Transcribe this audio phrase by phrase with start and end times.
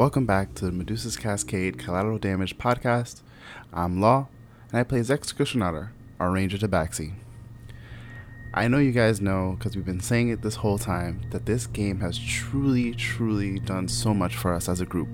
[0.00, 3.20] Welcome back to the Medusa's Cascade Collateral Damage podcast.
[3.70, 4.28] I'm Law,
[4.70, 7.12] and I play Zex Kushinator, our Ranger Tabaxi.
[8.54, 11.66] I know you guys know, because we've been saying it this whole time, that this
[11.66, 15.08] game has truly, truly done so much for us as a group.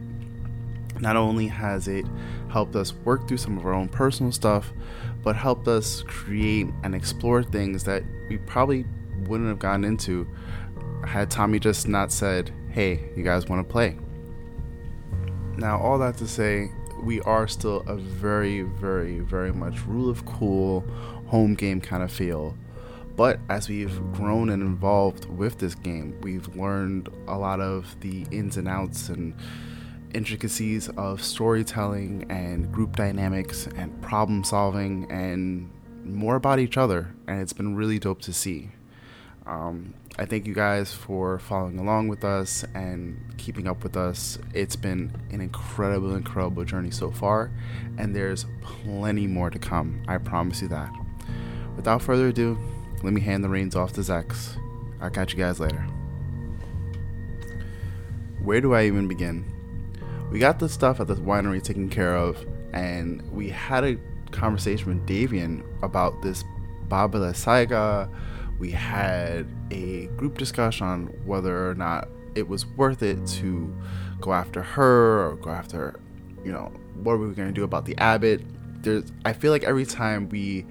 [1.01, 2.07] Not only has it
[2.49, 4.73] helped us work through some of our own personal stuff,
[5.25, 8.87] but helped us create and explore things that we probably
[9.27, 10.29] wouldn't have gotten into
[11.05, 13.99] had Tommy just not said, hey, you guys want to play?
[15.57, 16.71] Now, all that to say,
[17.03, 20.85] we are still a very, very, very much rule of cool
[21.27, 22.57] home game kind of feel.
[23.17, 28.27] But as we've grown and evolved with this game, we've learned a lot of the
[28.31, 29.35] ins and outs and
[30.13, 35.71] intricacies of storytelling and group dynamics and problem solving and
[36.05, 37.15] more about each other.
[37.27, 38.71] And it's been really dope to see.
[39.47, 44.39] Um, I thank you guys for following along with us and keeping up with us.
[44.55, 47.51] It's been an incredible, incredible journey so far,
[47.99, 50.03] and there's plenty more to come.
[50.09, 50.91] I promise you that.
[51.77, 52.57] Without further ado,
[53.03, 54.57] let me hand the reins off to Zex.
[55.03, 55.87] I'll catch you guys later.
[58.43, 59.45] Where do I even begin?
[60.33, 63.99] We got the stuff at the winery taken care of, and we had a
[64.31, 66.43] conversation with Davian about this
[66.89, 68.09] Baba Lysaga
[68.59, 73.75] we had a group discussion on whether or not it was worth it to
[74.21, 75.99] go after her or go after,
[76.45, 78.43] you know, what were we going to do about the abbot.
[78.83, 80.67] There's, I feel like every time we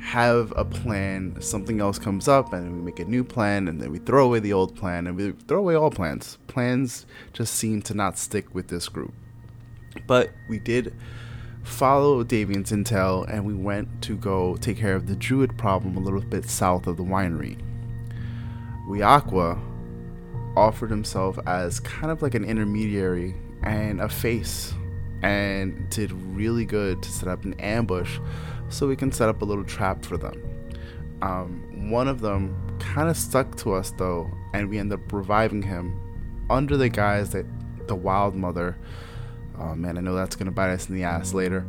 [0.00, 3.92] have a plan, something else comes up, and we make a new plan, and then
[3.92, 6.38] we throw away the old plan, and we throw away all plans.
[6.46, 9.12] Plans just seem to not stick with this group.
[10.06, 10.94] But we did
[11.70, 16.00] follow Davian's intel and we went to go take care of the druid problem a
[16.00, 17.58] little bit south of the winery.
[18.88, 19.58] Wiakwa
[20.56, 24.74] offered himself as kind of like an intermediary and a face
[25.22, 28.18] and did really good to set up an ambush
[28.68, 30.42] so we can set up a little trap for them.
[31.22, 35.62] Um, one of them kind of stuck to us though, and we end up reviving
[35.62, 35.98] him
[36.50, 37.46] under the guise that
[37.86, 38.76] the wild mother
[39.60, 41.66] Oh man, I know that's gonna bite us in the ass later.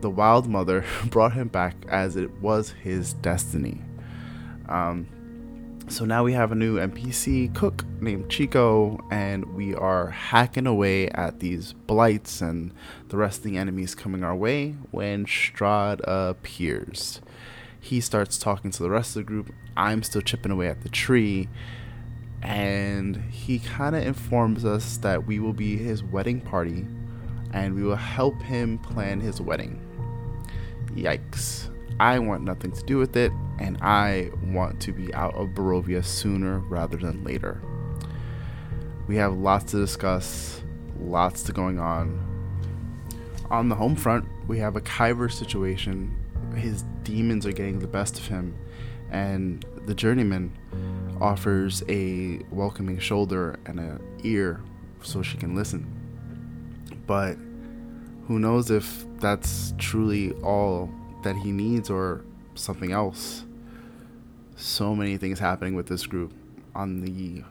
[0.00, 3.82] The Wild Mother brought him back as it was his destiny.
[4.68, 5.08] Um,
[5.88, 11.08] so now we have a new NPC cook named Chico, and we are hacking away
[11.08, 12.72] at these blights and
[13.08, 17.20] the rest of the enemies coming our way when Strahd appears.
[17.80, 19.52] He starts talking to the rest of the group.
[19.76, 21.48] I'm still chipping away at the tree,
[22.40, 26.86] and he kind of informs us that we will be his wedding party
[27.52, 29.80] and we will help him plan his wedding.
[30.94, 31.68] Yikes.
[31.98, 36.04] I want nothing to do with it, and I want to be out of Barovia
[36.04, 37.60] sooner rather than later.
[39.06, 40.62] We have lots to discuss,
[40.98, 42.26] lots to going on.
[43.50, 46.16] On the home front, we have a Kyver situation.
[46.54, 48.56] His demons are getting the best of him,
[49.10, 50.56] and the journeyman
[51.20, 54.62] offers a welcoming shoulder and an ear
[55.02, 55.99] so she can listen
[57.10, 57.36] but
[58.28, 60.88] who knows if that's truly all
[61.24, 63.42] that he needs or something else.
[64.54, 66.32] So many things happening with this group
[66.72, 67.42] on the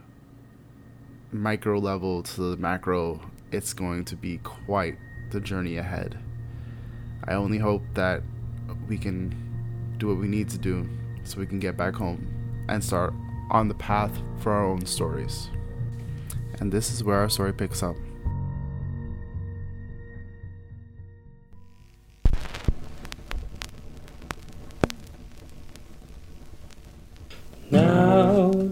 [1.34, 3.20] micro level to the macro.
[3.52, 4.97] It's going to be quite
[5.31, 6.18] the journey ahead.
[7.26, 8.24] I only hope that
[8.88, 9.36] we can
[9.97, 10.88] do what we need to do
[11.26, 13.14] so we can get back home and start
[13.52, 15.50] on the path for our own stories.
[16.62, 17.97] And this is where our story picks up.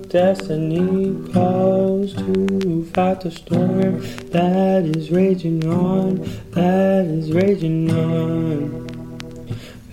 [0.09, 3.99] Destiny calls to fight the storm
[4.29, 6.15] that is raging on,
[6.51, 8.87] that is raging on.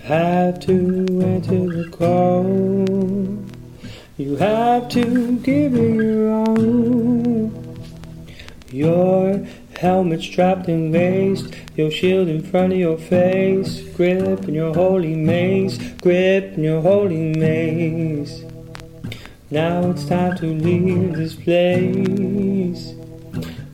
[0.03, 0.73] have to
[1.21, 2.45] answer the call.
[4.17, 7.77] You have to give it your own.
[8.71, 9.45] Your
[9.77, 15.15] helmet strapped and laced, your shield in front of your face, grip in your holy
[15.15, 18.44] mace, grip in your holy mace.
[19.51, 22.95] Now it's time to leave this place.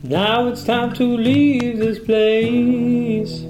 [0.02, 3.46] Now it's time to leave this place.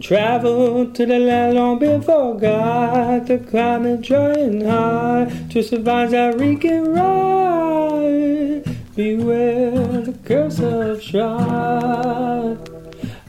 [0.00, 3.26] Travel to the land long been forgot.
[3.26, 8.64] The climate dry and high to survive that reeking ride.
[8.96, 9.70] Beware
[10.02, 12.58] the curse of Strahd.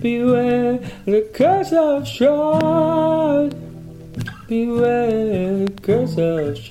[0.01, 3.53] Beware the curse of Strahd.
[4.47, 6.17] Beware, curse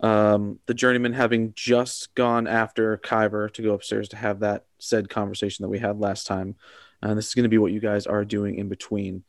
[0.00, 5.08] Um, the journeyman having just gone after Kyber to go upstairs to have that said
[5.08, 6.56] conversation that we had last time.
[7.00, 9.24] And this is going to be what you guys are doing in between.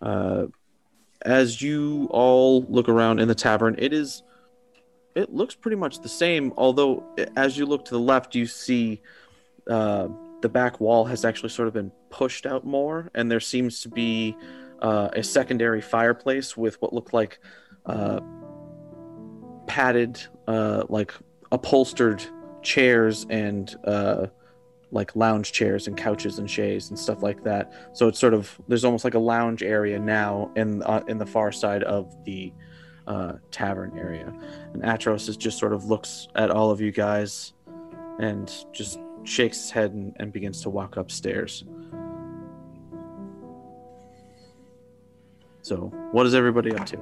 [0.00, 0.46] Uh,
[1.22, 4.22] as you all look around in the tavern, it is
[5.14, 6.52] it looks pretty much the same.
[6.56, 7.02] Although,
[7.36, 9.02] as you look to the left, you see
[9.68, 10.08] uh,
[10.42, 13.88] the back wall has actually sort of been pushed out more, and there seems to
[13.88, 14.36] be
[14.80, 17.40] uh, a secondary fireplace with what looked like
[17.86, 18.20] uh,
[19.66, 21.12] padded, uh, like
[21.50, 22.22] upholstered
[22.62, 24.26] chairs and uh,
[24.90, 27.72] like lounge chairs and couches and chaise and stuff like that.
[27.92, 31.26] So it's sort of there's almost like a lounge area now in uh, in the
[31.26, 32.52] far side of the
[33.06, 34.32] uh, tavern area.
[34.72, 37.54] And Atros is just sort of looks at all of you guys
[38.18, 41.64] and just shakes his head and, and begins to walk upstairs.
[45.62, 46.98] So, what is everybody up to?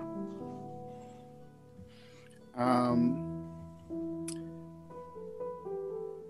[2.56, 3.25] Um,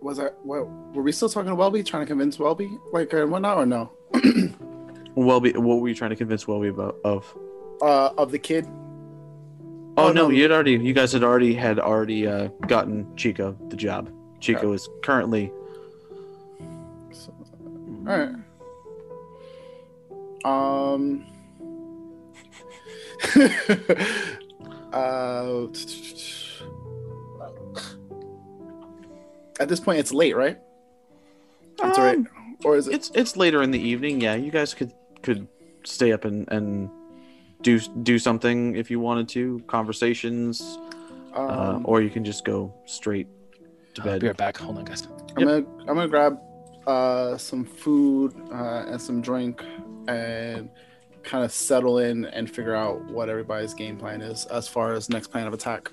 [0.06, 0.28] was I?
[0.44, 1.82] What were we still talking to Welby?
[1.82, 3.90] Trying to convince Welby, like and whatnot, or no?
[5.16, 6.96] Welby, what were you trying to convince Welby about?
[7.04, 7.36] Of
[7.82, 8.66] Uh, of the kid.
[8.68, 10.30] oh, Oh, no, no.
[10.30, 14.10] you had already, you guys had already had already uh, gotten Chico the job.
[14.40, 15.50] Chico is currently
[17.12, 17.34] So,
[18.06, 18.34] all right.
[20.44, 21.26] Um.
[24.92, 25.66] uh.
[29.58, 30.58] At this point, it's late, right?
[31.82, 32.18] It's all right.
[32.18, 32.94] Um, Or is it?
[32.94, 34.20] It's it's later in the evening.
[34.20, 34.92] Yeah, you guys could
[35.22, 35.46] could
[35.84, 36.90] stay up and and
[37.62, 40.78] do do something if you wanted to, conversations,
[41.34, 43.28] uh, Um, or you can just go straight
[43.94, 44.20] to bed.
[44.20, 44.56] be right back.
[44.58, 45.06] Hold on, guys.
[45.36, 46.38] I'm gonna I'm gonna grab
[46.86, 49.62] uh, some food uh, and some drink
[50.08, 50.70] and
[51.24, 55.08] kind of settle in and figure out what everybody's game plan is as far as
[55.10, 55.90] next plan of attack.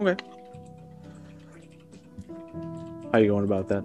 [0.00, 0.16] Okay.
[3.12, 3.84] How you going about that?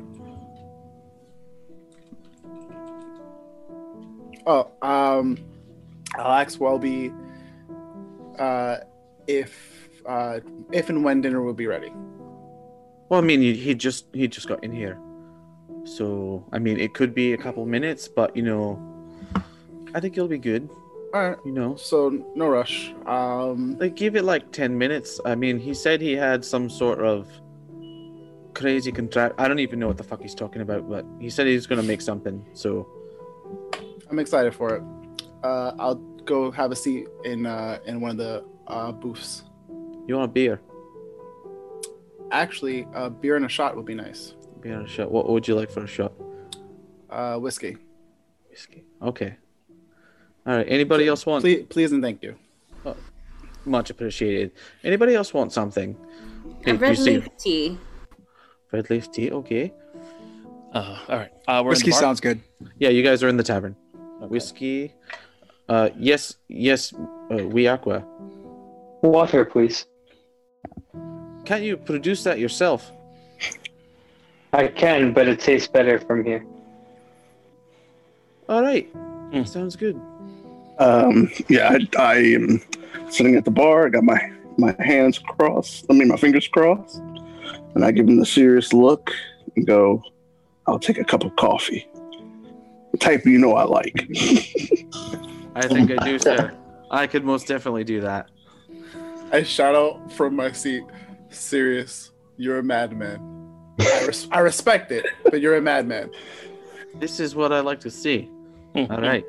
[4.45, 5.37] Oh, um,
[6.15, 7.11] I'll ask Welby
[8.37, 8.77] uh,
[9.25, 10.39] if uh,
[10.71, 11.91] if and when dinner will be ready.
[13.09, 14.99] Well, I mean, he, just he just got in here,
[15.83, 18.79] so I mean, it could be a couple minutes, but you know,
[19.95, 20.69] I think you'll be good.
[21.13, 22.93] All right, You know, so no rush.
[23.07, 25.19] Um, like give it like ten minutes.
[25.25, 27.27] I mean, he said he had some sort of
[28.55, 29.35] crazy contract.
[29.37, 31.83] I don't even know what the fuck he's talking about, but he said he's gonna
[31.83, 32.43] make something.
[32.53, 32.87] So
[34.09, 34.83] I'm excited for it.
[35.43, 39.43] Uh, I'll go have a seat in uh, in one of the uh, booths.
[40.07, 40.61] you want a beer?
[42.31, 44.33] Actually, a beer and a shot would be nice.
[44.61, 45.11] Beer and a shot.
[45.11, 46.13] What would you like for a shot?
[47.09, 47.77] Uh, whiskey,
[48.49, 48.83] Whiskey.
[49.01, 49.35] Okay.
[50.47, 50.65] All right.
[50.67, 51.43] Anybody else want?
[51.43, 52.35] please, please and thank you.
[53.65, 54.51] Much appreciated.
[54.83, 55.97] Anybody else want something?
[56.67, 57.77] A red leaf tea.
[58.75, 59.31] Red leaf tea.
[59.31, 59.71] Okay.
[60.73, 61.31] Uh, all right.
[61.47, 62.01] Uh, we're Whiskey in the bar.
[62.01, 62.41] sounds good.
[62.77, 63.75] Yeah, you guys are in the tavern.
[64.21, 64.27] Okay.
[64.27, 64.93] Whiskey.
[65.69, 66.93] Uh, yes, yes.
[67.31, 68.05] Uh, we aqua.
[69.01, 69.85] Water, please.
[71.45, 72.91] Can't you produce that yourself?
[74.51, 76.45] I can, but it tastes better from here.
[78.49, 78.87] All right.
[79.31, 79.43] Hmm.
[79.43, 79.99] Sounds good.
[80.79, 82.61] Um, yeah, I, I am
[83.09, 83.85] sitting at the bar.
[83.87, 84.19] I got my
[84.57, 85.85] my hands crossed.
[85.89, 87.01] I mean, my fingers crossed,
[87.75, 89.11] and I give him the Sirius look
[89.55, 90.01] and go,
[90.67, 91.87] "I'll take a cup of coffee."
[92.91, 94.07] The type you know I like.
[95.55, 96.53] I think I do, sir.
[96.91, 98.29] I could most definitely do that.
[99.31, 100.83] I shout out from my seat,
[101.29, 103.19] serious, you're a madman.
[103.79, 106.11] I, res- I respect it, but you're a madman.
[106.99, 108.29] This is what I like to see.
[108.73, 108.85] Hmm.
[108.91, 109.25] All right.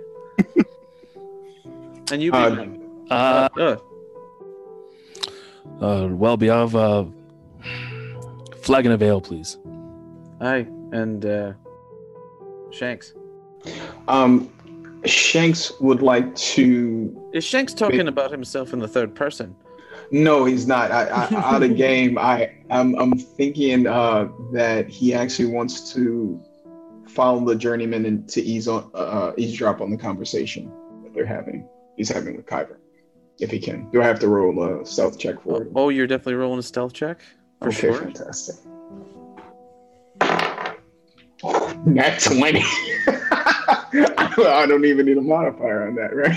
[2.13, 2.67] and you, Uh.
[3.11, 3.77] Uh, Uh,
[5.81, 7.11] uh, well, Biav, uh,
[8.67, 9.59] flagon of ale, please.
[10.41, 11.53] aye, and uh,
[12.71, 13.15] Shanks.
[14.09, 14.53] Um,
[15.05, 17.31] Shanks would like to.
[17.33, 19.55] Is Shanks talking about himself in the third person?
[20.11, 20.91] No, he's not.
[20.91, 22.19] I, I, out of game.
[22.19, 26.43] I I'm, I'm thinking uh, that he actually wants to
[27.09, 30.73] follow the journeyman and to ease on uh, eavesdrop on the conversation
[31.05, 31.69] that they're having.
[31.97, 32.77] He's having with Kyber,
[33.39, 33.89] if he can.
[33.91, 35.69] Do I have to roll a stealth check for it?
[35.75, 37.21] Oh, you're definitely rolling a stealth check
[37.67, 37.99] for okay, sure.
[37.99, 38.55] fantastic.
[41.85, 42.61] Nat 20.
[43.09, 46.37] I don't even need a modifier on that, right?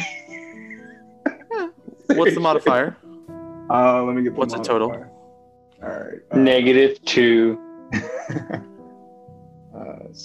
[2.17, 2.97] What's the modifier?
[3.69, 4.91] Uh, let me get the What's the total?
[4.91, 6.19] All right.
[6.31, 7.59] uh, Negative two.
[7.91, 8.11] that's,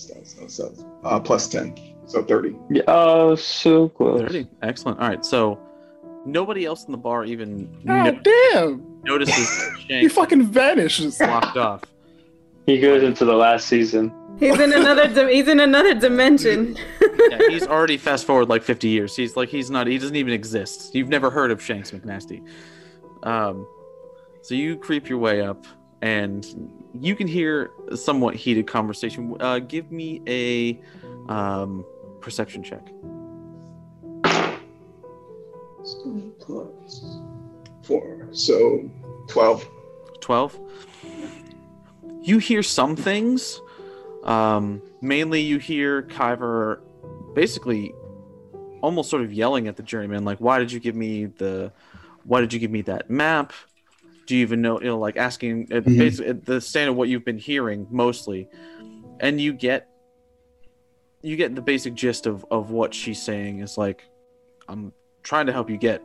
[0.06, 1.76] that's, that's, that's uh, plus 10.
[2.06, 2.56] So 30.
[2.70, 4.20] Yeah, oh, so close.
[4.20, 4.46] 30.
[4.62, 4.98] Excellent.
[5.00, 5.24] All right.
[5.24, 5.58] So
[6.24, 8.93] nobody else in the bar even God no- damn!
[9.04, 11.20] Notices that He Shanks fucking vanishes.
[11.20, 11.82] locked off.
[12.66, 14.12] He goes into the last season.
[14.40, 15.06] He's in another.
[15.06, 16.76] Di- he's in another dimension.
[17.30, 19.14] Yeah, he's already fast forward like 50 years.
[19.14, 19.86] He's like he's not.
[19.86, 20.94] He doesn't even exist.
[20.94, 22.44] You've never heard of Shanks McNasty.
[23.22, 23.66] Um,
[24.42, 25.64] so you creep your way up,
[26.02, 26.44] and
[26.92, 29.36] you can hear a somewhat heated conversation.
[29.40, 30.80] Uh, give me a
[31.32, 31.84] um,
[32.20, 32.84] perception check.
[37.84, 38.28] 4.
[38.32, 38.90] So
[39.28, 39.66] 12.
[40.20, 40.58] 12
[42.22, 43.60] you hear some things
[44.22, 46.80] um, mainly you hear kyver
[47.34, 47.92] basically
[48.80, 51.70] almost sort of yelling at the journeyman like why did you give me the
[52.24, 53.52] why did you give me that map
[54.26, 55.98] do you even know you know like asking uh, Mhm.
[55.98, 58.48] basically the standard of what you've been hearing mostly
[59.20, 59.88] and you get
[61.22, 64.04] you get the basic gist of of what she's saying is like
[64.68, 66.02] i'm trying to help you get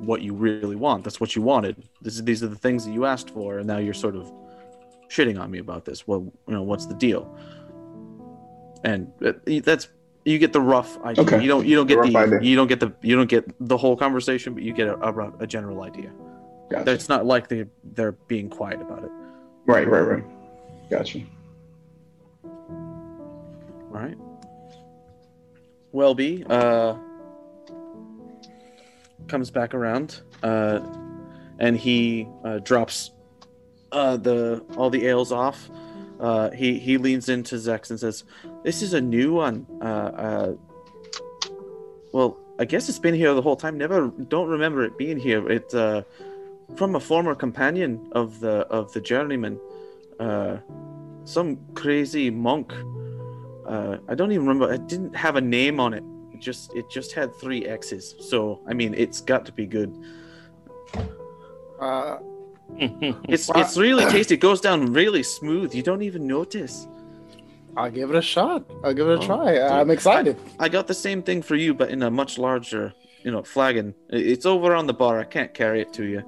[0.00, 1.04] what you really want.
[1.04, 1.82] That's what you wanted.
[2.02, 4.32] This is, these are the things that you asked for, and now you're sort of
[5.08, 6.06] shitting on me about this.
[6.06, 7.32] Well, you know, what's the deal?
[8.84, 9.88] And uh, that's
[10.24, 11.24] you get the rough idea.
[11.24, 11.42] Okay.
[11.42, 13.76] You don't you don't get rough the you don't get the you don't get the
[13.76, 16.12] whole conversation, but you get a, a, a general idea.
[16.70, 16.92] Gotcha.
[16.92, 19.10] It's not like they they're being quiet about it.
[19.66, 20.24] Right, right, right.
[20.88, 21.20] Gotcha.
[22.44, 24.16] All right.
[25.92, 26.94] Welby uh,
[29.30, 30.80] comes back around, uh,
[31.58, 33.12] and he uh, drops
[33.92, 35.70] uh, the all the ales off.
[36.18, 38.24] Uh, he he leans into Zex and says,
[38.64, 39.66] "This is a new one.
[39.80, 40.54] Uh, uh,
[42.12, 43.78] well, I guess it's been here the whole time.
[43.78, 45.48] Never don't remember it being here.
[45.50, 46.02] It's uh,
[46.76, 49.58] from a former companion of the of the journeyman,
[50.18, 50.58] uh,
[51.24, 52.72] some crazy monk."
[53.70, 54.72] uh, I don't even remember.
[54.72, 56.02] It didn't have a name on it.
[56.40, 58.14] It just it just had three X's.
[58.30, 59.92] So I mean, it's got to be good.
[61.78, 62.16] Uh,
[63.28, 63.60] It's Wow.
[63.60, 64.34] it's really tasty.
[64.34, 65.74] It goes down really smooth.
[65.74, 66.86] You don't even notice.
[67.76, 68.64] I'll give it a shot.
[68.82, 69.52] I'll give it a Oh, try.
[69.52, 69.62] dude.
[69.62, 70.36] I'm excited.
[70.58, 72.92] I got the same thing for you, but in a much larger,
[73.22, 73.94] you know, flagon.
[74.08, 75.20] It's over on the bar.
[75.20, 76.22] I can't carry it to you.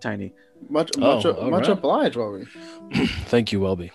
[0.00, 0.32] Tiny.
[0.68, 1.78] Much, Oh, much, much right.
[1.78, 2.46] obliged, Rory.
[3.32, 3.90] Thank you, Welby.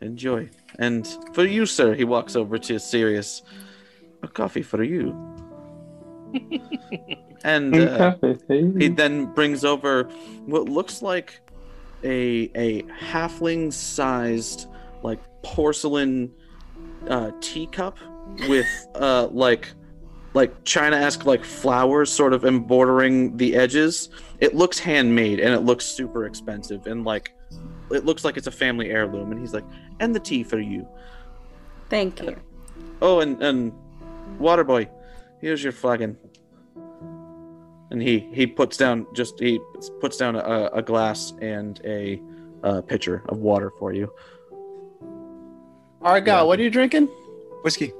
[0.00, 0.48] Enjoy.
[0.78, 3.42] And for you, sir, he walks over to Sirius.
[4.22, 5.16] A coffee for you.
[7.44, 8.16] and uh,
[8.48, 10.04] He then brings over
[10.46, 11.40] what looks like
[12.04, 14.68] a a halfling sized
[15.02, 16.32] like porcelain
[17.08, 17.98] uh, teacup
[18.48, 19.68] with uh like
[20.34, 24.08] like China esque like flowers sort of embordering the edges.
[24.40, 27.32] It looks handmade and it looks super expensive and like
[27.90, 29.32] it looks like it's a family heirloom.
[29.32, 29.64] And he's like,
[30.00, 30.88] and the tea for you.
[31.90, 32.36] Thank you.
[33.02, 33.72] Oh, and and
[34.38, 34.88] water boy,
[35.40, 36.16] here's your flagon.
[37.90, 39.60] And he he puts down just he
[40.00, 42.20] puts down a, a glass and a,
[42.62, 44.10] uh pitcher of water for you.
[46.00, 47.08] All right, guy, what are you drinking?
[47.62, 47.92] Whiskey.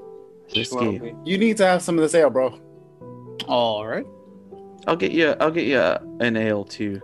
[0.56, 1.14] Whiskey.
[1.24, 2.58] You need to have some of this ale, bro.
[3.46, 4.06] All right.
[4.86, 5.34] I'll get you.
[5.40, 5.80] I'll get you
[6.20, 7.00] an ale too.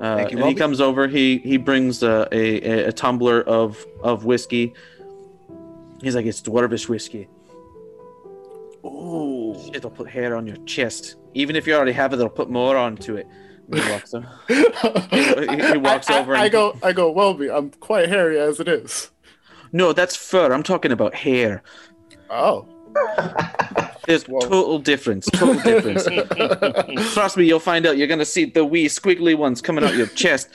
[0.00, 1.06] Uh, Thank you, and he comes over.
[1.06, 4.72] He he brings uh, a, a a tumbler of of whiskey.
[6.02, 7.28] He's like, it's dwarvish whiskey.
[8.84, 9.54] Ooh.
[9.74, 11.16] It'll put hair on your chest.
[11.34, 13.26] Even if you already have it, it'll put more onto it.
[13.72, 14.24] He walks up.
[14.48, 17.10] he walks I, over I, I go, I go.
[17.10, 19.10] Welby, I'm quite hairy as it is.
[19.72, 20.52] No, that's fur.
[20.52, 21.62] I'm talking about hair.
[22.28, 22.66] Oh.
[24.06, 24.40] There's Whoa.
[24.40, 25.26] total difference.
[25.26, 26.04] Total difference.
[27.14, 27.96] Trust me, you'll find out.
[27.96, 30.48] You're gonna see the wee squiggly ones coming out your chest.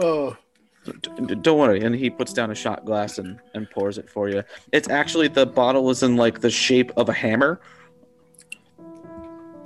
[0.00, 0.36] oh.
[0.84, 1.80] Don't worry.
[1.82, 4.42] And he puts down a shot glass and, and pours it for you.
[4.72, 7.60] It's actually the bottle is in like the shape of a hammer.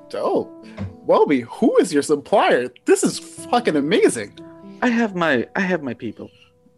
[0.09, 0.67] Dope.
[1.05, 2.69] Welby, who is your supplier?
[2.85, 4.39] This is fucking amazing.
[4.83, 6.31] I have my I have my people.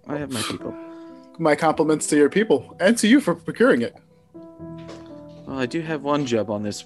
[0.07, 0.75] I have my people.
[1.39, 3.97] My compliments to your people and to you for procuring it.
[5.47, 6.85] Well, I do have one job on this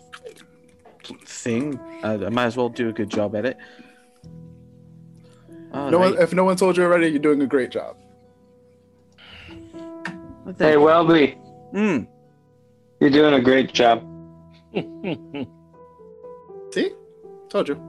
[1.25, 1.79] thing.
[2.03, 3.57] Uh, I might as well do a good job at it.
[5.73, 7.97] All No one, if no one told you already, you're doing a great job.
[10.59, 10.81] Hey, you.
[10.81, 11.39] Welby,
[11.73, 12.07] Mm.
[13.01, 14.03] you're doing a great job.
[16.73, 16.91] See?
[17.49, 17.81] Told you.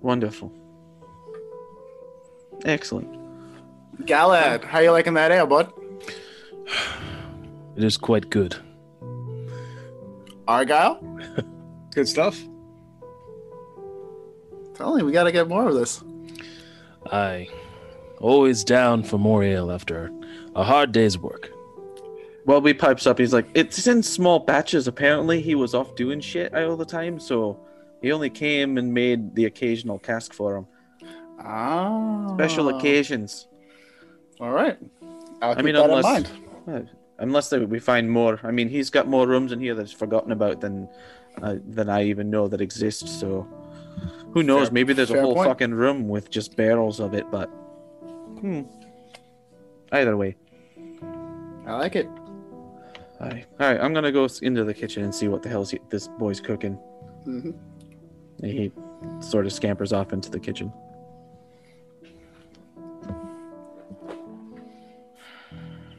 [0.00, 0.52] Wonderful.
[2.64, 3.08] Excellent.
[4.04, 5.72] Galad, how you liking that ale, bud?
[7.76, 8.56] It is quite good.
[10.48, 10.98] Argyle?
[11.94, 12.38] Good stuff.
[14.74, 16.02] Tell me, we gotta get more of this.
[17.10, 17.48] I
[18.20, 20.10] Always down for more ale after
[20.54, 21.50] a hard day's work.
[22.44, 23.18] Welby pipes up.
[23.18, 24.86] He's like, "It's in small batches.
[24.86, 27.58] Apparently, he was off doing shit all the time, so
[28.02, 30.66] he only came and made the occasional cask for him.
[31.42, 32.34] Ah.
[32.34, 33.48] Special occasions.
[34.38, 34.76] All right.
[35.40, 36.30] I'll I mean, that unless in mind.
[36.68, 36.80] uh,
[37.20, 38.38] unless they, we find more.
[38.42, 40.90] I mean, he's got more rooms in here that's forgotten about than
[41.42, 43.08] uh, than I even know that exist.
[43.08, 43.48] So
[44.32, 44.68] who knows?
[44.68, 45.48] Fair- Maybe there's a whole point.
[45.48, 47.30] fucking room with just barrels of it.
[47.30, 48.62] But hmm.
[49.92, 50.36] Either way,
[51.66, 52.08] I like it.
[53.20, 53.44] Aye.
[53.60, 53.80] all right.
[53.80, 56.74] I'm gonna go into the kitchen and see what the hell's he, this boy's cooking.
[57.24, 57.50] hmm
[58.42, 58.72] he
[59.20, 60.72] sort of scampers off into the kitchen.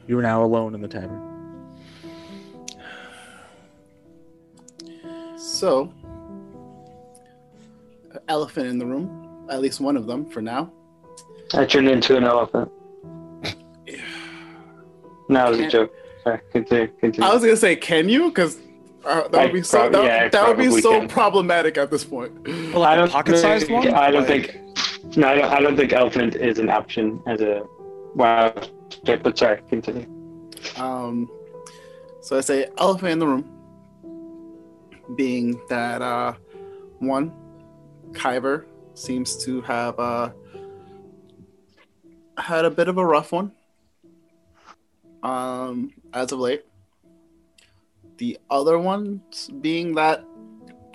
[0.08, 1.20] You are now alone in the tavern.
[5.38, 5.92] So,
[8.28, 9.46] elephant in the room.
[9.50, 10.72] At least one of them for now.
[11.54, 12.70] I turned into an elephant.
[15.28, 15.94] No, it was a joke.
[16.24, 16.88] Sorry, continue.
[17.00, 17.28] continue.
[17.28, 18.28] I was gonna say, can you?
[18.28, 18.58] Because
[19.04, 21.08] uh, that I would be so prob- that, yeah, that would be so can.
[21.08, 22.32] problematic at this point.
[22.74, 23.94] Well, I like a don't pocket-sized think, one.
[23.94, 25.16] I don't Like- think.
[25.16, 27.62] No, I don't, I don't think elephant is an option as a
[28.14, 28.70] wild
[29.06, 29.22] shape.
[29.22, 30.06] But sorry, continue.
[30.76, 31.30] Um,
[32.20, 33.44] so I say elephant in the room,
[35.16, 36.34] being that uh,
[36.98, 37.32] one,
[38.12, 38.64] Kyber
[38.94, 40.30] seems to have uh,
[42.38, 43.52] had a bit of a rough one
[45.22, 46.64] um, as of late.
[48.18, 50.24] The other ones being that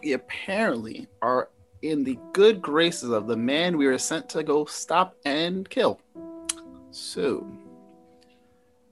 [0.02, 1.50] we apparently are
[1.82, 6.00] in the good graces of the man we were sent to go stop and kill.
[6.92, 7.48] So,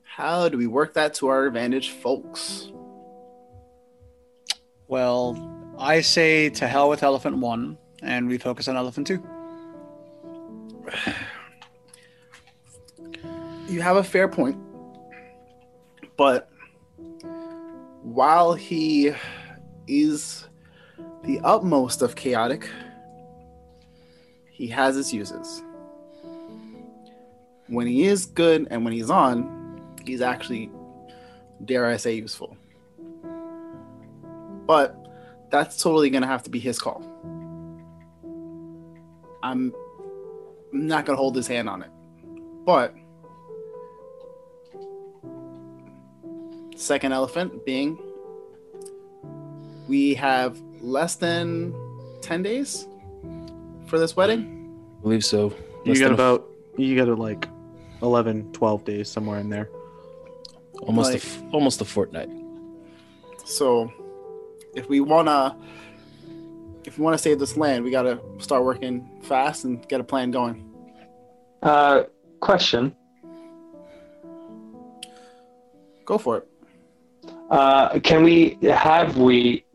[0.03, 2.72] how do we work that to our advantage, folks?
[4.88, 9.21] Well, I say to hell with Elephant One, and we focus on Elephant Two.
[13.67, 14.57] You have a fair point,
[16.15, 16.50] but
[18.03, 19.12] while he
[19.88, 20.47] is
[21.23, 22.69] the utmost of chaotic,
[24.51, 25.63] he has his uses.
[27.67, 30.69] When he is good and when he's on, he's actually,
[31.65, 32.56] dare I say, useful.
[34.67, 34.95] But
[35.49, 37.03] that's totally going to have to be his call.
[39.45, 39.71] I'm
[40.71, 41.91] not going to hold his hand on it.
[42.65, 42.95] But
[46.75, 47.97] second elephant being
[49.88, 51.73] we have less than
[52.21, 52.88] 10 days
[53.86, 54.73] for this wedding.
[54.99, 55.53] I believe so.
[55.86, 57.47] You got than a- about you got like
[58.01, 59.69] 11, 12 days somewhere in there.
[60.81, 62.29] almost a like- f- almost a fortnight.
[63.45, 63.91] So
[64.75, 65.55] if we want to
[66.88, 70.00] if we want to save this land, we got to start working fast and get
[70.00, 70.63] a plan going.
[71.62, 72.04] Uh,
[72.39, 72.95] question.
[76.06, 76.48] Go for it.
[77.50, 79.65] Uh, can we have we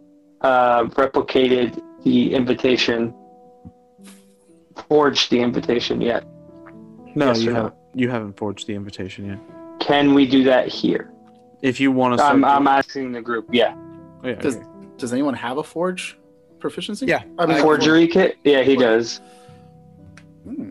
[0.41, 3.13] uh, replicated the invitation,
[4.89, 6.25] forged the invitation yet?
[7.15, 7.75] No, Yes you haven't.
[7.93, 9.39] You haven't forged the invitation yet.
[9.81, 11.11] Can we do that here?
[11.61, 13.49] If you want to, I'm, I'm asking the group.
[13.51, 13.75] Yeah,
[14.23, 14.67] oh, yeah, Does okay.
[14.97, 16.17] does anyone have a forge
[16.61, 17.07] proficiency?
[17.07, 18.39] Yeah, I mean, I- forgery kit.
[18.45, 19.21] Yeah, he does.
[20.45, 20.71] Hmm.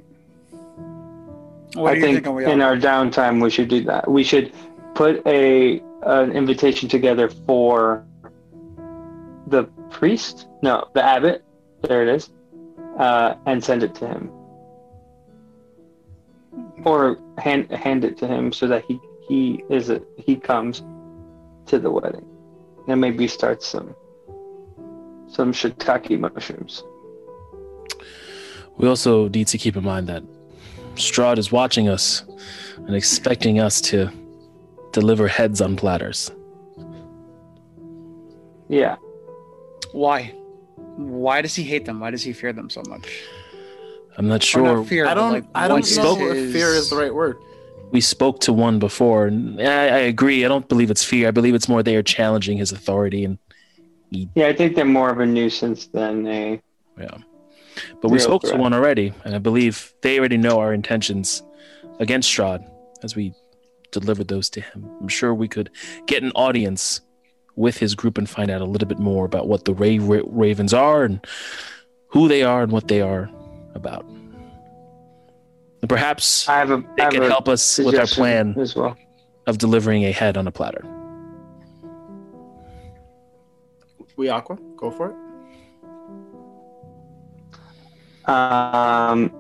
[1.74, 2.36] What I do you think think?
[2.36, 4.10] We in our downtime we should do that.
[4.10, 4.54] We should
[4.96, 8.06] put a an invitation together for
[9.48, 10.48] the priest.
[10.62, 11.44] No, the abbot.
[11.82, 12.30] There it is,
[12.98, 14.32] uh, and send it to him,
[16.84, 20.84] or hand hand it to him so that he he is a, he comes
[21.68, 22.26] to the wedding,
[22.88, 23.96] and maybe starts some
[25.32, 26.84] some shiitake mushrooms.
[28.78, 30.24] We also need to keep in mind that
[30.96, 32.24] Strahd is watching us
[32.78, 34.12] and expecting us to
[34.92, 36.32] deliver heads on platters.
[38.70, 38.98] Yeah,
[39.92, 40.34] Why?
[40.96, 42.00] Why does he hate them?
[42.00, 43.08] Why does he fear them so much?
[44.18, 44.64] I'm not sure.
[44.78, 47.14] not fear, I don't like, I don't what know is if fear is the right
[47.14, 47.38] word.
[47.92, 50.46] We spoke to one before, and I, I agree.
[50.46, 51.28] I don't believe it's fear.
[51.28, 53.40] I believe it's more they are challenging his authority, and
[54.12, 54.48] yeah.
[54.48, 56.62] I think they're more of a nuisance than a.
[57.00, 57.18] yeah.
[58.02, 61.44] But we spoke to one already, and I believe they already know our intentions
[62.00, 62.70] against Strahd
[63.04, 63.34] as we
[63.92, 64.90] delivered those to him.
[65.00, 65.70] I'm sure we could
[66.06, 67.02] get an audience
[67.56, 70.22] with his group and find out a little bit more about what the Ray Ra-
[70.26, 71.26] Ravens are and
[72.08, 73.30] who they are and what they are
[73.76, 74.06] about.
[75.82, 76.78] And perhaps I have a.
[76.98, 78.98] they I have can help us with our plan as well.
[79.48, 80.84] of delivering a head on a platter.
[84.20, 85.16] We aqua, go for it.
[88.30, 89.32] um,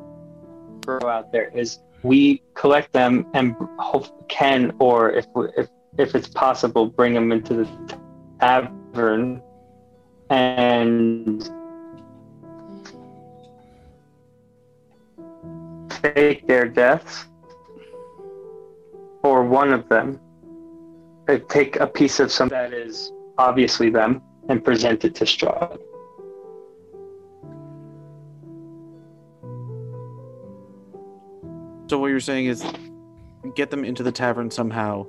[0.84, 5.26] throw out there is we collect them and hope can, or if
[5.58, 7.98] if if it's possible, bring them into the
[8.40, 9.42] tavern
[10.30, 11.52] and
[16.02, 17.26] fake their deaths,
[19.24, 20.22] or one of them.
[21.50, 25.80] Take a piece of some that is obviously them and present it to Strahd.
[31.88, 32.64] So what you're saying is
[33.56, 35.08] get them into the tavern somehow,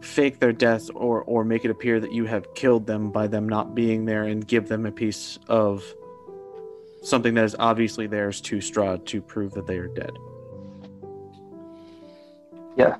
[0.00, 3.48] fake their death or or make it appear that you have killed them by them
[3.48, 5.82] not being there and give them a piece of
[7.02, 10.12] something that is obviously theirs to Strahd to prove that they are dead.
[12.76, 12.96] Yeah.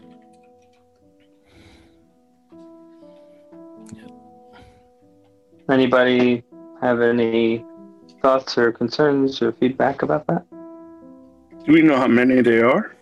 [5.71, 6.43] Anybody
[6.81, 7.65] have any
[8.23, 10.45] thoughts or concerns or feedback about that?
[11.65, 12.95] Do we know how many they are?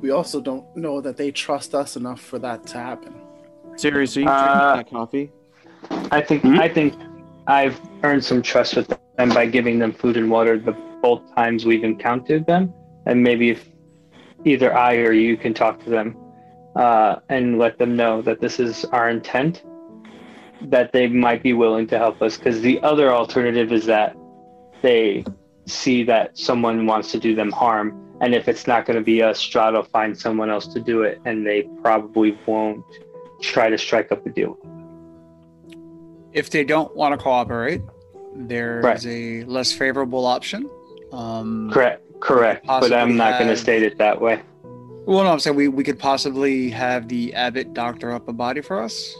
[0.00, 3.14] We also don't know that they trust us enough for that to happen.
[3.76, 5.30] Seriously, are you Uh, that coffee?
[6.10, 6.60] I think Hmm?
[6.60, 6.94] I think
[7.46, 11.64] I've earned some trust with them by giving them food and water the both times
[11.64, 12.72] we've encountered them,
[13.06, 13.66] and maybe if
[14.44, 16.16] either I or you can talk to them
[16.76, 19.62] uh, and let them know that this is our intent,
[20.62, 22.36] that they might be willing to help us.
[22.36, 24.16] Because the other alternative is that
[24.82, 25.24] they
[25.66, 29.22] see that someone wants to do them harm, and if it's not going to be
[29.22, 32.84] us, Strahd will find someone else to do it, and they probably won't
[33.40, 34.58] try to strike up a deal.
[36.32, 37.82] If they don't want to cooperate,
[38.36, 39.06] there is Right.
[39.06, 40.68] a less favorable option.
[41.12, 42.66] Um, Correct, correct.
[42.66, 44.40] But I'm not going to state it that way.
[45.06, 48.60] Well, no, I'm saying we, we could possibly have the abbot doctor up a body
[48.60, 49.16] for us.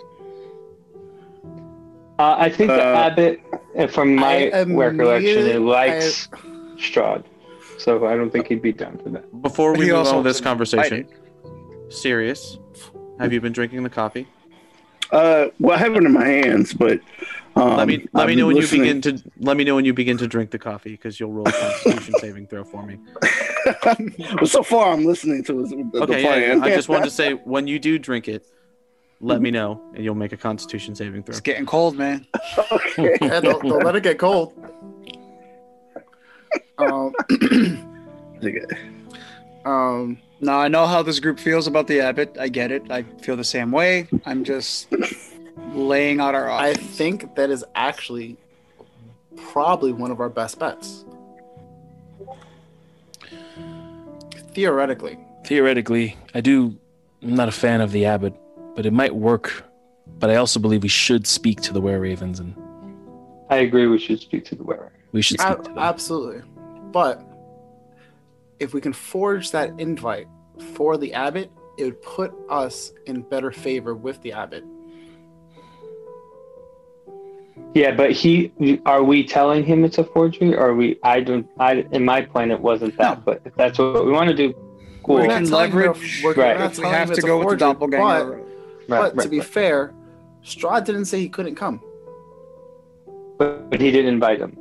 [2.20, 3.40] Uh, I think the Uh, abbot,
[3.78, 6.28] uh, from my I recollection, it immediately- likes
[6.76, 7.24] Strahd,
[7.78, 9.24] so I don't think he'd be down for that.
[9.40, 11.06] Before we He move on with this conversation,
[11.88, 12.58] Sirius,
[13.18, 14.26] have you been drinking the coffee?
[15.10, 17.00] Uh, well, I have it in my hands, but
[17.56, 19.74] um, let me let I've me know when listening- you begin to let me know
[19.76, 22.84] when you begin to drink the coffee because you'll roll a Constitution saving throw for
[22.84, 22.98] me.
[24.36, 26.58] well, so far, I'm listening to the, the Okay, yeah, plan.
[26.58, 28.44] yeah, I just wanted to say when you do drink it,
[29.20, 31.32] let me know and you'll make a Constitution saving throw.
[31.32, 32.26] It's getting cold, man.
[32.72, 33.16] okay.
[33.20, 34.52] Yeah, don't, don't let it get cold.
[36.78, 37.14] Um,
[39.66, 42.34] um, Now I know how this group feels about the abbot.
[42.40, 42.90] I get it.
[42.90, 44.08] I feel the same way.
[44.24, 44.88] I'm just
[45.74, 48.38] laying out our I think that is actually
[49.36, 51.04] probably one of our best bets.
[54.54, 56.76] Theoretically, Theoretically, I do.
[57.22, 58.34] I'm not a fan of the abbot,
[58.74, 59.64] but it might work.
[60.18, 62.54] But I also believe we should speak to the were ravens and
[63.48, 63.86] I agree.
[63.86, 64.92] We should speak to the wearer.
[65.12, 65.78] we should speak A- to them.
[65.78, 66.42] absolutely.
[66.92, 67.22] But
[68.58, 70.26] if we can forge that invite
[70.74, 74.64] for the abbot, it would put us in better favor with the abbot.
[77.74, 78.52] Yeah, but he.
[78.84, 80.54] Are we telling him it's a forgery?
[80.56, 80.98] Or are we?
[81.04, 81.46] I don't.
[81.60, 83.18] I in my plan it wasn't that.
[83.18, 83.22] No.
[83.24, 84.52] But if that's what we want to do,
[85.04, 85.16] cool.
[85.16, 86.58] We We're can not telling him leverage- we're Right.
[86.58, 88.42] not If we have to a go with the forgery, doppelganger.
[88.90, 89.46] But, Right, but right, to be right.
[89.48, 89.94] fair,
[90.44, 91.80] Strahd didn't say he couldn't come.
[93.38, 94.56] but, but he didn't invite him.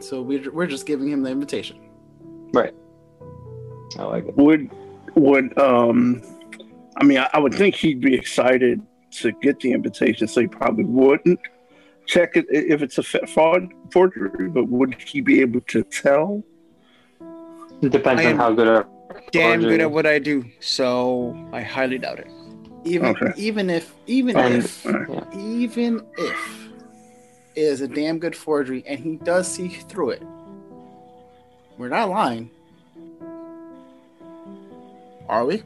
[0.00, 1.78] So we're, we're just giving him the invitation.
[2.52, 2.74] Right.
[3.98, 4.36] I like it.
[4.36, 4.70] would
[5.14, 6.22] would um,
[6.96, 8.80] I mean, I, I would think he'd be excited
[9.12, 11.40] to get the invitation, so he probably wouldn't
[12.06, 14.48] check it if it's a fraud forgery.
[14.48, 16.42] But would he be able to tell?
[17.82, 18.88] It depends on how good our
[19.30, 22.28] Damn good at what I do, so I highly doubt it.
[22.84, 23.32] Even Okay.
[23.36, 25.34] even if even And- if Alright.
[25.34, 26.68] even if
[27.56, 30.22] it is a damn good forgery and he does see through it,
[31.78, 32.50] we're not lying.
[35.28, 35.62] Are we?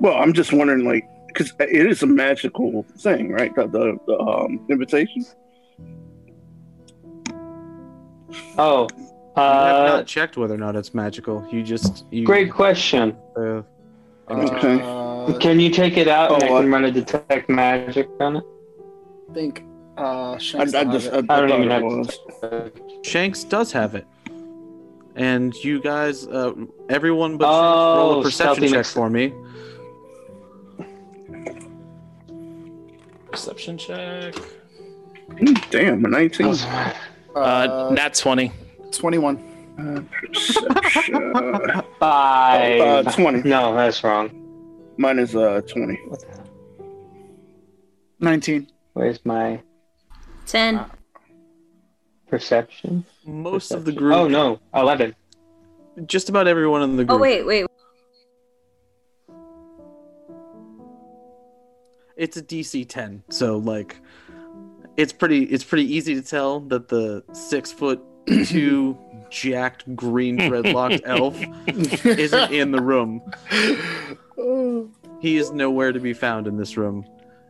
[0.00, 3.54] Well, I'm just wondering, like, because it is a magical thing, right?
[3.54, 5.24] The, the, the um, invitation.
[8.58, 11.46] Oh, You have uh, not checked whether or not it's magical.
[11.50, 13.16] You just you, great question.
[13.36, 13.62] Uh,
[14.32, 14.80] Okay.
[14.82, 18.08] Uh, Can you take it out and Oh, I can uh, run a detect magic
[18.20, 18.44] on it?
[19.30, 19.64] I think
[19.98, 21.24] uh I, Shanks I will just I, it.
[21.30, 22.70] I I don't thought even it have was.
[23.06, 24.06] Shanks does have it,
[25.16, 26.52] and you guys, uh,
[26.88, 29.32] everyone but Shanks, roll Oh, a perception check for me.
[33.30, 34.34] Perception check.
[35.70, 36.46] Damn, a 19.
[36.46, 36.92] Uh,
[37.34, 38.52] Uh, nat 20.
[38.90, 39.42] 21.
[39.78, 41.32] Uh, perception.
[41.98, 42.80] Five.
[42.80, 43.48] Uh, 20.
[43.48, 44.30] No, that's wrong.
[44.98, 45.98] Mine is uh 20.
[48.20, 48.66] 19.
[48.92, 49.60] Where's my
[50.46, 50.84] 10.
[52.28, 53.04] perception?
[53.24, 55.14] Most of the group, Oh no, eleven.
[56.06, 57.18] just about everyone in the group.
[57.18, 57.66] Oh wait, wait.
[62.16, 63.96] it's a DC 10, so like,
[64.96, 65.44] it's pretty.
[65.44, 68.00] It's pretty easy to tell that the six foot
[68.46, 68.96] two
[69.32, 71.36] jacked green dreadlocked elf
[72.04, 73.22] isn't in the room.
[75.20, 77.04] He is nowhere to be found in this room.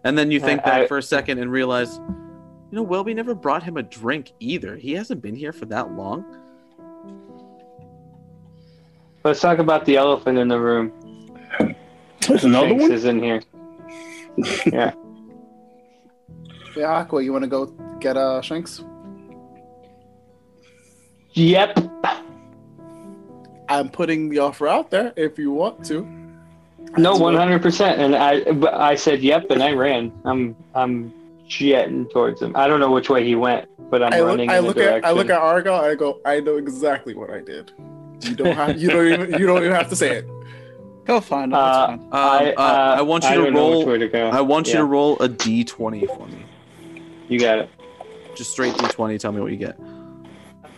[0.04, 3.14] And then you think I- back I- for a second and realize, you know, Welby
[3.14, 4.76] never brought him a drink either.
[4.76, 6.24] He hasn't been here for that long.
[9.24, 10.92] Let's talk about the elephant in the room.
[12.26, 12.92] There's another Shanks one.
[12.92, 13.42] is in here.
[14.66, 14.92] yeah.
[16.76, 17.66] Yeah, Aqua, you want to go
[18.00, 18.82] get uh Shanks?
[21.34, 21.78] Yep.
[23.68, 26.06] I'm putting the offer out there if you want to.
[26.98, 28.00] No, one hundred percent.
[28.00, 28.42] And I,
[28.90, 30.12] I said yep, and I ran.
[30.24, 31.12] I'm, I'm
[31.48, 32.54] jetting towards him.
[32.54, 34.76] I don't know which way he went, but I'm I look, running I in look
[34.76, 35.04] the at.
[35.04, 35.74] I look at Argo.
[35.74, 36.20] I go.
[36.24, 37.72] I know exactly what I did.
[38.20, 38.80] You don't have.
[38.80, 39.40] You don't even.
[39.40, 40.26] You don't even have to say it.
[41.06, 41.56] He'll find it.
[41.56, 41.98] Uh, fine.
[41.98, 44.08] Um, I, uh, uh, I want you I to don't know which roll.
[44.10, 44.18] to.
[44.36, 46.44] I want you to roll a d20 for me.
[47.28, 47.70] You got it.
[48.36, 49.18] Just straight d20.
[49.18, 49.78] Tell me what you get.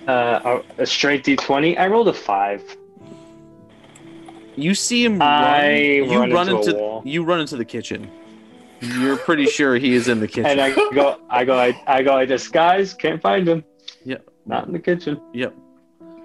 [0.07, 1.77] Uh, a, straight D twenty.
[1.79, 2.63] I rolled a five.
[4.57, 5.29] You see him run.
[5.29, 7.09] I you run run into into.
[7.09, 8.11] You run into the kitchen.
[8.81, 10.47] You're pretty sure he is in the kitchen.
[10.47, 13.65] And I go, I go, I, I go, I disguise, can't find him.
[14.05, 14.29] Yep.
[14.45, 15.21] Not in the kitchen.
[15.33, 15.55] Yep.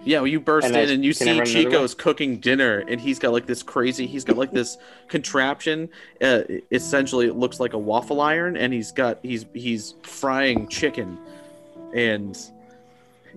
[0.03, 3.19] Yeah, well, you burst And I- in and you see Chico's cooking dinner, and he's
[3.19, 4.07] got like this crazy.
[4.07, 5.89] He's got like this contraption.
[6.21, 11.17] Uh, essentially, it looks like a waffle iron, and he's got he's he's frying chicken,
[11.93, 12.37] and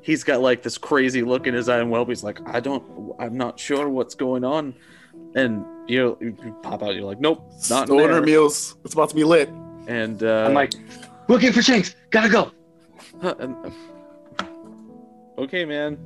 [0.03, 1.79] he's got like this crazy look in his eye.
[1.79, 4.75] And Welby's like, I don't, I'm not sure what's going on,
[5.35, 6.95] and you know, you pop out.
[6.95, 8.23] You're like, nope, not in Order there.
[8.23, 8.77] meals.
[8.85, 9.49] It's about to be lit.
[9.88, 10.75] And uh, I'm like,
[11.29, 11.95] looking for Shanks.
[12.11, 12.53] Gotta go.
[13.21, 13.73] Huh, and-
[15.38, 15.99] okay, man.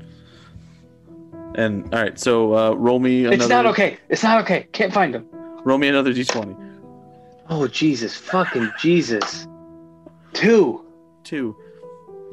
[1.55, 3.37] And all right, so uh, roll me another.
[3.37, 3.99] It's not okay.
[4.09, 4.67] It's not okay.
[4.73, 5.27] Can't find him.
[5.65, 6.55] Roll me another d20.
[7.49, 9.47] Oh Jesus, fucking Jesus.
[10.33, 10.85] Two.
[11.25, 11.57] Two.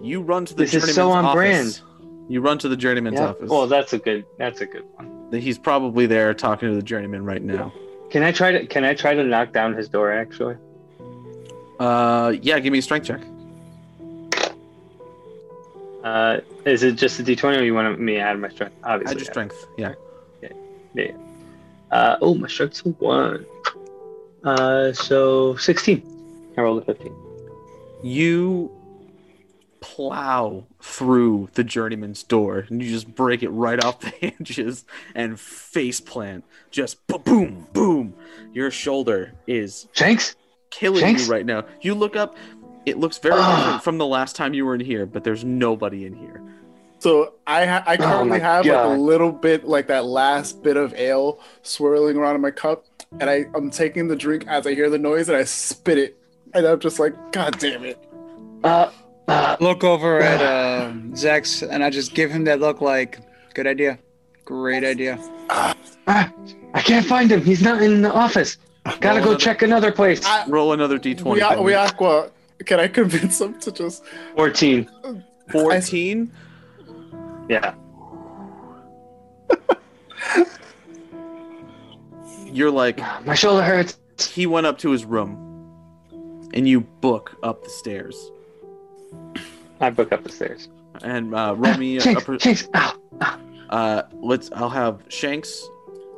[0.03, 1.81] You run to the This is journeyman's so on office.
[2.27, 3.29] You run to the journeyman's Yeah.
[3.29, 3.49] office.
[3.49, 4.25] Well, that's a good.
[4.37, 5.29] That's a good one.
[5.31, 7.73] He's probably there talking to the journeyman right now.
[8.09, 8.65] Can I try to?
[8.67, 10.11] Can I try to knock down his door?
[10.11, 10.57] Actually.
[11.79, 13.21] Uh, yeah, give me a strength check.
[16.03, 18.75] Uh, is it just a D20 or you want me to add my strength?
[18.83, 19.15] Obviously.
[19.15, 19.67] Add your strength.
[19.77, 19.93] Yeah.
[20.93, 21.11] Yeah.
[21.91, 23.45] Uh, oh, my strength's a one.
[24.43, 26.53] Uh, so 16.
[26.57, 27.15] I rolled a 15.
[28.03, 28.69] You
[29.83, 35.37] plow through the journeyman's door and you just break it right off the hinges and
[35.37, 36.45] face plant.
[36.71, 38.13] Just boom, boom, boom.
[38.53, 40.35] Your shoulder is Shanks?
[40.71, 41.25] killing Shanks?
[41.27, 41.65] you right now.
[41.81, 42.37] You look up,
[42.85, 43.57] it looks very Ah.
[43.63, 46.41] different from the last time you were in here, but there's nobody in here.
[46.99, 50.63] So I ha- I Oh currently my have like a little bit like that last
[50.63, 52.85] bit of ale swirling around in my cup,
[53.19, 56.17] and I I'm taking the drink as I hear the noise and I spit it,
[56.53, 58.01] and I'm just like, God damn it!
[58.63, 58.91] Uh, uh,
[59.59, 63.19] Look over at uh, Zex, and I just give him that look like,
[63.53, 63.97] good idea.
[64.45, 65.17] Great idea.
[65.49, 65.75] ah,
[66.07, 67.41] I can't find him.
[67.41, 68.57] He's not in the office.
[68.99, 70.25] Gotta Roll go another- check another place.
[70.25, 71.23] I, Roll another d20.
[71.33, 71.62] we, for me.
[71.63, 72.31] we aqua.
[72.65, 74.03] Can I convince him to just?
[74.36, 74.89] 14.
[75.51, 76.31] 14.
[77.49, 77.75] Yeah.
[82.45, 83.97] You're like, My shoulder hurts.
[84.29, 85.39] he went up to his room
[86.53, 88.31] and you book up the stairs.
[89.80, 90.69] I book up the stairs.
[91.02, 92.95] And uh, roll me a, a Shanks, per- Shanks, ow.
[93.69, 94.52] uh, let's.
[94.54, 95.67] I'll have Shanks.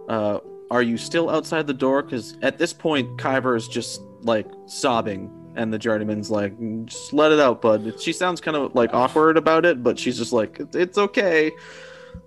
[0.09, 2.03] Uh, are you still outside the door?
[2.03, 7.13] Because at this point, Kyver is just like sobbing, and the journeyman's like, "Mm, "Just
[7.13, 10.33] let it out, bud." She sounds kind of like awkward about it, but she's just
[10.33, 11.51] like, "It's- "It's okay.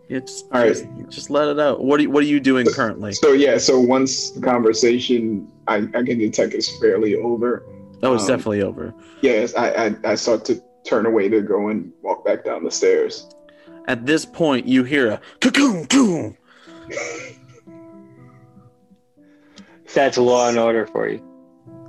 [0.09, 0.69] It's All right.
[0.69, 3.13] just, just let it out." What are you, What are you doing currently?
[3.13, 7.63] So yeah, so once the conversation I, I can detect is fairly over.
[8.03, 8.95] Oh, was um, definitely over.
[9.23, 12.71] Yes, I, I I start to turn away to go and walk back down the
[12.71, 13.29] stairs.
[13.87, 16.37] At this point, you hear a cocoon, cocoon.
[19.95, 21.23] That's law and order for you.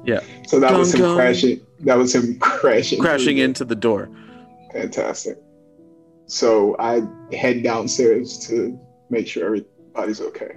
[0.05, 0.21] Yeah.
[0.47, 1.15] So that was Gung, him gung.
[1.15, 1.61] crashing.
[1.81, 2.99] That was him crashing.
[2.99, 3.43] crashing through.
[3.45, 4.09] into the door.
[4.73, 5.37] Fantastic.
[6.25, 7.01] So I
[7.35, 10.55] head downstairs to make sure everybody's okay.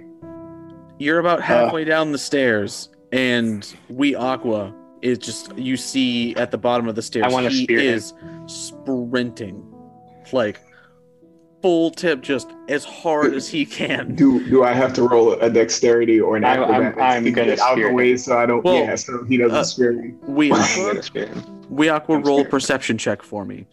[0.99, 6.57] You're about halfway down the stairs, and we Aqua is just you see at the
[6.57, 7.25] bottom of the stairs.
[7.25, 7.93] I wanna he spear him.
[7.95, 8.13] is
[8.47, 9.63] sprinting,
[10.31, 10.59] like
[11.61, 14.15] full tip, just as hard as he can.
[14.15, 17.47] Do do I have to roll a dexterity or an I'm- I'm- I'm to gonna
[17.47, 18.63] get out of the way so I don't?
[18.63, 20.13] Well, yeah, so he doesn't uh, spear me.
[20.23, 21.29] We I'm Aqua, gonna spear.
[21.69, 23.65] We Aqua roll a perception check for me.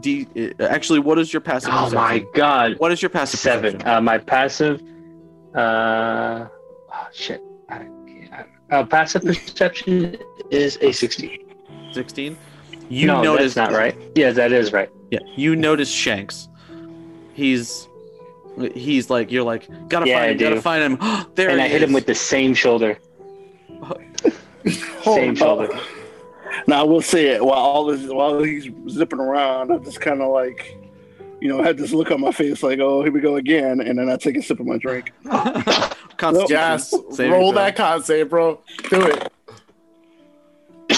[0.00, 0.26] D.
[0.60, 1.70] uh, Actually, what is your passive?
[1.72, 2.74] Oh my god.
[2.78, 3.38] What is your passive?
[3.40, 3.80] Seven.
[3.86, 4.82] Uh, my passive.
[5.54, 6.46] Uh,
[6.92, 7.40] oh, shit.
[7.68, 7.92] I, can't-
[8.70, 10.16] uh, passive perception
[10.50, 11.54] is a sixteen.
[11.92, 12.36] Sixteen.
[12.88, 13.96] You no, notice that's not right.
[14.14, 14.90] Yeah, that is right.
[15.10, 16.48] Yeah, you notice Shanks.
[17.34, 17.88] He's
[18.74, 21.26] he's like you're like gotta Yeah, find him, gotta find him.
[21.34, 22.98] there and he I hit him with the same shoulder.
[25.02, 25.68] Same shoulder.
[26.66, 30.20] Now I will say it while all this while he's zipping around, I'm just kind
[30.20, 30.76] of like,
[31.40, 33.80] you know, I had this look on my face like, oh, here we go again,
[33.80, 35.12] and then I take a sip of my drink.
[36.16, 38.60] Constitution Yes, saving roll that con save, bro.
[38.90, 39.32] Do it.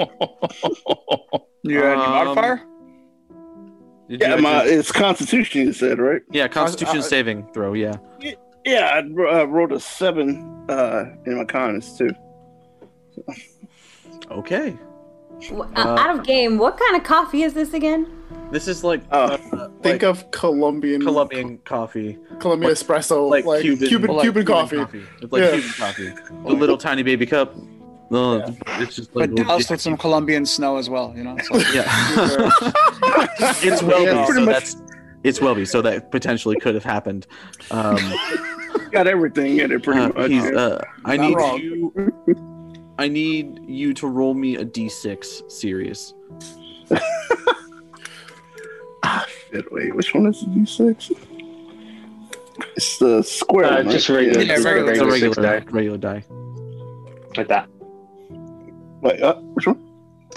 [1.63, 2.61] You had any Um, modifier?
[4.09, 5.61] Did you Yeah, my actually- it's Constitution.
[5.61, 6.21] You said right?
[6.31, 7.73] yeah, Constitution I- saving throw.
[7.73, 7.95] Yeah.
[8.65, 8.99] Yeah, I
[9.41, 12.11] uh, rolled a seven uh, in my cons too.
[14.29, 14.75] Okay.
[15.49, 16.57] W- Uh, out of game.
[16.57, 18.07] What kind of coffee is this again?
[18.51, 19.19] This is like Oh.
[19.21, 19.37] uh,
[19.81, 24.77] Think like of Colombian, Colombian coffee, Colombian espresso, like, like, Cuban, Cuban, like Cuban, coffee.
[25.21, 25.51] It's like Yeah.
[25.51, 26.09] Cuban coffee.
[26.45, 27.55] The little tiny baby cup.
[28.09, 28.43] No,
[28.79, 31.37] it's just like But doused with some Colombian snow as well, you know.
[31.37, 31.55] So.
[31.73, 31.85] yeah.
[33.63, 34.45] it's Welby, Yeah, so much.
[34.45, 34.75] that's
[35.23, 37.25] it's Welby, so that potentially could have happened.
[37.71, 37.97] Um,
[38.91, 40.29] Got everything in it pretty uh, much.
[40.31, 41.57] he's, uh, I Not need wrong.
[41.59, 42.50] you.
[42.97, 46.13] I need you to roll me a d6 Sirius.
[49.03, 51.11] ah, shit, wait, which one is the D six?
[52.75, 53.65] It's the square.
[53.65, 53.91] Uh, one, right?
[53.91, 54.91] just regular, Yeah, regular.
[54.91, 56.23] It's regular, regular die, regular die.
[57.37, 57.67] like that.
[59.01, 59.87] Wait, uh, which one?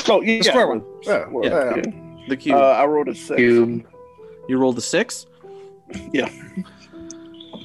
[0.09, 0.85] Oh, yeah, The square one.
[1.03, 1.77] Yeah, Square, yeah.
[1.77, 1.83] yeah.
[2.29, 2.57] The cube.
[2.57, 3.37] Uh, I rolled a six.
[3.37, 3.87] Cube.
[4.49, 5.27] You rolled a six?
[6.12, 6.31] Yeah.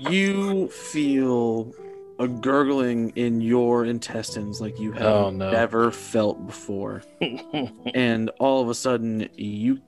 [0.10, 1.72] You feel
[2.20, 5.52] a gurgling in your intestines like you have Oh, no.
[5.52, 7.02] never felt before.
[7.94, 9.82] and all of a sudden you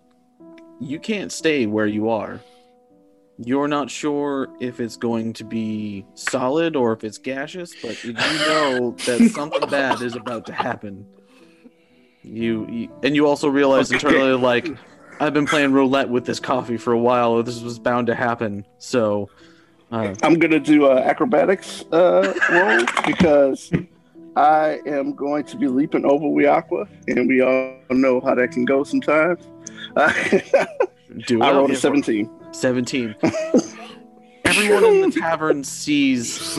[0.80, 2.40] you can't stay where you are.
[3.38, 8.14] You're not sure if it's going to be solid or if it's gaseous, but you
[8.14, 11.06] know that something bad is about to happen.
[12.24, 14.06] You, you and you also realize Okay.
[14.06, 14.70] internally like
[15.20, 17.42] I've been playing roulette with this coffee for a while.
[17.44, 18.66] This was bound to happen.
[18.80, 19.30] So,
[19.92, 23.72] uh, I'm gonna do uh, acrobatics uh, roll because
[24.36, 28.66] I am going to be leaping over Wiakwa, and we all know how that can
[28.66, 29.46] go sometimes.
[31.28, 31.42] Do.
[31.42, 32.30] I rolled a 17.
[32.54, 33.16] 17.
[34.46, 36.58] Everyone in the tavern sees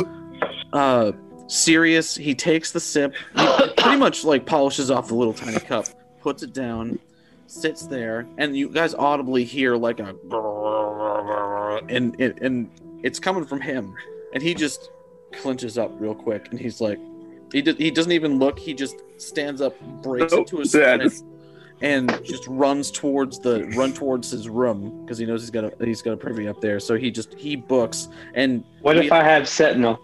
[0.75, 1.12] uh
[1.47, 2.14] Sirius.
[2.14, 3.47] He takes the sip, he
[3.79, 5.87] pretty much like polishes off the little tiny cup,
[6.21, 6.99] puts it down,
[7.47, 10.14] sits there, and you guys audibly hear like a
[11.88, 12.71] and and, and
[13.02, 13.94] it's coming from him.
[14.34, 14.90] And he just
[15.32, 16.98] clinches up real quick and he's like
[17.52, 21.10] he, do, he doesn't even look, he just stands up, breaks Nope, into a that-
[21.12, 21.24] sprint,
[21.82, 25.84] and just runs towards the run towards his room because he knows he's got a
[25.84, 26.78] he's got a privy up there.
[26.80, 29.98] So he just he books and What we- if I have Sentinel?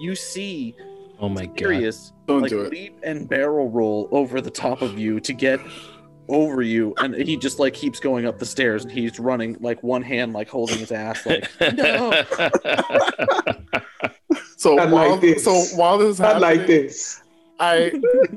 [0.00, 0.74] you see
[1.20, 1.58] oh my god.
[1.58, 2.72] Sirius Don't like do it.
[2.72, 5.60] leap and barrel roll over the top of you to get
[6.30, 9.82] over you, and he just like keeps going up the stairs and he's running like
[9.82, 12.24] one hand like holding his ass like no.
[14.56, 15.44] So Not while like this.
[15.44, 17.22] so while this is Not happening, like this.
[17.58, 17.92] I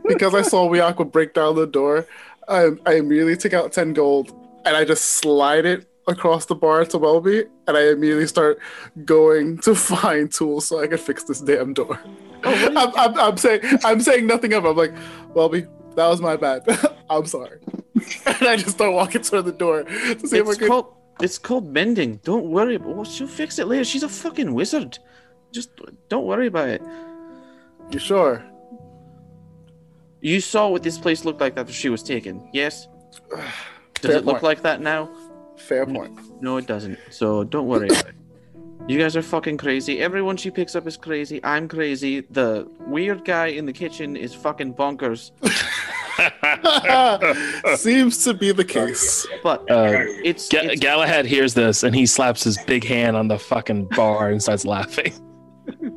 [0.08, 2.06] because I saw Wiakwa break down the door,
[2.48, 4.32] I, I immediately take out ten gold
[4.66, 8.60] and I just slide it across the bar to Welby, and I immediately start
[9.06, 12.00] going to find tools so I can fix this damn door.
[12.46, 14.70] Oh, I'm, I'm, I'm saying I'm saying nothing of it.
[14.70, 14.94] I'm like,
[15.34, 16.64] Welby, that was my bad.
[17.10, 17.60] I'm sorry.
[18.26, 21.38] and I just start walking toward the door to see if I It's called it's
[21.38, 22.20] called mending.
[22.24, 22.78] Don't worry.
[22.78, 23.84] Well, she'll fix it later.
[23.84, 24.98] She's a fucking wizard.
[25.52, 25.70] Just
[26.10, 26.82] don't worry about it.
[27.92, 28.44] You sure?
[30.22, 32.50] You saw what this place looked like after she was taken.
[32.54, 32.88] Yes.
[34.02, 34.44] Does Fair it look point.
[34.44, 35.10] like that now?
[35.56, 36.20] Fair point.
[36.42, 36.98] No, it doesn't.
[37.10, 38.16] So don't worry about it.
[38.86, 40.02] You guys are fucking crazy.
[40.02, 41.40] Everyone she picks up is crazy.
[41.46, 42.22] I'm crazy.
[42.22, 45.32] The weird guy in the kitchen is fucking bonkers.
[47.78, 49.26] Seems to be the case.
[49.44, 53.28] But Uh, it's, Ga- it's Galahad hears this and he slaps his big hand on
[53.28, 55.14] the fucking bar and starts laughing.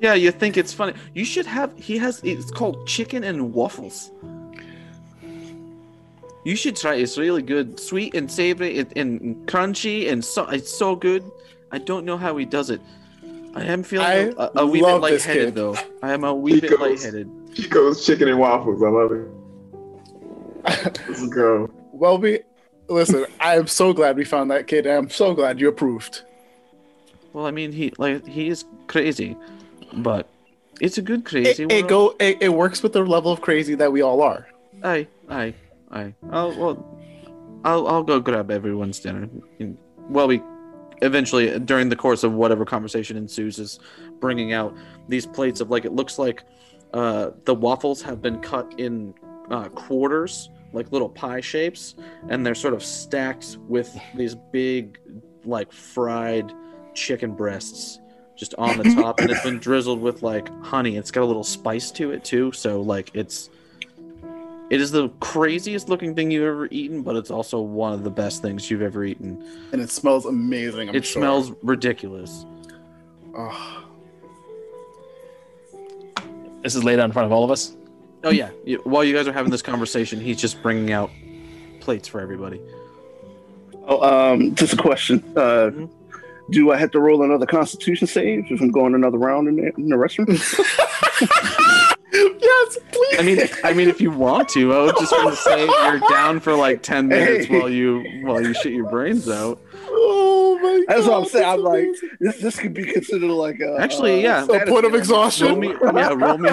[0.00, 0.14] yeah.
[0.14, 0.94] You think it's funny?
[1.14, 1.76] You should have.
[1.78, 2.20] He has.
[2.24, 4.10] It's called chicken and waffles.
[6.44, 6.94] You should try.
[6.94, 7.02] it.
[7.02, 11.24] It's really good, sweet and savory and, and crunchy, and so it's so good.
[11.72, 12.80] I don't know how he does it.
[13.54, 15.76] I am feeling I a, a wee bit lightheaded though.
[16.02, 17.30] I am a wee bit Because- lightheaded.
[17.56, 18.82] Chico's chicken and waffles.
[18.82, 19.28] I love it.
[21.08, 21.70] Let's go.
[21.92, 22.40] Welby,
[22.88, 24.86] listen, I am so glad we found that kid.
[24.86, 26.22] I'm so glad you approved.
[27.32, 29.36] Well, I mean, he like he is crazy.
[29.92, 30.28] but
[30.80, 31.62] it's a good crazy.
[31.64, 34.46] It, it go it, it works with the level of crazy that we all are.
[34.82, 35.54] Aye, aye,
[35.90, 36.14] aye.
[36.30, 37.00] I'll well,
[37.64, 39.28] I'll I'll go grab everyone's dinner.
[39.60, 39.78] And-
[40.08, 40.42] Well, we
[41.02, 43.78] eventually during the course of whatever conversation ensues is
[44.20, 44.74] bringing out
[45.08, 46.42] these plates of like it looks like
[46.92, 49.14] uh, the waffles have been cut in
[49.50, 51.94] uh, quarters, like little pie shapes,
[52.28, 54.98] and they're sort of stacked with these big
[55.44, 56.52] like fried
[56.94, 58.00] chicken breasts
[58.36, 60.96] just on the top, and it's been drizzled with like honey.
[60.96, 63.50] It's got a little spice to it too, so like it's
[64.68, 68.10] it is the craziest looking thing you've ever eaten, but it's also one of the
[68.10, 69.42] best things you've ever eaten.
[69.72, 70.88] And it smells amazing.
[70.88, 71.20] I'm it sure.
[71.22, 72.44] smells ridiculous.
[73.36, 73.85] Oh,
[76.66, 77.76] This is laid out in front of all of us.
[78.24, 81.12] Oh yeah, you- while you guys are having this conversation, he's just bringing out
[81.78, 82.60] plates for everybody.
[83.86, 85.22] Oh, um, just a question.
[85.36, 85.88] Uh, Mhm.
[86.50, 89.72] do I have to roll another Constitution save if I'm going another round in the,
[89.76, 90.26] in the restroom?
[92.12, 93.18] yes, please.
[93.20, 96.00] I mean, I mean, if you want to, I was just going to say you're
[96.10, 97.60] down for like ten minutes Hey.
[97.60, 99.60] while you while you shit your brains out.
[99.88, 100.96] Oh my god.
[100.96, 101.48] That's what I'm saying.
[101.48, 101.86] I'm like,
[102.20, 104.44] this this could be considered like a Actually, yeah.
[104.44, 105.48] a point of exhaustion.
[105.48, 106.50] Roll me, yeah, roll me,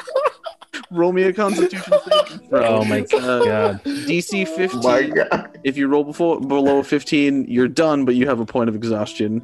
[0.90, 2.40] roll me a Constitution save.
[2.52, 3.84] Oh my Uh, god.
[3.84, 4.82] DC fifteen.
[4.82, 5.58] My God.
[5.64, 9.42] If you roll before below fifteen, you're done, but you have a point of exhaustion.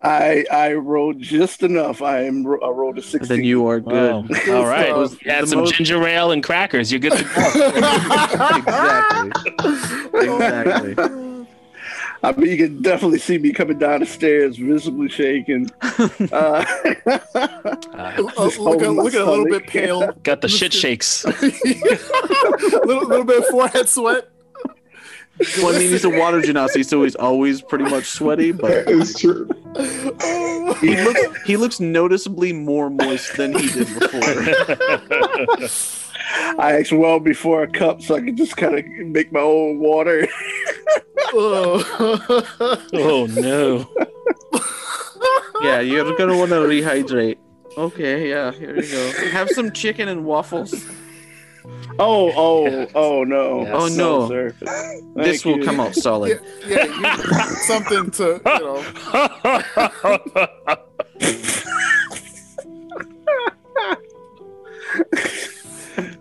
[0.00, 2.02] I I rolled just enough.
[2.02, 3.38] I am I rolled a sixteen.
[3.38, 4.28] Then you are good.
[4.28, 4.38] Wow.
[4.56, 5.08] All right.
[5.08, 5.24] stuff.
[5.24, 6.92] You had some most- ginger ale and crackers.
[6.92, 7.30] You're good to go.
[8.56, 10.92] exactly.
[10.94, 11.46] Exactly.
[12.20, 15.70] I mean, you can definitely see me coming down the stairs, visibly shaking.
[16.32, 16.64] Uh,
[17.94, 20.10] Uh, look, a, look at a little bit pale.
[20.24, 21.24] got the shit shakes.
[21.24, 24.28] little, little bit of forehead sweat.
[25.58, 29.18] Well, I mean, he's a water genasi, so he's always pretty much sweaty, but It's
[29.18, 29.48] true.
[29.76, 30.74] Oh.
[30.80, 34.20] he looks he looks noticeably more moist than he did before.
[36.58, 39.78] I asked Welby for a cup, so I can just kind of make my own
[39.78, 40.26] water.
[41.32, 41.84] Oh.
[42.94, 43.88] oh no.
[45.60, 47.36] Yeah, you're gonna want to rehydrate.
[47.76, 49.12] Okay, yeah, here you go.
[49.30, 50.72] Have some chicken and waffles.
[51.98, 53.62] Oh, oh, oh no!
[53.62, 53.72] Yes.
[53.74, 54.28] Oh, no.
[54.28, 54.54] sir.
[55.16, 56.40] this Thank will come out solid.
[56.66, 58.52] yeah, yeah, you, something to you
[60.76, 60.78] know.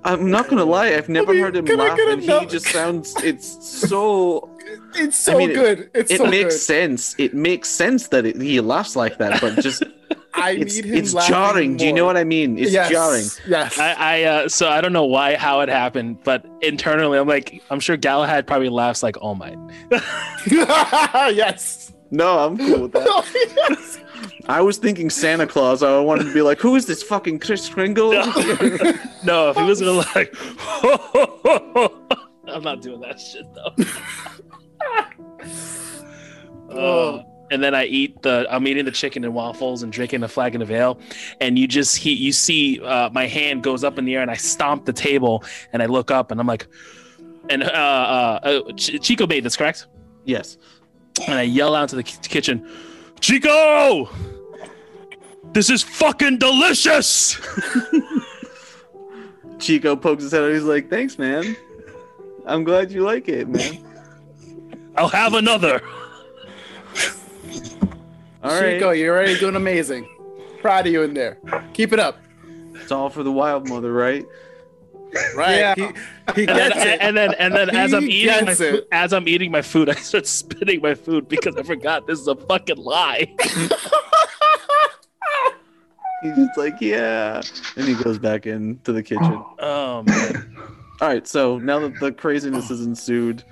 [0.04, 2.46] I'm not gonna lie, I've never mean, heard him I laugh, get a and he
[2.48, 3.16] just sounds.
[3.24, 3.48] It's
[3.80, 4.50] so.
[4.96, 5.90] It's so mean, it- good.
[5.94, 6.60] It's It so makes good.
[6.60, 7.16] sense.
[7.18, 9.82] It makes sense that it, he laughs like that, but just
[10.38, 10.96] I it's, need him.
[10.96, 11.78] it's laughing jarring.
[11.78, 12.58] Do you know what I mean?
[12.58, 12.90] It's yes.
[12.90, 13.26] jarring.
[13.48, 13.78] Yes.
[13.80, 17.64] I, I uh, so I don't know why how it happened, but internally I'm like
[17.70, 19.58] I'm sure Galahad probably laughs like All Might.
[20.48, 21.94] yes.
[22.12, 23.54] No, I'm cool with that.
[23.70, 24.00] yes.
[24.48, 25.84] I was thinking Santa Claus.
[25.84, 28.12] I wanted to be like, who is this fucking Kris Kringle?
[29.24, 30.34] No, if he was gonna like,
[32.48, 33.76] I'm not doing that shit though.
[36.74, 38.48] Uh, and then I eat the.
[38.50, 41.00] I'm eating the chicken and waffles and drinking a flagon of ale,
[41.42, 44.32] and you just he you see uh, my hand goes up in the air and
[44.32, 45.44] I stomp the table
[45.74, 46.68] and I look up and I'm like,
[47.50, 49.88] and uh, uh, uh Ch- Chico made this correct,
[50.26, 50.58] yes.
[51.26, 52.68] and I yell out to the ki- kitchen,
[53.20, 54.10] Chico,
[55.54, 57.40] this is fucking delicious.
[59.60, 60.52] Chico pokes his head out.
[60.52, 61.56] He's like, thanks, man.
[62.46, 63.84] I'm glad you like it, man.
[64.96, 65.82] I'll have another.
[68.44, 68.76] All right.
[68.76, 70.08] Chico, you're already doing amazing.
[70.62, 71.38] Proud of you in there.
[71.74, 72.20] Keep it up.
[72.76, 74.26] It's all for the wild mother, right?
[75.36, 75.58] Right.
[75.58, 75.76] Yeah.
[75.76, 75.82] He,
[76.42, 77.02] he and then, it.
[77.02, 79.96] and then and then as I'm eating my food, as I'm eating my food, I
[79.96, 83.34] start spitting my food because I forgot this is a fucking lie.
[86.24, 87.42] He's just like, yeah.
[87.76, 89.44] And he goes back into the kitchen.
[89.60, 90.58] Oh man.
[91.00, 93.44] All right, so now that the craziness has ensued,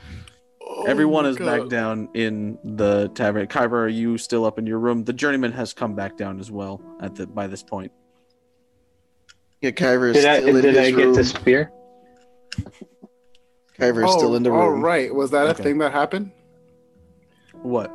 [0.68, 1.46] Oh everyone is God.
[1.62, 3.48] back down in the tavern.
[3.48, 5.04] Kyver, are you still up in your room?
[5.04, 7.92] The journeyman has come back down as well at the by this point.
[9.62, 11.14] Yeah, Kyver's Did I still in did his I get room.
[11.16, 11.72] the spear?
[13.80, 14.82] Kyver's Oh, still in the all room.
[14.84, 15.14] right.
[15.14, 15.62] Was that Okay.
[15.62, 16.32] a thing that happened?
[17.62, 17.92] What?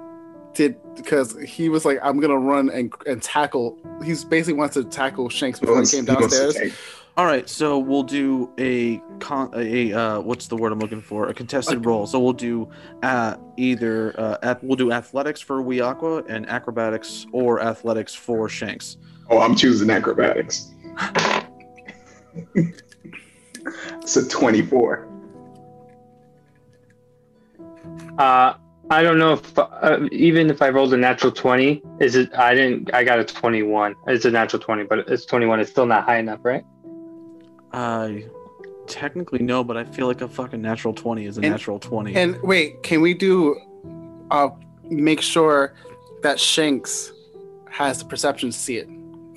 [0.55, 3.79] Did because he was like, I'm gonna run and and tackle.
[4.05, 6.75] He's basically wants to tackle Shanks before he came He wants to downstairs.
[7.11, 11.03] Take- All right, so we'll do a con a uh what's the word I'm looking
[11.03, 11.29] for?
[11.29, 12.07] A contested roll.
[12.07, 12.69] So we'll do
[13.03, 18.97] uh either uh at, we'll do athletics for Wiakwa and acrobatics or athletics for Shanks.
[19.29, 20.73] Oh, I'm choosing acrobatics.
[22.55, 25.07] it's a 24.
[28.19, 28.55] Uh,
[28.91, 32.35] I don't know if uh, even if I rolled a natural twenty, is it?
[32.35, 32.93] I didn't.
[32.93, 33.95] I got a twenty-one.
[34.09, 35.61] It's a natural twenty, but it's twenty-one.
[35.61, 36.65] It's still not high enough, right?
[37.73, 38.13] Uh,
[38.87, 42.15] technically no, but I feel like a fucking natural twenty is a And- natural twenty.
[42.17, 43.57] And wait, can we do?
[44.31, 44.51] Uh,
[44.85, 45.75] make sure
[46.23, 47.13] that Shanks
[47.71, 48.89] has the perception to see it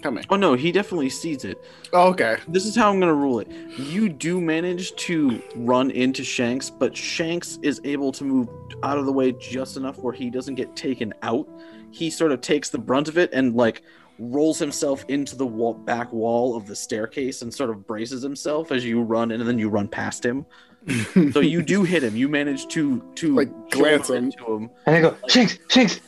[0.01, 0.23] coming.
[0.29, 1.57] oh no, he definitely sees it.
[1.93, 2.37] Oh, okay.
[2.47, 3.47] This is how I'm gonna rule it.
[3.77, 8.49] You do manage to run into Shanks, but Shanks is able to move
[8.83, 11.47] out of the way just enough where he doesn't get taken out.
[11.91, 13.83] He sort of takes the brunt of it and like
[14.19, 18.71] rolls himself into the wall, back wall of the staircase and sort of braces himself
[18.71, 20.45] as you run in, and then you run past him.
[21.31, 22.15] so you do hit him.
[22.15, 24.25] You manage to to Like, glance shoulder him.
[24.25, 24.69] into him.
[24.85, 25.99] And I go, Shanks, Shanks,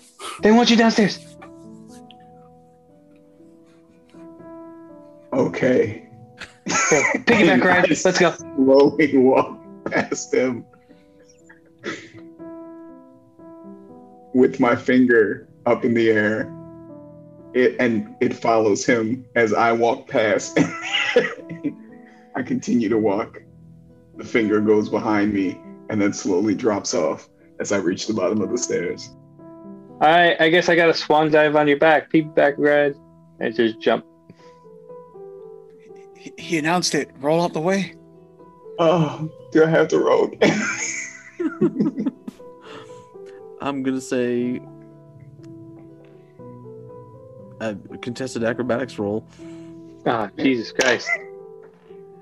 [0.41, 1.19] they want you downstairs.
[5.33, 6.07] Okay.
[6.67, 7.89] Okay, piggyback ride.
[7.89, 8.31] Let's go.
[8.31, 10.65] Slowly walk past him
[14.33, 16.51] with my finger up in the air.
[17.55, 20.59] It and it follows him as I walk past.
[22.35, 23.41] I continue to walk.
[24.17, 25.57] The finger goes behind me
[25.89, 27.29] and then slowly drops off
[27.61, 29.15] as I reach the bottom of the stairs.
[30.01, 32.97] I I guess I got a swan dive on your back, peep back, red,
[33.39, 34.05] and just jump.
[36.17, 37.09] He, he announced it.
[37.21, 37.95] Roll out the way.
[38.79, 40.29] Oh, do I have to roll?
[43.61, 44.59] I'm gonna say
[47.59, 49.25] a contested acrobatics roll.
[50.05, 51.09] Ah, Jesus Christ.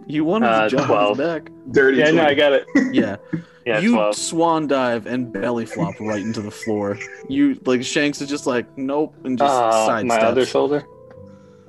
[0.05, 1.01] You wanted Uh, to jump 12.
[1.01, 1.51] on his back.
[1.71, 1.97] Dirty.
[1.99, 2.65] Yeah, no, I got it.
[2.93, 3.17] Yeah.
[3.65, 4.15] Yeah, you 12.
[4.17, 6.97] swan dive and belly flop right into the floor.
[7.29, 10.83] You like Shanks is just like nope and just Uh, side my other shoulder.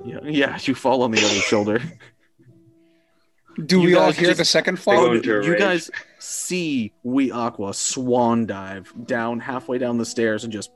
[0.03, 1.79] Yeah, yeah, you fall on the other shoulder.
[3.65, 4.95] Do You we all hear just- the second fall?
[5.05, 5.59] go into a you rage.
[5.59, 10.71] guys see Wiakwa swan dive down halfway down the stairs and just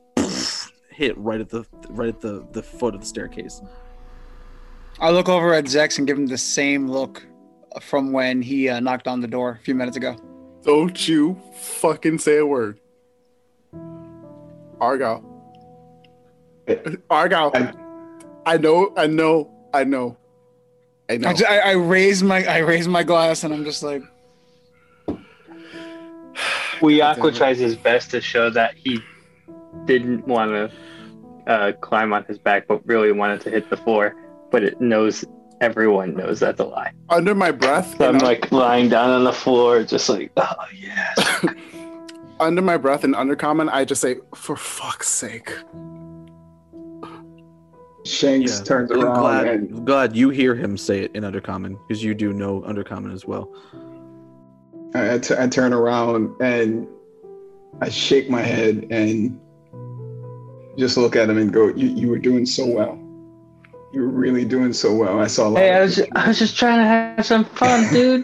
[1.00, 3.62] hit right at the right at the the foot of the staircase.
[5.00, 7.26] I look over at Zex and give him the same look
[7.80, 10.18] from when he uh, knocked on the door a few minutes ago.
[10.64, 12.80] Don't you fucking say a word.
[14.82, 15.24] Argyle.
[17.10, 17.52] Argyle.
[17.56, 17.74] I-
[18.46, 20.18] I know, I know, I know.
[21.10, 21.30] I know.
[21.30, 24.02] I, ju- I, I raise my I raise my glass and I'm just like,
[26.80, 29.00] Wiakwa tries his best to show that he
[29.86, 30.72] didn't want to
[31.52, 34.16] uh, climb on his back, but really wanted to hit the floor.
[34.52, 35.26] But it knows
[35.62, 36.92] everyone knows that's a lie.
[37.10, 40.54] Under my breath, So I'm and like lying down on the floor, just like, oh
[40.74, 41.46] yes.
[42.40, 45.52] under my breath and undercommon, I just say, for fuck's sake.
[48.06, 48.64] Shanks Yeah.
[48.64, 52.14] turns I'm around glad, and glad you hear him say it in undercommon because you
[52.16, 53.52] do know undercommon as well.
[54.96, 56.88] I, I t- I turn around and
[57.82, 59.40] I shake my head and
[60.80, 62.98] just look at him and go, "You you were doing so well.
[63.94, 65.20] You were really doing so well.
[65.20, 65.60] I saw a lot.
[65.60, 68.24] hey, of I was I was just trying to have some fun, dude.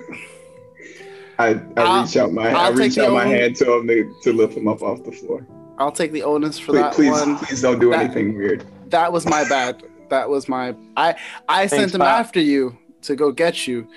[1.37, 3.87] I, I I'll- reach out my I I'll reach out my own- hand to him
[3.87, 5.45] to, to lift him up off the floor.
[5.77, 7.37] I'll take the onus for Please, that please, one.
[7.37, 8.65] please don't do That- anything weird.
[8.89, 9.83] That was my bad.
[10.09, 10.75] That was my.
[10.95, 11.15] I
[11.49, 12.19] I sent him Bob.
[12.25, 13.87] after you to go get you.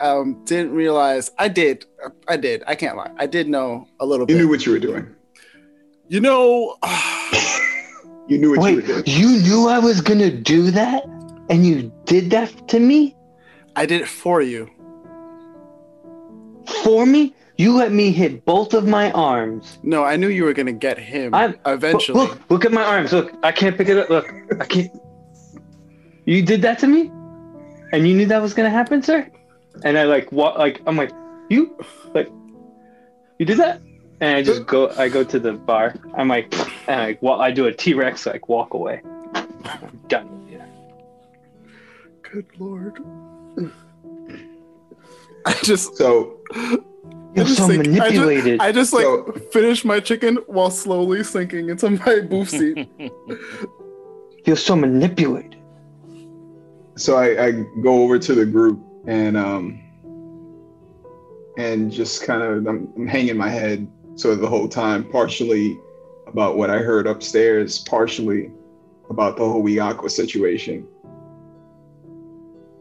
[0.00, 1.84] Um, didn't realize I did.
[2.26, 2.62] I did.
[2.66, 3.10] I can't lie.
[3.18, 4.36] I did know a little You bit.
[4.36, 5.06] You knew what you were doing.
[6.08, 6.76] You know,
[8.30, 9.02] You knew what you were Wait, doing.
[9.06, 11.04] you knew I was gonna do that,
[11.50, 13.16] and you did that to me
[13.76, 14.68] I did it for you.
[16.84, 17.34] for me.
[17.58, 19.78] You let me hit both of my arms.
[19.82, 22.18] No, I knew you were gonna get him I'm- eventually.
[22.18, 23.12] Look, look at my arms.
[23.12, 24.08] Look, I can't pick it up.
[24.08, 24.90] Look, I can't.
[26.24, 27.10] You did that to me,
[27.92, 29.26] and you knew that was gonna happen, sir.
[29.84, 30.58] And I like what?
[30.58, 31.10] Like I'm like
[31.50, 31.76] you,
[32.14, 32.28] like
[33.38, 33.80] you did that,
[34.20, 34.90] and I just go.
[34.96, 35.94] I go to the bar.
[36.14, 36.52] I'm like,
[36.88, 39.00] and I well, I do a T Rex like walk away.
[39.34, 40.62] I'm done with you.
[42.22, 42.98] Good lord.
[45.46, 45.96] I just.
[45.96, 46.38] So
[47.32, 48.60] You're I just so think- I just- manipulated.
[48.60, 52.88] I just like So- finish my chicken while slowly sinking into my booth seat.
[54.44, 55.56] You're so manipulated.
[56.96, 57.50] so I, I
[57.82, 59.80] go over to the group and um
[61.56, 63.86] and just kind of I'm, I'm hanging my head
[64.20, 65.78] so the whole time partially
[66.26, 68.50] about what I heard upstairs partially
[69.08, 70.86] about the whole Aqua situation.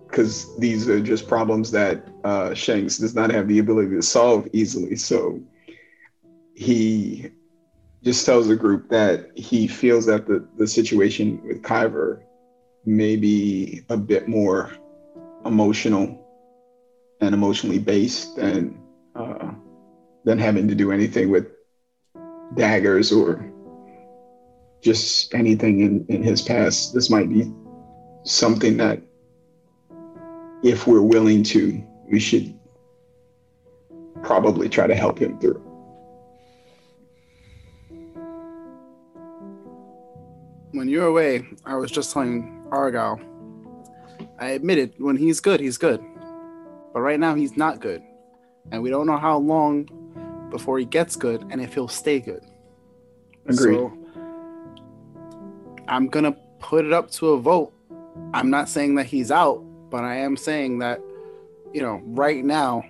[0.08, 4.48] Because these are just problems that uh, Shanks does not have the ability to solve
[4.54, 4.96] easily.
[4.96, 5.40] So
[6.56, 7.32] he
[8.04, 12.22] just tells the group that he feels that the, the situation with Kyver
[12.86, 14.72] may be a bit more
[15.46, 16.26] emotional
[17.22, 18.78] and emotionally based than
[19.16, 19.52] uh,
[20.26, 21.48] than having to do anything with
[22.56, 23.52] daggers or
[24.82, 26.94] just anything in, in his past.
[26.94, 27.52] This might be
[28.24, 29.02] something that,
[30.62, 32.54] if we're willing to, we should
[34.24, 35.62] probably try to help him through.
[40.72, 43.20] When you were away, I was just telling Argyle.
[44.38, 46.04] I admitted when he's good, he's good.
[46.94, 48.02] But right now, he's not good.
[48.72, 49.88] And we don't know how long
[50.50, 52.44] before he gets good and if he'll stay good.
[53.48, 53.76] Agreed.
[53.76, 53.94] So
[55.88, 57.74] I'm gonna put it up to a vote.
[58.34, 61.02] I'm not saying that he's out, but I am saying that,
[61.74, 62.84] you know, right now,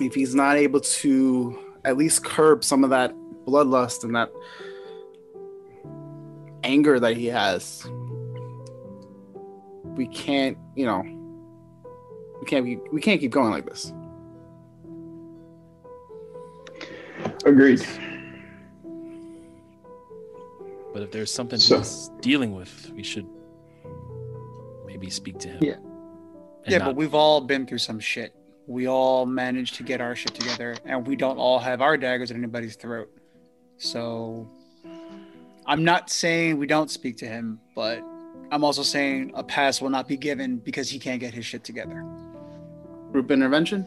[0.00, 3.14] if he's not able to at least curb some of that
[3.44, 4.30] bloodlust and that
[6.62, 7.88] anger that he has,
[9.96, 11.02] we can't, you know,
[12.40, 13.92] we can't be, we can't keep going like this.
[17.44, 17.84] Agreed.
[20.92, 23.26] But if there's something So- he's dealing with, we should
[24.86, 25.58] maybe speak to him.
[25.62, 25.76] Yeah.
[26.66, 28.34] Yeah, not- but we've all been through some shit.
[28.66, 32.30] We all managed to get our shit together, and we don't all have our daggers
[32.30, 33.08] at anybody's throat.
[33.78, 34.46] So
[35.66, 38.02] I'm not saying we don't speak to him, but
[38.50, 41.64] I'm also saying a pass will not be given because he can't get his shit
[41.64, 42.04] together.
[43.12, 43.86] Group intervention.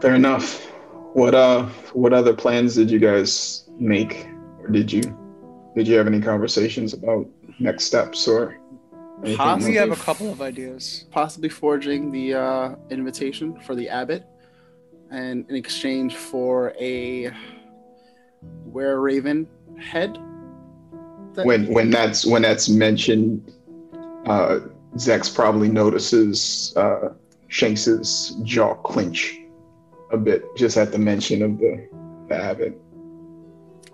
[0.00, 0.70] Fair enough.
[1.16, 1.64] What uh
[1.94, 4.28] what other plans did you guys make?
[4.60, 5.00] Or did you
[5.74, 7.26] did you have any conversations about
[7.58, 8.58] next steps or?
[9.34, 9.70] Possibly.
[9.70, 11.06] We have a couple of ideas.
[11.10, 14.26] possibly forging the uh, invitation for the abbot,
[15.10, 17.32] and in exchange for a
[18.66, 19.48] were raven
[19.78, 20.18] head.
[21.32, 23.54] That- when when that's when that's mentioned,
[24.26, 24.58] uh
[24.96, 27.14] Zex probably notices uh
[27.48, 29.40] Shanks's jaw clench
[30.10, 31.88] a bit just at the mention of the,
[32.28, 32.74] the.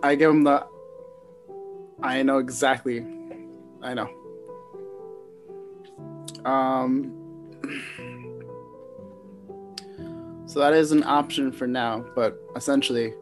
[0.03, 0.67] I give him the.
[2.03, 3.07] I know exactly.
[3.83, 4.11] I know.
[6.45, 7.19] Um.
[10.47, 13.15] So that is an option for now, but essentially,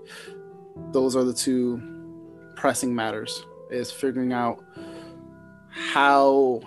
[0.91, 1.81] those are the two
[2.57, 4.65] pressing matters: is figuring out
[5.69, 6.61] how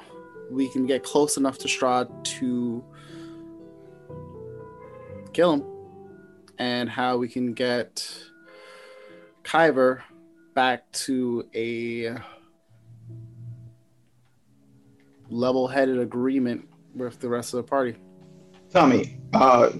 [0.49, 2.84] we can get close enough to Strahd to
[5.34, 5.72] kill him,
[6.60, 8.08] and how we can get
[9.43, 10.01] Kyver
[10.54, 12.16] back to a
[15.30, 17.95] level-headed agreement with the rest of the party.
[18.72, 19.72] Tommy, uh,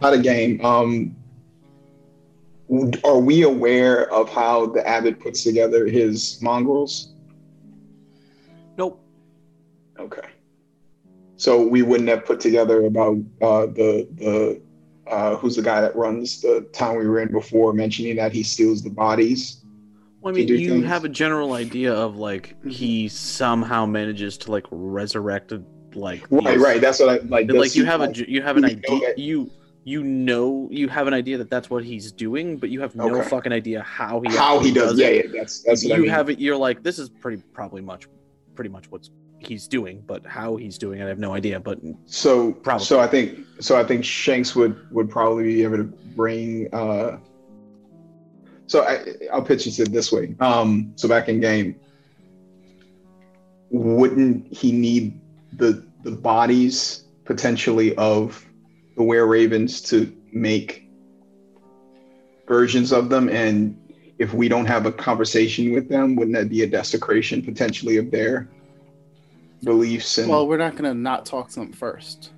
[0.00, 0.64] not a game.
[0.64, 1.16] Um,
[3.04, 7.14] are we aware of how the abbot puts together his mongrels?
[8.78, 9.04] Nope.
[9.98, 10.28] Okay.
[11.36, 14.62] So we wouldn't have put together about uh, the the
[15.10, 18.42] uh, who's the guy that runs the town we were in before, mentioning that he
[18.42, 19.64] steals the bodies.
[20.20, 20.84] Well, I mean, you things.
[20.86, 25.52] have a general idea of like he somehow manages to like resurrect
[25.94, 26.80] like Right, these- right.
[26.80, 27.50] That's what I like.
[27.50, 29.50] like you have a you have an do we know idea you
[29.84, 33.16] you know you have an idea that that's what he's doing, but you have no
[33.16, 33.28] Okay.
[33.28, 34.98] fucking idea how he how he actually does?
[34.98, 35.26] Yeah, it.
[35.32, 35.40] yeah.
[35.40, 36.10] That's that's what you I mean.
[36.10, 36.38] have it.
[36.38, 38.06] You're like this is pretty probably much
[38.54, 39.10] pretty much what's
[39.40, 41.58] he's doing, but how he's doing it, I have no idea.
[41.60, 42.84] But So Probably.
[42.84, 47.18] so I think so I think Shanks would would probably be able to bring uh
[48.66, 50.34] so I I'll pitch it this way.
[50.40, 51.76] Um so back in game
[53.70, 55.20] wouldn't he need
[55.56, 58.44] the the bodies potentially of
[58.96, 60.86] the were ravens to make
[62.46, 63.76] versions of them and
[64.18, 68.10] if we don't have a conversation with them wouldn't that be a desecration potentially of
[68.10, 68.48] their
[69.62, 72.32] beliefs and Well, we're not gonna not talk to them first,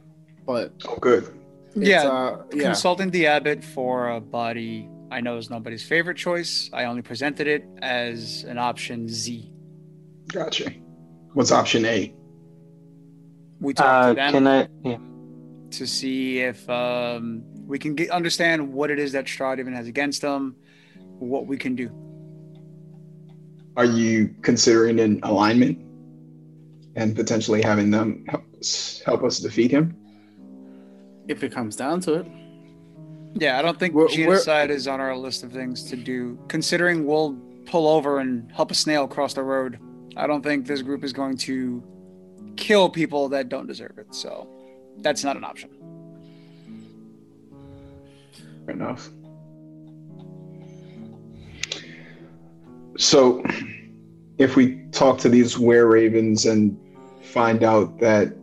[0.47, 1.39] but oh good
[1.75, 2.65] yeah, uh, yeah.
[2.65, 6.71] consulting the abbot for a body I know is nobody's favorite choice.
[6.73, 9.51] I only presented it as an option Z.
[10.29, 10.73] Gotcha.
[11.35, 12.15] What's option A?
[13.61, 14.69] We talked Uh, to them can I?
[14.85, 14.97] Yeah.
[15.71, 19.87] to see if um, we can get, understand what it is that Strahd even has
[19.87, 20.57] against them,
[21.19, 21.91] what we can do.
[23.77, 25.79] Are you considering an alignment
[26.97, 29.97] and potentially having them help us, help us defeat him?
[31.29, 32.27] if it comes down to it.
[33.35, 36.37] Yeah, I don't think We're- we're- genocide is on our list of things to do.
[36.49, 37.35] Considering we'll
[37.65, 39.79] pull over and help a snail cross the road,
[40.17, 41.81] I don't think this group is going to
[42.57, 44.13] kill people that don't deserve it.
[44.13, 44.49] So
[44.99, 45.71] that's not an option.
[48.67, 49.09] Fair enough.
[52.99, 53.43] So,
[54.39, 56.77] if we talk to these were ravens and
[57.33, 58.35] find out that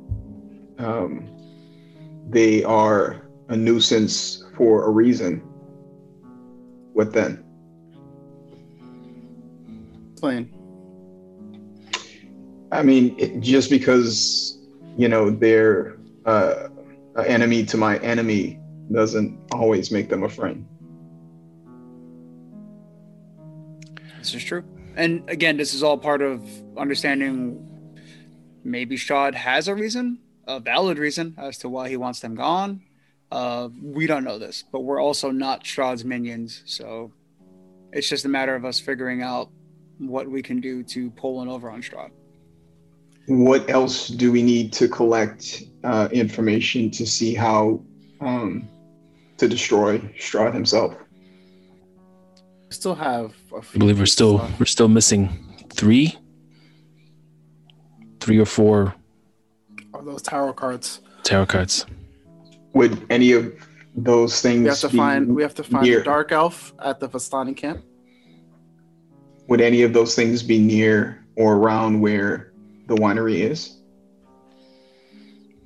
[0.79, 1.29] um,
[2.29, 5.41] they are a nuisance for a reason,
[6.93, 7.43] What then?
[10.11, 10.53] Explain.
[12.71, 14.57] I mean, it, just because
[14.97, 16.69] you know they're uh,
[17.15, 18.59] an enemy to my enemy
[18.91, 20.67] doesn't always make them a friend.
[24.17, 24.63] This is true.
[24.95, 26.43] And again, this is all part of
[26.77, 27.68] understanding
[28.63, 32.81] maybe Strahd has a reason, a valid reason as to why he wants them gone.
[33.31, 36.63] Uh, we don't know this, but we're also not Strahd's minions.
[36.65, 37.11] So
[37.91, 39.49] it's just a matter of us figuring out
[39.99, 42.11] what we can do to pull one over on Strahd.
[43.27, 47.81] What else do we need to collect uh, information to see how
[48.21, 48.67] um,
[49.37, 50.95] to destroy Strahd himself?
[52.67, 53.33] We still have.
[53.53, 54.59] A I few believe we're still left.
[54.59, 55.29] we're still missing
[55.69, 56.17] three,
[58.19, 58.93] three or four
[59.93, 61.01] of those tarot cards.
[61.23, 61.85] tarot cards.
[62.73, 63.53] Would any of
[63.95, 65.35] those things We have to be find.
[65.35, 67.83] We have to find near, the dark elf at the Vistani camp.
[69.47, 72.53] Would any of those things be near or around where
[72.87, 73.77] the winery is?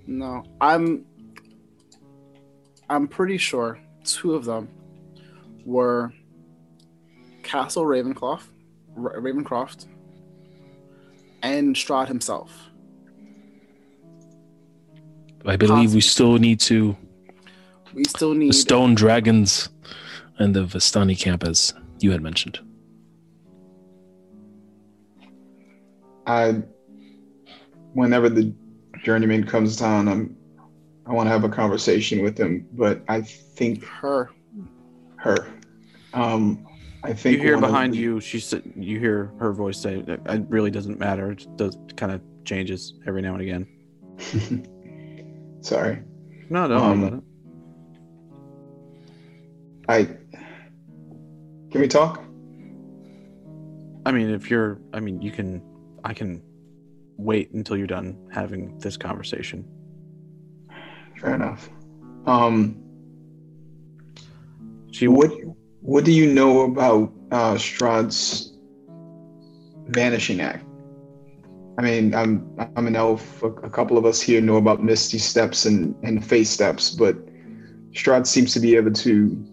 [0.07, 1.05] No, I'm.
[2.89, 4.69] I'm pretty sure two of them
[5.65, 6.13] were
[7.41, 8.43] Castle Ravencroft,
[8.95, 9.87] Ra- Ravencroft,
[11.43, 12.51] and Strahd himself.
[15.45, 16.95] I believe we still need to
[17.93, 18.55] We still the need.
[18.55, 19.69] stone dragons
[20.39, 22.59] and the Vistani camp, as you had mentioned.
[26.25, 26.61] I,
[27.93, 28.53] whenever the
[29.03, 30.37] journeyman comes down, I'm,
[31.05, 32.65] I want to have a conversation with him.
[32.71, 34.29] But I think her,
[35.17, 35.45] her,
[36.13, 36.65] um,
[37.05, 38.19] I think You hear behind the- you.
[38.21, 41.31] She said, "You hear her voice say, it really doesn't matter.
[41.33, 43.67] It does kind of changes every now and again."
[45.61, 46.01] Sorry.
[46.49, 47.23] No, don't Um, worry about it.
[49.89, 50.03] I.
[51.71, 52.23] Can we talk?
[54.05, 55.61] I mean, if you're, I mean, you can,
[56.03, 56.41] I can
[57.17, 59.65] wait until you're done having this conversation.
[61.19, 61.69] Fair enough.
[62.25, 62.79] Um,
[64.91, 65.31] She what
[65.83, 68.53] What do you know about uh, Strahd's
[69.87, 70.65] vanishing act?
[71.77, 73.43] I mean, I'm I'm an elf.
[73.43, 77.17] A, a couple of us here know about Misty Steps and and Fey Steps, but
[77.91, 79.45] Strahd seems to be able to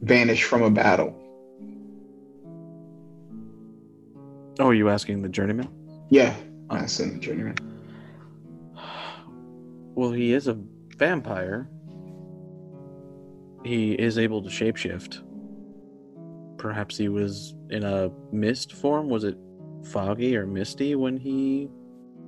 [0.00, 1.14] vanish from a battle.
[4.58, 5.68] Oh, are you asking the journeyman?
[6.08, 6.34] Yeah,
[6.70, 7.56] I sent the journeyman.
[9.94, 10.58] Well, he is a
[10.96, 11.68] vampire.
[13.64, 15.27] He is able to shapeshift.
[16.58, 19.08] Perhaps he was in a mist form.
[19.08, 19.38] Was it
[19.84, 21.68] foggy or misty when he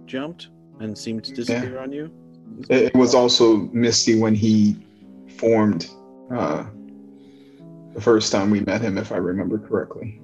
[0.07, 0.49] jumped
[0.81, 2.11] and seemed to disappear on you?
[2.69, 4.77] It, it was also Misty when he
[5.39, 5.89] formed
[6.33, 6.65] uh,
[7.95, 10.21] the first time we met him, if I remember correctly.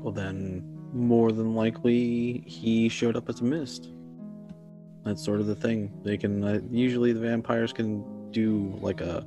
[0.00, 0.62] Well, then,
[0.92, 3.90] more than likely, he showed up as a mist.
[5.04, 5.92] That's sort of the thing.
[6.04, 9.26] They can uh, usually the vampires can do like a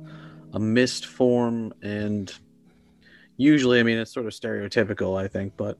[0.54, 2.32] a mist form, and
[3.42, 5.76] usually, I mean, it's sort of stereotypical, I think, but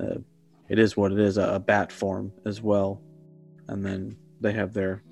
[0.00, 0.16] uh,
[0.68, 3.00] it is what it is a, a bat form as well,
[3.68, 5.02] and then they have their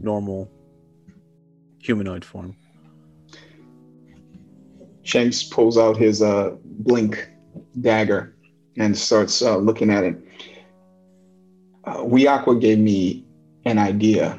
[0.00, 0.50] normal
[1.78, 2.56] humanoid form.
[5.02, 7.30] Shanks pulls out his uh, blink
[7.80, 8.36] dagger
[8.76, 10.16] and starts uh, looking at it.
[11.84, 13.24] Uh, gave me
[13.64, 14.38] an idea.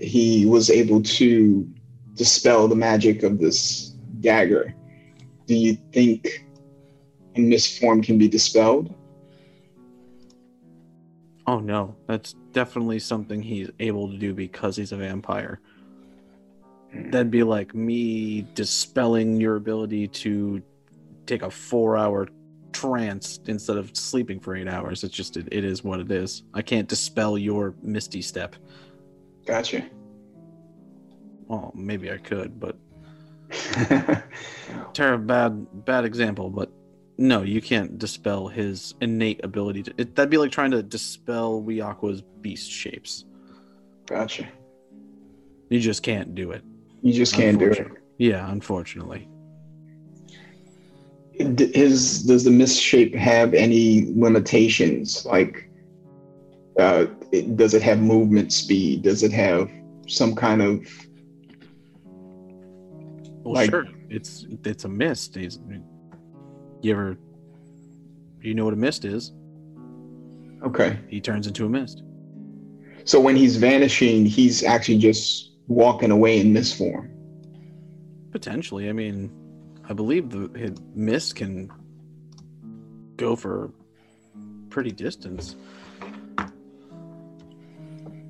[0.00, 1.68] He was able to
[2.14, 3.88] dispel the magic of this
[4.20, 4.74] dagger.
[5.46, 6.46] Do you think
[7.36, 8.94] a mist form can be dispelled?
[11.46, 15.60] Oh no, that's definitely something he's able to do because he's a vampire.
[16.92, 17.10] Hmm.
[17.10, 20.62] That'd be like me dispelling your ability to
[21.26, 22.28] take a four hour
[22.72, 25.04] trance instead of sleeping for eight hours.
[25.04, 26.42] It's just, it, it is what it is.
[26.52, 28.56] I can't dispel your misty step.
[29.46, 29.86] Gotcha.
[31.46, 32.76] Well, maybe I could, but
[34.92, 36.50] terrible bad bad example.
[36.50, 36.70] But
[37.18, 39.94] no, you can't dispel his innate ability to.
[39.98, 43.24] It, that'd be like trying to dispel Wiakwa's beast shapes.
[44.06, 44.46] Gotcha.
[45.68, 46.62] You just can't do it.
[47.02, 47.88] You just can't do it.
[48.18, 49.28] Yeah, unfortunately.
[51.38, 55.26] D- Is does the misshape have any limitations?
[55.26, 55.68] Like,
[56.78, 59.02] uh, it, does it have movement speed?
[59.02, 59.70] Does it have
[60.08, 60.86] some kind of
[63.46, 63.86] Well, Like- sure.
[64.10, 65.36] It's it's a mist.
[65.36, 65.60] It's,
[66.82, 67.16] you ever
[68.42, 69.32] you know what a mist is?
[70.64, 70.98] okay?
[71.08, 72.02] He turns into a mist.
[73.04, 77.08] So when he's vanishing, he's actually just walking away in mist form.
[78.32, 78.88] Potentially.
[78.88, 79.30] I mean,
[79.88, 81.70] I believe the his mist can
[83.16, 83.70] go for
[84.70, 85.54] pretty distance.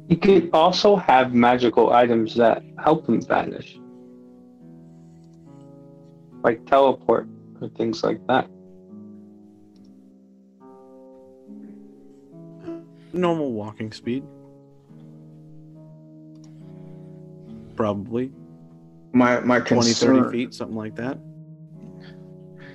[0.09, 3.79] You could also have magical items that help him vanish,
[6.47, 7.27] like teleport
[7.61, 8.49] or things like that.
[13.13, 14.23] Normal walking speed.
[17.75, 18.31] Probably
[19.13, 21.19] My my 20, 30 feet, something like that.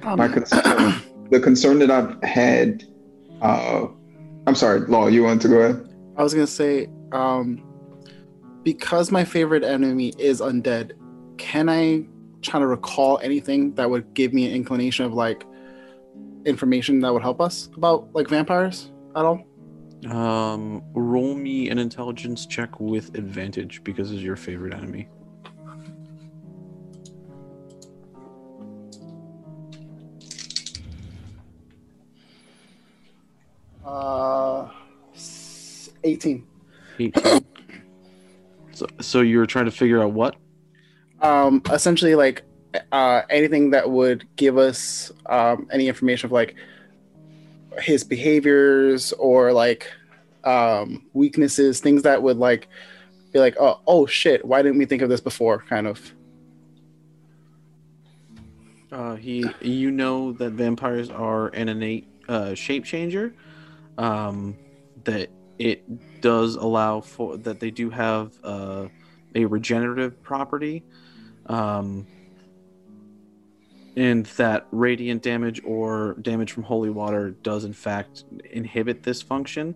[0.04, 1.02] my concern,
[1.32, 2.84] the concern that I've had.
[3.42, 3.88] Uh,
[4.48, 5.08] I'm sorry, Law.
[5.08, 5.88] You want to go ahead?
[6.18, 7.64] I was gonna say, um,
[8.64, 10.92] because my favorite enemy is undead,
[11.38, 12.06] can I
[12.42, 15.46] try to recall anything that would give me an inclination of like
[16.46, 19.46] information that would help us about like vampires at all?
[20.10, 25.08] Um, roll me an intelligence check with advantage because it's your favorite enemy.
[33.86, 34.70] Uh,
[36.04, 36.48] eighteen.
[37.00, 37.46] 18.
[38.74, 40.36] so, so you're trying to figure out what?
[41.22, 42.44] Um, essentially, like
[42.92, 46.56] uh, anything that would give us um, any information of like
[47.80, 49.92] his behaviors or like
[50.44, 52.68] um, weaknesses, things that would like
[53.32, 55.64] be like, oh, oh shit, why didn't we think of this before?
[55.70, 56.14] Kind of.
[58.92, 63.34] Uh, he, you know that vampires are an innate uh, shape changer.
[63.98, 64.58] Um,
[65.04, 68.88] that it does allow for that they do have uh,
[69.36, 70.84] a regenerative property,
[71.52, 72.08] um,
[73.98, 79.76] and that radiant damage or damage from holy water does in fact inhibit this function.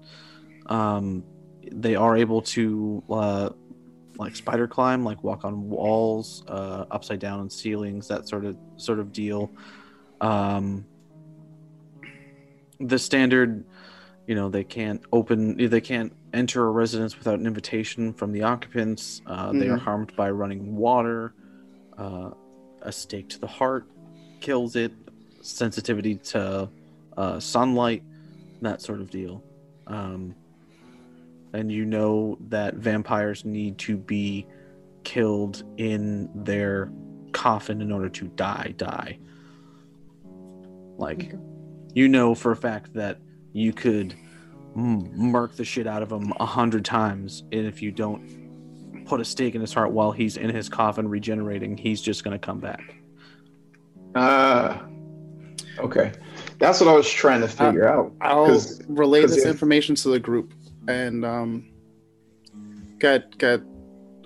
[0.68, 1.24] Um,
[1.72, 3.50] they are able to uh,
[4.18, 8.58] like spider climb, like walk on walls, uh, upside down on ceilings, that sort of
[8.78, 9.52] sort of deal.
[10.22, 10.86] Um,
[12.80, 13.66] the standard,
[14.28, 18.44] you know, they can't open, they can't enter a residence without an invitation from the
[18.44, 19.22] occupants.
[19.26, 19.82] Uh, They are Mhm.
[19.82, 21.34] harmed by running water.
[21.98, 22.32] Uh,
[22.82, 23.88] a stake to the heart
[24.42, 24.92] kills it.
[25.42, 26.70] Sensitivity to
[27.18, 28.04] uh, sunlight,
[28.62, 29.44] that sort of deal.
[29.88, 30.36] Um,
[31.56, 34.46] and you know that vampires need to be
[35.04, 36.92] killed in their
[37.32, 39.18] coffin in order to die die
[40.98, 41.34] like
[41.94, 43.20] you know for a fact that
[43.54, 44.16] you could
[44.76, 48.22] m- murk the shit out of them a hundred times and if you don't
[49.06, 52.38] put a stake in his heart while he's in his coffin regenerating he's just going
[52.38, 52.96] to come back
[54.16, 54.86] Ah,
[55.78, 56.14] okay.
[56.58, 58.14] That's what I was trying to figure out.
[58.22, 60.54] I'll relay this if- information to the group
[60.88, 61.70] and um,
[62.98, 63.62] get get.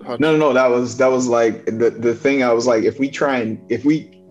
[0.02, 0.52] No, no, no.
[0.52, 2.42] That was that was like the the thing.
[2.42, 4.22] I was like, if we try and if we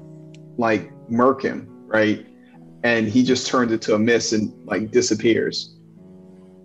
[0.58, 2.26] like murk him, right,
[2.84, 5.76] and he just turns into a mist and like disappears.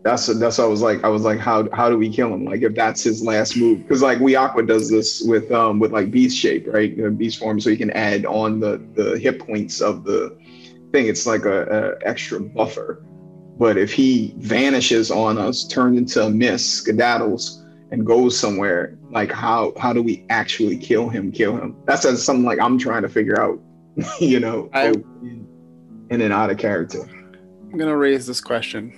[0.05, 1.03] That's that's what I was like.
[1.03, 2.45] I was like, how how do we kill him?
[2.45, 6.11] Like if that's his last move, because like Wiakwa does this with um with like
[6.11, 6.95] beast shape, right?
[7.17, 10.37] Beast form, so you can add on the the hit points of the
[10.93, 11.07] thing.
[11.07, 13.03] It's like a, a extra buffer.
[13.59, 19.33] But if he vanishes on us, turns into a mist, skedaddles, and goes somewhere, like
[19.33, 21.33] how how do we actually kill him?
[21.33, 21.77] Kill him?
[21.87, 23.59] That's something like I'm trying to figure out.
[24.21, 25.47] you know, I- in,
[26.11, 27.01] in and out of character.
[27.73, 28.93] I'm gonna raise this question.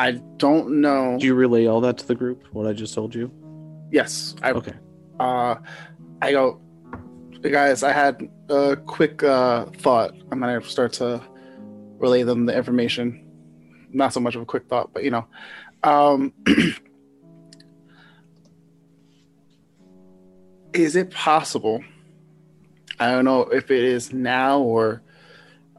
[0.00, 1.18] I don't know.
[1.18, 3.30] do you relay all that to the group what i just told you
[3.90, 4.74] yes, I okay
[5.20, 5.56] uh,
[6.22, 6.60] I go,
[7.42, 7.82] guys.
[7.82, 10.14] I had a quick uh, thought.
[10.32, 11.22] I'm gonna start to
[11.98, 13.26] relay them the information.
[13.92, 15.26] Not so much of a quick thought, but you know,
[15.82, 16.32] um,
[20.72, 21.84] is it possible?
[22.98, 25.02] I don't know if it is now or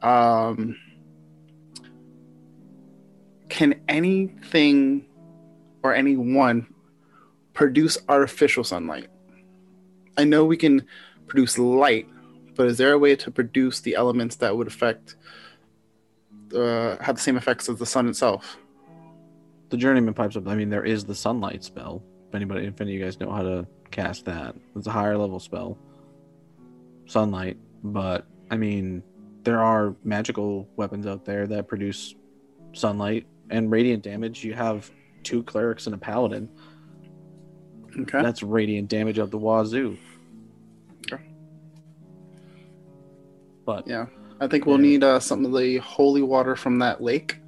[0.02, 0.76] um,
[3.62, 5.06] can anything
[5.84, 6.66] or anyone
[7.52, 9.06] produce artificial sunlight?
[10.18, 10.84] I know we can
[11.28, 12.08] produce light,
[12.56, 15.14] but is there a way to produce the elements that would affect,
[16.52, 18.58] uh, have the same effects as the sun itself?
[19.70, 20.46] the journeyman pipes up.
[20.48, 22.02] I mean there is the sunlight spell.
[22.28, 25.16] If anybody if any of you guys know how to cast that it's a higher
[25.16, 25.78] level spell.
[27.06, 27.56] Sunlight.
[27.82, 29.02] But i mean
[29.44, 32.14] there are magical weapons out there that produce
[32.74, 34.90] sunlight and radiant damage you have
[35.22, 36.48] two clerics and a paladin
[38.00, 38.22] Okay.
[38.22, 39.96] that's radiant damage of the wazoo
[41.12, 41.22] Okay.
[43.64, 44.06] but Yeah.
[44.40, 44.82] I think we'll Yeah.
[44.90, 47.38] need uh, some of the holy water from that lake.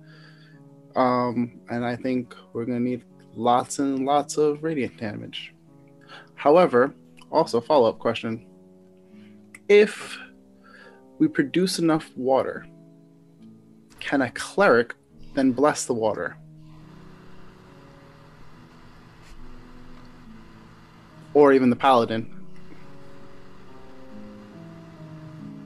[0.94, 3.02] Um, and I think we're going to need
[3.34, 5.52] lots and lots of radiant damage.
[6.36, 6.94] However,
[7.32, 8.46] also follow up question
[9.68, 10.16] if
[11.18, 12.64] we produce enough water,
[13.98, 14.94] can a cleric
[15.34, 16.36] then bless the water?
[21.34, 22.30] Or even the paladin?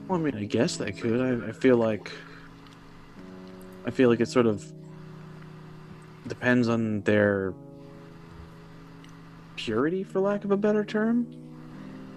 [0.07, 1.21] Well, I mean, I guess they could.
[1.21, 2.11] I, I feel like.
[3.85, 4.65] I feel like it sort of
[6.27, 7.53] depends on their
[9.55, 11.27] purity, for lack of a better term.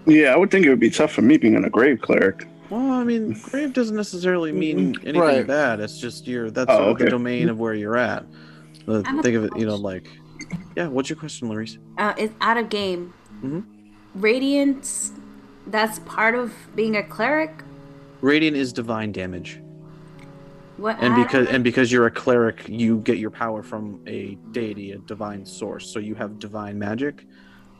[0.05, 2.47] Yeah, I would think it would be tough for me being in a grave cleric.
[2.69, 5.47] Well, I mean, grave doesn't necessarily mean anything Right.
[5.47, 5.79] bad.
[5.79, 8.25] It's just your that's Oh, sort of the domain of where you're at.
[8.85, 10.09] The, think of it, you know, like,
[10.75, 10.87] yeah.
[10.87, 11.77] What's your question, Larice?
[11.97, 13.13] Uh, it's out of game.
[13.43, 13.63] Mhm.
[14.15, 15.11] Radiance,
[15.67, 17.63] that's part of being a cleric?
[18.21, 19.59] Radiant is divine damage,
[20.77, 20.97] What?
[20.99, 24.97] and because and because you're a cleric, you get your power from a deity, a
[24.99, 25.91] divine source.
[25.91, 27.25] So you have divine magic,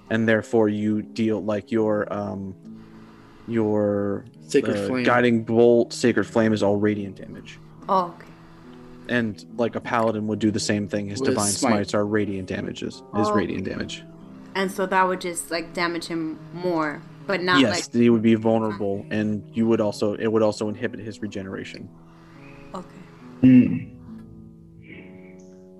[0.09, 2.55] and therefore you deal like your um
[3.47, 5.03] your Sacred uh, flame.
[5.03, 7.59] guiding bolt, sacred flame is all radiant damage.
[7.89, 8.27] Oh, okay.
[9.09, 11.09] And like a paladin would do the same thing.
[11.09, 11.71] His With divine smite.
[11.71, 12.95] smites are radiant damages.
[12.95, 13.71] Is Oh, radiant okay.
[13.71, 14.03] damage.
[14.55, 18.21] And so that would just like damage him more, but not yes, like he would
[18.21, 21.89] be vulnerable, and you would also it would also inhibit his regeneration.
[22.75, 22.87] okay.
[23.41, 23.77] Hmm.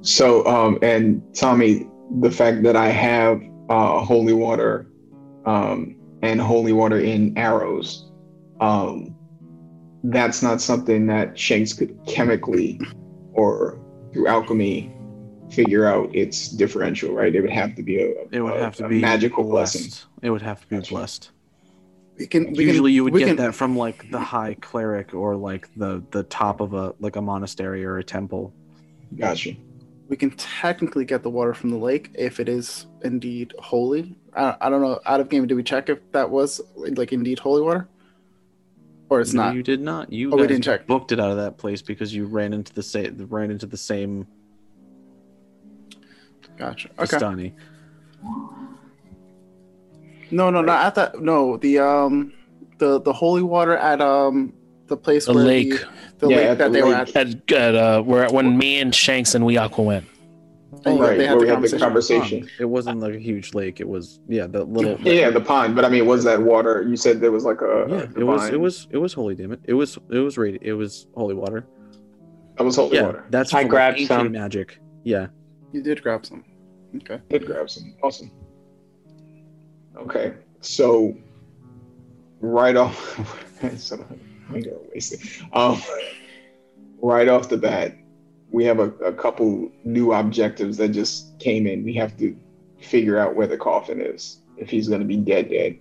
[0.02, 1.88] So, um, and Tommy,
[2.20, 4.88] the fact that I have uh, holy water
[5.46, 8.12] um, and holy water in arrows,
[8.64, 9.16] um,
[10.06, 12.80] that's not something that Shanks could chemically
[13.34, 13.80] or
[14.14, 14.96] through alchemy
[15.52, 17.34] figure out its differential, right?
[17.36, 19.76] It would have to be a, It would a- have to a be magical blessed.
[19.78, 20.10] blessing.
[20.22, 20.94] It would have to be Gotcha.
[20.94, 21.32] blessed.
[22.18, 25.14] We can, we Usually, can, you would get can, that from like the high cleric
[25.14, 28.54] or like the the top of a like a monastery or a temple.
[29.18, 29.56] Gotcha.
[30.10, 34.16] we can technically get the water from the lake if it is indeed holy.
[34.36, 35.00] I, I don't know.
[35.08, 37.88] Out of game, did we check if that was like indeed holy water,
[39.14, 39.56] or it's no, not?
[39.56, 40.12] you did not.
[40.12, 40.88] You Oh, we didn't check.
[40.88, 43.78] booked it out of that place because you ran into the same ran into the
[43.78, 44.28] same
[46.58, 46.90] Gotcha.
[47.00, 47.18] Okay.
[47.18, 47.54] Vistani.
[50.32, 51.22] No, no, not at that.
[51.22, 52.34] No, the um,
[52.80, 54.54] the the holy water at um
[54.88, 55.70] the place The where lake.
[55.72, 55.88] the,
[56.20, 57.16] the Yeah, lake that the they were at.
[57.16, 60.06] At, at uh, where when me and Shanks and Wiakwa went.
[60.86, 62.50] And right, they had where the we had the conversation.
[62.60, 63.80] It wasn't like a huge lake.
[63.80, 65.76] It was yeah, the little Yeah, yeah, the pond.
[65.76, 66.84] But I mean, was that water?
[66.88, 69.36] You said there was like a, Yeah, a it was it was it was holy
[69.36, 69.62] damn it.
[69.66, 71.66] It was it was radi- it was holy water.
[72.58, 73.26] that was holy yeah, water.
[73.30, 74.32] that's I from grabbed ancient some.
[74.32, 74.80] magic.
[75.04, 75.28] Yeah.
[75.72, 76.44] You did grab some.
[76.98, 77.20] Okay.
[77.30, 77.96] It grabs some.
[78.04, 78.32] Awesome.
[79.98, 81.16] Okay, so
[82.42, 82.98] right off,
[83.78, 84.04] so
[84.50, 85.44] I'm gonna waste it.
[85.54, 85.82] Um,
[87.02, 87.96] right off the bat,
[88.54, 91.84] we have a, a couple new objectives that just came in.
[91.84, 92.38] We have to
[92.80, 94.40] figure out where the coffin is.
[94.58, 95.78] If he's gonna be dead, dead,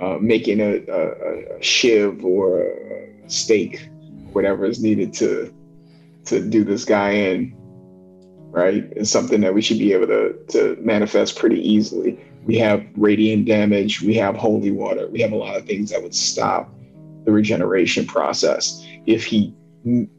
[0.00, 3.88] uh, making a, a, a shiv or a stake,
[4.32, 5.52] whatever is needed to
[6.26, 7.54] to do this guy in
[8.54, 8.84] right?
[8.92, 12.16] It's something that we should be able to, to manifest pretty easily.
[12.44, 16.00] We have radiant damage, we have holy water, we have a lot of things that
[16.00, 16.72] would stop
[17.24, 18.86] the regeneration process.
[19.06, 19.52] If he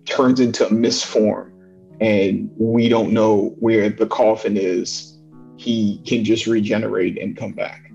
[0.05, 1.53] turns into a mist form
[2.01, 5.17] and we don't know where the coffin is,
[5.57, 7.91] he can just regenerate and come back.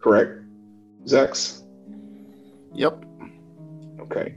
[0.00, 0.40] Correct?
[1.04, 1.62] Zex?
[2.74, 3.04] Yep.
[4.00, 4.34] Okay.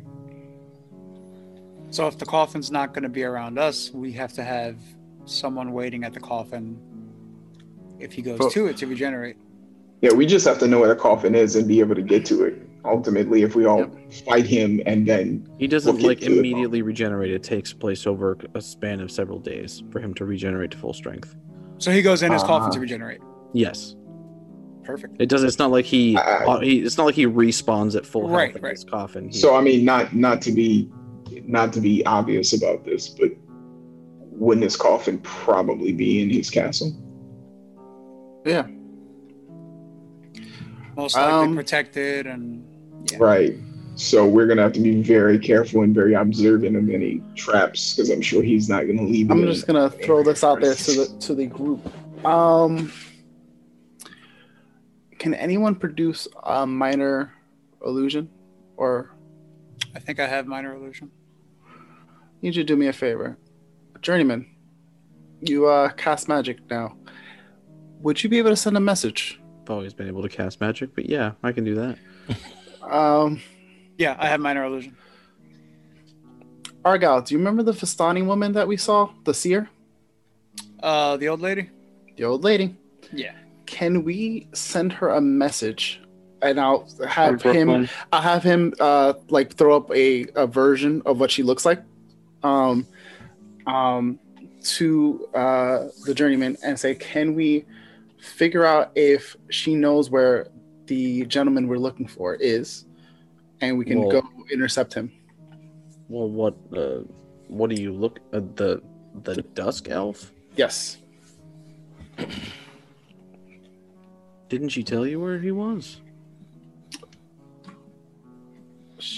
[1.89, 4.77] So if the coffin's not going to be around us, we have to have
[5.25, 6.79] someone waiting at the coffin
[7.99, 9.37] if he goes For- to it to regenerate.
[10.01, 12.25] Yeah, we just have to know where the coffin is and be able to get
[12.25, 12.59] to it.
[12.83, 14.11] Ultimately, if we all Yep.
[14.25, 16.37] fight him and then He doesn't We'll like to it.
[16.39, 17.31] immediately regenerate.
[17.31, 20.93] It takes place over a span of several days for him to regenerate to full
[20.93, 21.35] strength.
[21.77, 22.73] So he goes in his coffin Ah.
[22.73, 23.19] to regenerate.
[23.53, 23.95] Yes.
[24.83, 25.15] Perfect.
[25.21, 25.43] It does.
[25.43, 26.17] It's not like he.
[26.17, 28.71] Uh, he it's not like he respawns at full Right, health in right.
[28.71, 29.29] his coffin.
[29.29, 30.89] He, So I mean, not not to be
[31.45, 33.29] not to be obvious about this, but
[34.31, 36.91] wouldn't this coffin probably be in his castle?
[38.43, 38.65] Yeah.
[40.97, 42.63] Most likely Um, protected and
[43.09, 43.17] yeah.
[43.19, 43.55] Right.
[43.95, 48.09] So we're gonna have to be very careful and very observant of any traps because
[48.09, 49.29] I'm sure he's not gonna leave.
[49.29, 51.79] I'm just gonna throw this out there to the to the group.
[52.25, 52.91] Um,
[55.19, 57.33] can anyone produce a minor
[57.85, 58.29] illusion,
[58.77, 59.13] or
[59.93, 61.11] I think I have minor illusion.
[62.41, 63.37] you need you to do me a favor,
[64.01, 64.47] journeyman?
[65.41, 66.95] You uh cast magic now.
[67.99, 69.39] Would you be able to send a message?
[69.61, 71.97] I've always been able to cast magic, but yeah, I can do that.
[72.83, 73.41] Um,
[73.97, 74.95] Yeah, I have minor illusion.
[76.83, 79.69] Argal, do you remember the Vistani woman that we saw, the seer,
[80.81, 81.69] Uh, the old lady.
[82.17, 82.75] the old lady?
[83.13, 83.33] Yeah.
[83.67, 86.01] Can we send her a message
[86.41, 87.67] and I'll have From him.
[87.67, 87.89] Brooklyn.
[88.11, 91.83] I'll have him uh like throw up a, a version of what she looks like,
[92.41, 92.87] um,
[93.67, 94.17] um,
[94.63, 97.65] to uh the journeyman and say, can we
[98.19, 100.47] figure out if she knows where
[100.87, 102.85] the gentleman we're looking for is,
[103.61, 105.11] and we can Well- go intercept him.
[106.09, 107.03] Well, what uh,
[107.47, 108.81] what do you look uh, the
[109.23, 110.31] the dusk elf?
[110.57, 110.97] Yes.
[114.49, 116.01] Didn't she tell you where he was?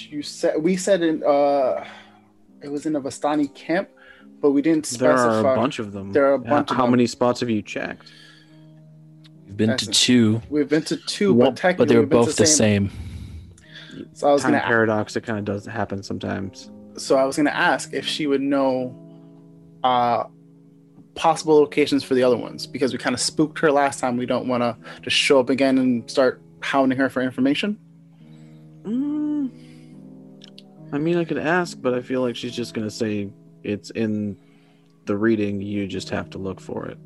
[0.09, 1.83] You said we said in uh,
[2.61, 3.89] it was in a Vistani camp,
[4.39, 5.07] but we didn't specify.
[5.15, 6.11] There are a bunch of them.
[6.13, 6.91] There are a bunch of How them.
[6.91, 8.11] many spots have you checked?
[9.53, 12.19] We've been to two, We've been to two, one- but technically but they're we've been
[12.21, 12.89] to both the same.
[14.13, 15.15] So I was Time gonna paradox.
[15.15, 16.71] It kind of does happen sometimes.
[16.97, 18.95] so I was gonna ask if she would know
[19.83, 20.23] uh
[21.13, 24.17] possible locations for the other ones because we kind of spooked her last time.
[24.17, 27.77] We don't want to just show up again and start hounding her for information.
[28.83, 29.51] Mm,
[30.91, 33.29] I mean, I could ask, but I feel like she's just gonna say
[33.63, 34.35] it's in
[35.05, 35.61] the reading.
[35.61, 36.97] You just have to look for it.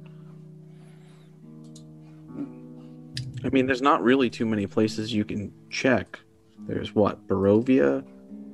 [3.44, 6.20] I mean, there's not really too many places you can check.
[6.68, 8.04] There's what Barovia,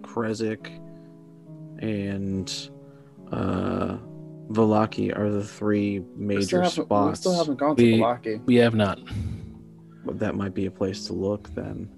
[0.01, 0.67] Krezk,
[1.79, 2.69] and
[3.31, 3.97] uh,
[4.49, 7.19] Vallaki are the three major haven't, we spots.
[7.21, 8.99] still haven't gone to We- We have not.
[10.05, 11.89] But that might be a place to look then.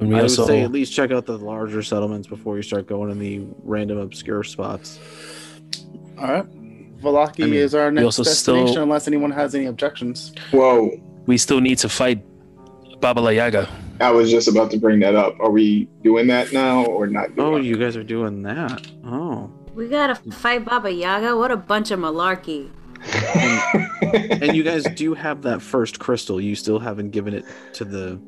[0.00, 2.62] And we I also would say at least check out the larger settlements before you
[2.62, 4.98] start going in the random obscure spots.
[6.18, 7.00] All right.
[7.00, 10.32] Vallaki I mean, is our next destination still- unless anyone has any objections.
[10.50, 10.90] Whoa.
[11.26, 12.24] We still need to fight
[13.00, 13.68] Baba Yaga.
[14.00, 15.38] I was just about to bring that up.
[15.40, 17.30] Are we doing that now or not?
[17.38, 18.86] Oh, doing you guys are doing that.
[19.04, 19.50] Oh.
[19.74, 21.36] We gotta fight Baba Yaga.
[21.36, 22.70] What a bunch of malarkey.
[24.40, 26.40] and you guys do have that first crystal.
[26.40, 27.44] You still haven't given it
[27.74, 28.20] to the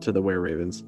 [0.00, 0.84] to the were ravens.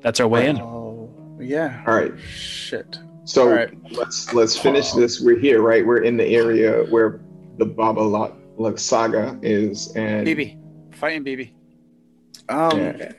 [0.00, 0.60] That's our way in.
[0.60, 1.84] Oh, yeah.
[1.86, 2.12] All right.
[2.18, 2.98] Shit.
[3.24, 3.70] So All right.
[3.92, 5.20] let's let's finish this.
[5.20, 5.84] We're here, right?
[5.86, 7.20] We're in the area where
[7.58, 8.32] the Baba La,
[8.62, 10.58] La Saga is, and BB.
[10.94, 11.50] Fighting BB.
[12.48, 13.12] Um, yeah,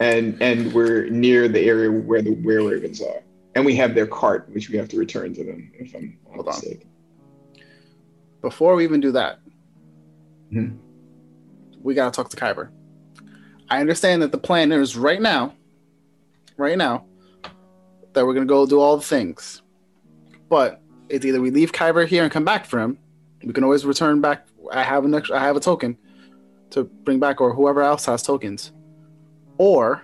[0.00, 3.22] and and we're near the area where the were ravens are,
[3.54, 5.70] and we have their cart, which we have to return to them.
[5.74, 6.54] If I'm not Hold on.
[6.54, 6.88] mistaken.
[8.42, 9.38] before we even do that,
[10.52, 10.76] Mhm.
[11.82, 12.70] we gotta talk to Kyber.
[13.68, 15.54] I understand that the plan is right now,
[16.56, 17.04] right now,
[18.14, 19.62] that we're gonna go do all the things.
[20.48, 22.98] But it's either we leave Kyber here and come back for him.
[23.44, 24.46] We can always return back.
[24.70, 25.96] I have an extra, I have a token
[26.70, 28.72] to bring back, or whoever else has tokens.
[29.58, 30.02] Or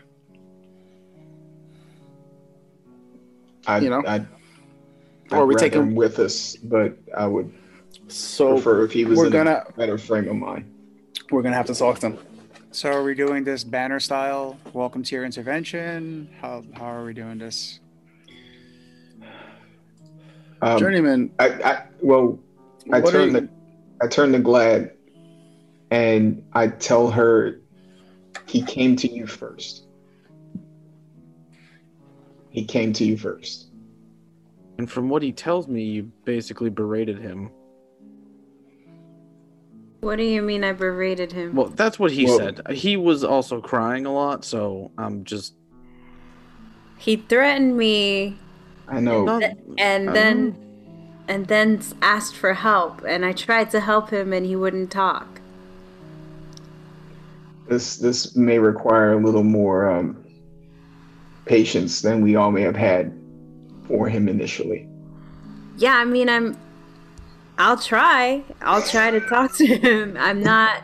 [3.67, 4.03] I, You know?
[4.07, 4.27] I'd,
[5.31, 7.53] Or I'd we take rather him- him with us, but I would
[8.09, 10.65] so prefer if he was we're in gonna a better frame of mind.
[11.31, 12.19] we're gonna have to talk to him.
[12.71, 14.59] So are we doing this banner style?
[14.73, 16.29] Welcome to your intervention.
[16.41, 17.81] How how are we doing this?
[20.63, 22.39] Um, Journeyman, I, I well,
[22.93, 23.49] I what are turn you- the
[24.03, 24.93] I turn to Glad,
[25.91, 27.61] and I tell her
[28.47, 29.87] he came to you first.
[32.51, 33.69] He came to you first.
[34.79, 37.51] And from what he tells me, you basically berated him.
[40.01, 41.55] What do you mean I berated him?
[41.55, 42.61] Well, that's what he Well- said.
[42.71, 45.55] He was also crying a lot, so I'm just
[46.99, 48.37] he threatened me
[48.89, 49.25] I know.
[49.25, 49.43] not.
[49.79, 50.57] and I then
[51.29, 55.41] and then asked for help and I tried to help him and he wouldn't talk.
[57.69, 60.25] This this may require a little more um,
[61.47, 63.13] patience than we all may have had
[63.89, 64.89] for him initially.
[65.77, 66.57] Yeah, I mean I'm
[67.59, 68.45] I'll try.
[68.61, 70.17] I'll try to talk to him.
[70.21, 70.83] I'm not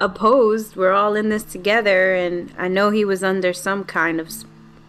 [0.00, 0.76] opposed.
[0.76, 4.28] We're all in this together and I know he was under some kind of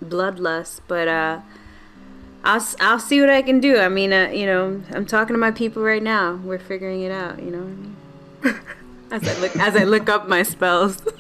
[0.04, 1.40] bloodlust, but uh
[2.44, 3.78] I'll s- I'll see what I can do.
[3.78, 6.36] I mean, uh, you know, I'm talking to my people right now.
[6.44, 8.62] We're figuring it out, you know what I mean?
[9.12, 11.02] as I look as I look up my spells.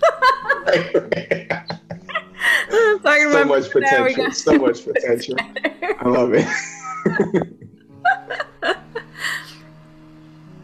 [3.04, 4.04] So much people now.
[4.04, 4.24] We potential.
[4.26, 5.36] got- So much potential.
[6.00, 6.48] I love it.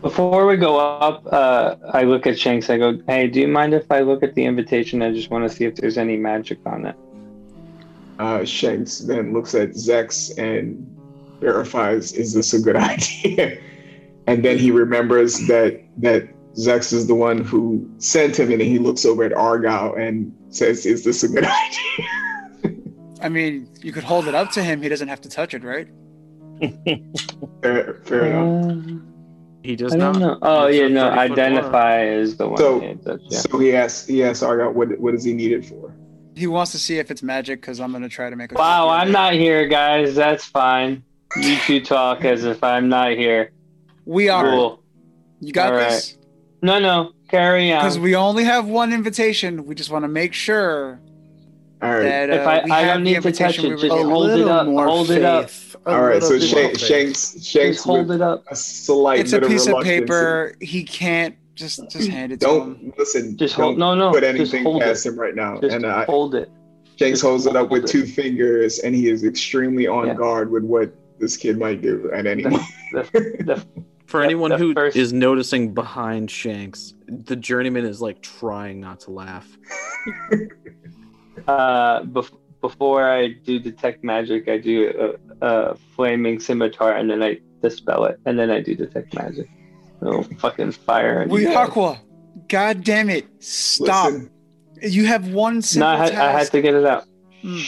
[0.01, 2.69] Before we go up, uh, I look at Shanks.
[2.69, 5.01] I go, "Hey, do you mind if I look at the invitation?
[5.01, 6.95] I just want to see if there's any magic on it."
[8.19, 10.85] Uh, Shanks then looks at Zex and
[11.39, 13.57] verifies, "Is this a good idea?"
[14.27, 18.77] and then he remembers that that Zex is the one who sent him, and he
[18.77, 22.77] looks over at Argyle and says, "Is this a good idea?"
[23.21, 24.81] I mean, you could hold it up to him.
[24.81, 25.87] He doesn't have to touch it, right?
[27.61, 28.71] fair, fair enough.
[28.71, 28.95] Uh,
[29.63, 30.15] He does I not.
[30.17, 30.37] know.
[30.41, 31.09] Oh yeah, no.
[31.09, 32.57] Identify as the one.
[32.57, 33.39] So- yeah.
[33.39, 35.93] So he asks, he asked Argot what what does he need it for?
[36.39, 38.55] He wants to see if it's magic because I'm gonna try to make a.
[38.55, 39.11] Wow, I'm it.
[39.11, 40.15] not here, guys.
[40.15, 41.03] That's fine.
[41.35, 43.51] You two talk as if I'm not here.
[44.05, 44.49] We are.
[44.49, 44.83] Cool.
[45.41, 46.17] You got All this.
[46.61, 47.11] No, no.
[47.29, 47.79] Carry on.
[47.83, 49.65] Because we only have one invitation.
[49.65, 50.99] We just want to make sure
[51.81, 52.03] All right.
[52.03, 54.29] that uh, If I- we I don't need to touch it, we just were hold
[54.29, 55.49] it up, hold it up.
[55.85, 56.23] A All right.
[56.23, 56.79] So little bit Shank, more faith.
[56.79, 58.45] Shanks Shanks Just hold it up.
[58.49, 59.99] a slight It's a piece of reluctance.
[60.01, 60.55] paper.
[60.61, 62.53] He can't just just hand it to him.
[62.57, 63.37] Don't listen.
[63.37, 63.77] Just don't hold.
[63.77, 64.11] No, no.
[64.11, 65.09] put Just anything hold past it.
[65.09, 65.59] him right now.
[65.59, 66.49] Just and I, hold it.
[66.97, 67.87] Shanks just holds it up with it.
[67.87, 70.13] two fingers, and he is extremely on Yeah.
[70.15, 72.67] guard with what this kid might do at any The, moment.
[72.93, 73.03] the,
[73.45, 73.65] the,
[74.05, 78.99] For anyone the who is first- noticing behind Shanks, the journeyman is like trying not
[79.01, 79.47] to laugh.
[81.47, 87.23] uh, bef- before I do detect magic, I do a, a flaming scimitar, and then
[87.23, 89.49] I dispel it, and then I do detect magic.
[90.01, 91.21] No fucking fire.
[91.21, 91.53] and We you.
[91.53, 91.99] Aqua.
[92.47, 93.25] God damn it!
[93.43, 94.11] Stop.
[94.13, 94.31] Listen,
[94.81, 97.03] You have one No, I had, I had to get it out.
[97.41, 97.59] Hmm.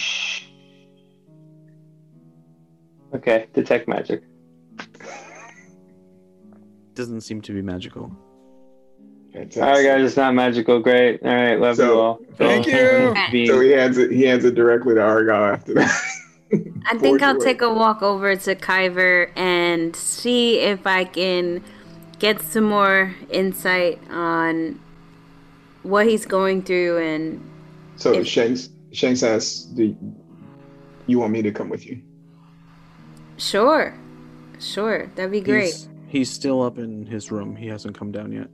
[3.14, 4.22] Okay, detect magic.
[6.96, 8.12] Doesn't seem to be magical.
[9.34, 9.64] fantastic.
[9.64, 10.80] All right, guys, it's not magical.
[10.80, 11.22] Great.
[11.24, 12.20] All right, love So- you all.
[12.38, 13.48] Thank you.
[13.48, 14.12] So he hands it.
[14.12, 16.02] He hands it directly to Argot after that.
[16.90, 21.64] I think I'll take a walk over to Kyver and see if I can
[22.22, 24.80] get some more insight on
[25.82, 27.42] what he's going through and
[27.96, 29.96] So If- Shanks Shanks asks, "Do
[31.08, 31.98] you want me to come with you?"
[33.38, 33.94] sure.
[34.60, 35.74] Sure, that'd be great.
[35.74, 37.56] He's, he's still up in his room.
[37.56, 38.48] He hasn't come down yet.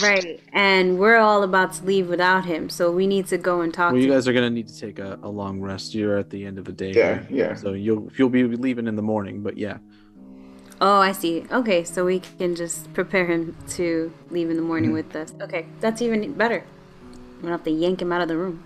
[0.00, 0.38] Right.
[0.52, 3.90] And we're all about to leave without him, so we need to go and talk
[3.92, 5.92] Well, to you guys are gonna need to take a, a long rest.
[5.94, 6.92] You're at the end of the day.
[6.92, 7.26] Yeah, here.
[7.48, 7.54] yeah.
[7.56, 9.78] So you'll you'll be leaving in the morning, but yeah.
[10.80, 11.44] Oh, I see.
[11.52, 15.34] Okay, so we can just prepare him to leave in the morning with us.
[15.42, 16.64] Okay, that's even better.
[17.36, 18.62] We don't have to yank him out of the room.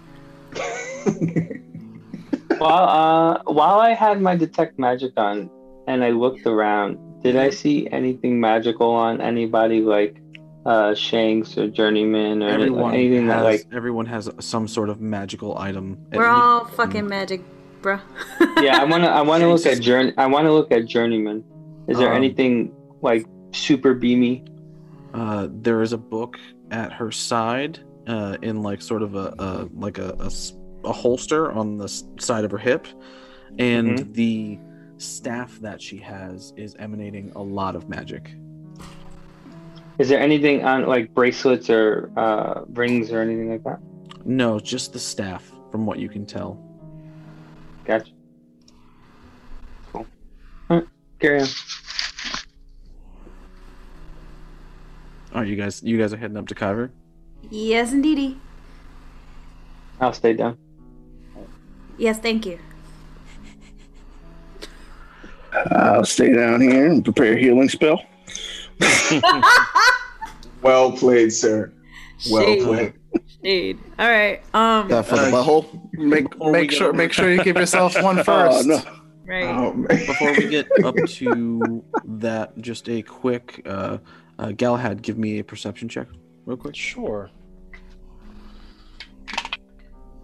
[2.59, 5.51] While uh, while I had my detect magic on,
[5.89, 10.17] and I looked around, did I see anything magical on anybody like
[10.65, 13.67] uh, Shanks or Journeyman or any- Everyone anything has that like?
[13.75, 15.99] everyone has some sort of magical item.
[16.13, 17.41] We're lea- all fucking magic,
[17.83, 18.01] bruh.
[18.63, 20.13] Yeah, I wanna I wanna look at journey.
[20.17, 21.43] I wanna look at Journeyman.
[21.89, 24.45] Is there Um, anything like super beamy?
[25.13, 26.39] Uh, there is a book
[26.71, 30.31] at her side, uh, in like sort of a, a like a, a
[30.87, 31.89] a holster on the
[32.19, 32.87] side of her hip,
[33.59, 34.13] and Mm-hmm.
[34.13, 34.59] the
[34.99, 38.35] staff that she has is emanating a lot of magic.
[39.99, 43.79] Is there anything on like bracelets or uh, rings or anything like that?
[44.25, 46.59] No, just the staff, from what you can tell.
[47.85, 48.11] Gotcha.
[51.25, 51.49] Carry on.
[55.35, 56.91] All right, you guys, you guys are heading up to Kyver.
[57.51, 58.39] yes, indeedy.
[60.01, 60.59] I'll stay down.
[61.97, 62.59] Yes, thank you.
[65.71, 68.03] I'll stay down here and prepare a healing spell.
[70.63, 71.73] well played, sir.
[72.31, 72.63] Well Shade.
[72.65, 72.93] played.
[73.43, 73.79] Shade.
[73.99, 74.43] All right.
[74.53, 74.89] Um.
[74.89, 75.93] That for the Uh, butthole?
[75.95, 78.67] Make make sure make sure you give yourself one Oh, first.
[78.67, 78.83] no.
[79.27, 79.45] Right.
[79.45, 79.83] Man.
[79.87, 83.99] Before we get up to that, just a quick, uh,
[84.39, 86.09] uh, Galahad, give me a perception check,
[86.45, 86.77] real quick.
[86.77, 87.31] Sure.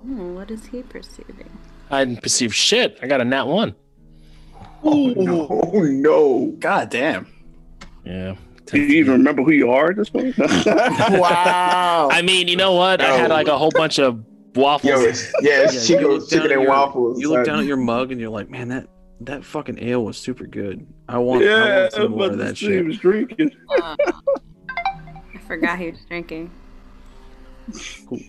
[0.03, 1.51] Hmm, what is he perceiving?
[1.91, 2.99] I didn't perceive shit.
[3.03, 3.75] I got a nat one.
[4.83, 5.47] Oh no!
[5.51, 6.55] Oh, no.
[6.59, 7.27] God damn.
[8.05, 8.37] Yeah.
[8.67, 10.37] Do you even remember who you are at this point?
[11.19, 12.09] Wow.
[12.11, 13.01] I mean, you know what?
[13.01, 14.25] I had like a whole bunch of
[14.55, 14.91] waffles.
[14.91, 17.21] Yo, it's, yeah, it's you Chico look down chicken at and your- waffles.
[17.21, 17.45] You look son.
[17.47, 18.89] down at your mug and you're like, man, that
[19.23, 20.87] that fucking ale was super good.
[21.09, 22.87] I want, I yeah, want some I'm more of that say he shit.
[22.87, 23.51] was drinking.
[23.71, 23.97] I
[25.47, 26.51] forgot he was drinking.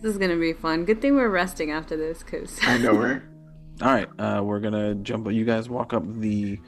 [0.00, 0.84] This is gonna be fun.
[0.84, 3.20] Good thing we're resting after this, cause I know, right?
[3.82, 5.28] All right, uh, we're gonna jump.
[5.32, 6.60] You guys walk up the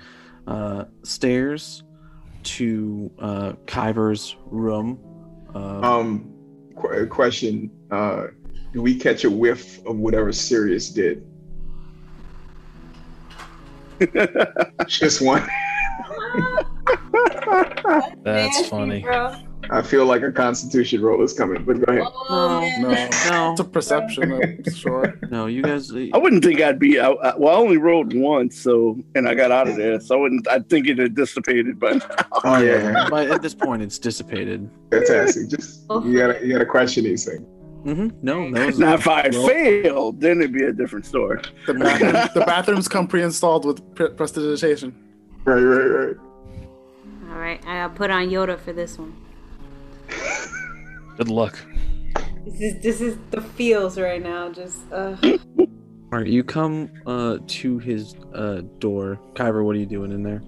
[0.48, 1.84] uh, stairs
[2.42, 4.98] to uh, Kyver's room.
[5.54, 6.32] Uh, Um,
[6.76, 8.26] qu- question: uh,
[8.72, 11.26] Do we catch a whiff of whatever Sirius did?
[14.86, 15.42] Just one.
[18.22, 19.04] That's funny.
[19.72, 22.04] I feel like a Constitution roll is coming, but go ahead.
[22.28, 24.32] Oh, no, no, it's a perception.
[24.32, 25.18] I'm sure.
[25.30, 25.92] no, you guys.
[25.92, 27.18] Uh, I wouldn't think I'd be out.
[27.24, 30.20] I- Well, I only rolled once, so and I got out of there, so I
[30.22, 30.48] wouldn't.
[30.48, 34.68] I think it had dissipated, but Oh yeah, But at this point, it's dissipated.
[34.90, 35.48] fantastic.
[35.48, 37.46] Just you gotta you gotta question these things.
[37.82, 41.40] Hmm No, that was now if I Well- failed, then it'd be a different story.
[41.66, 44.94] The, bathroom, the bathrooms come pre-installed with pre- prestidigitation.
[45.44, 46.16] Right, right, right.
[47.30, 47.60] All right.
[47.64, 47.66] right.
[47.66, 49.14] I got put on Yoda for this one.
[51.16, 51.58] Good luck.
[52.44, 54.50] This is this is the feels right now.
[54.50, 55.16] Just uh.
[56.12, 59.20] All right, you come uh, to his uh, door.
[59.34, 60.42] Kyver, what are you doing in there?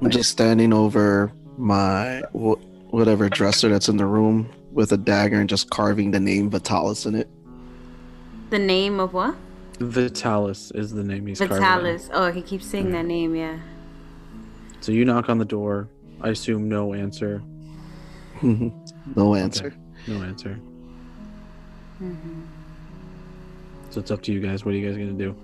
[0.00, 2.58] I'm just standing over my wh-
[2.92, 7.06] whatever dresser that's in the room with a dagger and just carving the name Vitalis
[7.06, 7.28] in it.
[8.50, 9.36] The name of what?
[9.78, 11.56] Vitalis is the name he's carving.
[11.58, 12.10] Vitalis.
[12.12, 13.34] Oh, he keeps saying that name.
[13.34, 13.58] Yeah.
[14.80, 15.88] So you knock on the door.
[16.20, 17.42] I assume no answer.
[18.42, 19.74] no answer.
[20.06, 20.58] No answer.
[22.02, 22.42] Mm-hmm.
[23.90, 24.64] So it's up to you guys.
[24.64, 25.36] What are you guys gonna do?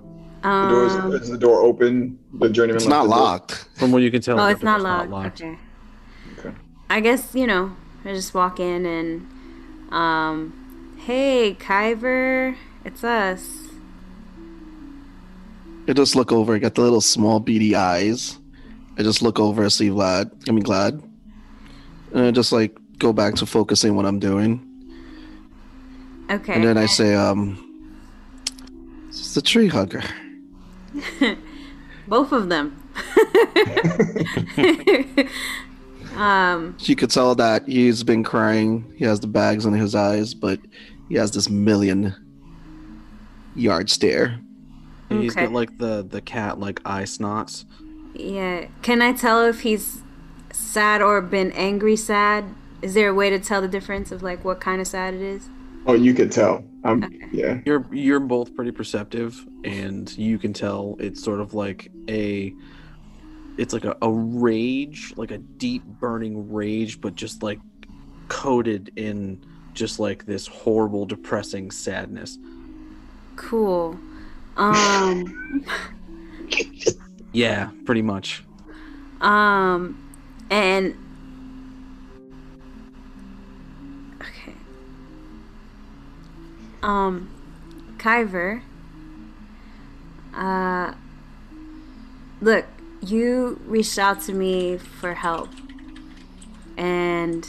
[0.43, 2.19] The door Um, is, is the door open?
[2.33, 2.77] The journeyman.
[2.77, 3.67] It's not the door- locked.
[3.77, 5.41] From what you can tell, oh, the it's not door's locked.
[5.41, 5.57] Okay.
[6.39, 6.55] Okay.
[6.89, 7.75] I guess you know.
[8.03, 9.27] I just walk in and,
[9.93, 13.69] um, hey, Kyver, it's us.
[15.87, 18.39] I just look over, I got the little small beady eyes.
[18.97, 20.31] I just look over, and see Vlad.
[20.47, 21.01] I mean Glad.
[22.13, 24.67] And I just like go back to focusing what I'm doing.
[26.29, 26.53] Okay.
[26.53, 27.67] And then I say, um
[29.09, 30.03] it's the tree hugger.
[32.07, 32.77] Both of them.
[36.15, 36.75] um.
[36.79, 38.93] You could tell that he's been crying.
[38.97, 40.59] He has the bags in his eyes, but
[41.09, 42.15] he has this million
[43.55, 44.39] yard stare.
[45.09, 47.65] He's got like the the cat like eye snots.
[48.13, 48.67] Yeah.
[48.81, 50.01] Can I tell if he's
[50.53, 52.45] sad or been angry sad?
[52.81, 55.21] Is there a way to tell the difference of like what kind of sad it
[55.21, 55.49] is?
[55.85, 56.63] Oh, you could tell.
[56.83, 57.59] Um, yeah.
[57.65, 62.53] You're you're both pretty perceptive, and you can tell it's sort of like a.
[63.61, 67.59] It's like a, a rage, like a deep burning rage, but just like
[68.27, 72.39] coated in just like this horrible, depressing sadness.
[73.35, 73.99] Cool.
[74.57, 75.65] Um.
[77.33, 78.43] Yeah, pretty much.
[79.21, 79.97] Um,
[80.49, 80.97] and
[84.19, 84.53] okay.
[86.83, 87.29] Um,
[87.97, 88.61] Kyver.
[90.33, 90.93] Uh,
[92.41, 92.65] look,
[93.01, 95.49] you reached out to me for help,
[96.77, 97.47] and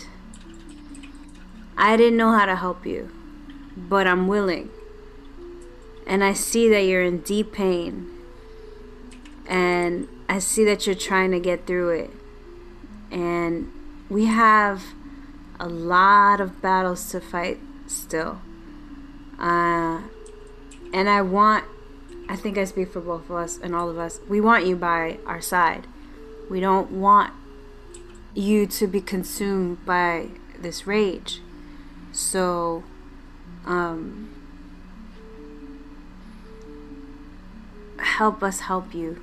[1.77, 3.11] I didn't know how to help you,
[3.77, 4.70] but I'm willing.
[6.07, 8.11] And I see that you're in deep pain
[9.47, 12.11] and I see that you're trying to get through it.
[13.11, 13.73] And
[14.09, 14.83] we have
[15.61, 18.41] a lot of battles to fight still.
[19.39, 20.03] Uh,
[20.95, 21.65] and I want,
[22.32, 24.74] I think I speak for both of us and all of us, we want you
[24.74, 25.86] by our side.
[26.48, 27.34] We don't want
[28.32, 30.28] you to be consumed by
[30.59, 31.42] this rage.
[32.10, 32.84] So,
[33.66, 34.30] um,
[37.98, 39.20] help us help you.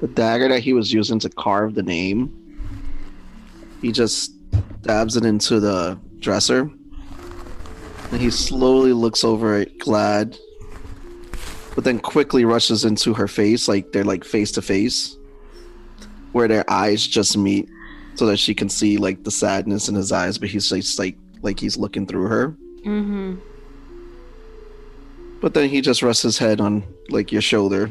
[0.00, 2.64] The dagger that he was using to carve the name,
[3.82, 4.32] he just
[4.80, 6.70] stabs it into the dresser.
[8.12, 10.36] And he slowly looks over at Glad,
[11.74, 15.16] but then quickly rushes into her face, like they're like face to face,
[16.32, 17.68] where their eyes just meet,
[18.14, 21.16] so that she can see like the sadness in his eyes, but he's just like
[21.40, 22.48] like he's looking through her.
[22.84, 23.36] Mm-hmm.
[25.40, 27.90] But then he just rests his head on like your shoulder.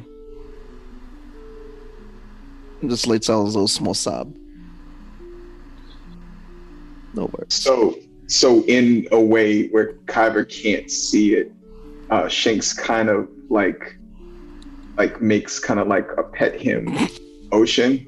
[2.80, 4.36] And just lets out a little small sob.
[7.14, 7.56] No words.
[7.56, 7.96] So,
[8.32, 11.52] so in a way where Kyber can't see it,
[12.10, 13.98] uh, Shanks kind of like,
[14.98, 16.98] like makes kind of like a pet him
[17.52, 18.08] ocean,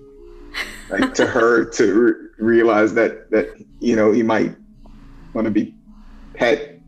[0.90, 4.56] like to her to re- realize that that you know he might
[5.34, 5.76] want to be
[6.36, 6.80] pet.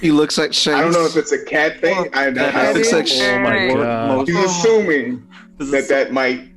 [0.00, 0.78] He looks at Shanks.
[0.78, 2.08] I don't know if it's a cat thing.
[2.14, 3.74] I, I, I don't looks like Oh my Right.
[3.74, 4.28] god!
[4.28, 5.26] He's assuming
[5.58, 6.50] This that is- that might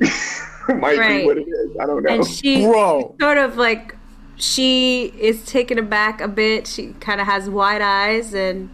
[0.68, 1.20] might Right.
[1.22, 1.76] be what it is.
[1.80, 2.14] I don't know.
[2.14, 3.16] And she Bro.
[3.20, 3.96] sort of like
[4.36, 6.66] she is taken aback a bit.
[6.66, 8.70] She kind of has wide eyes and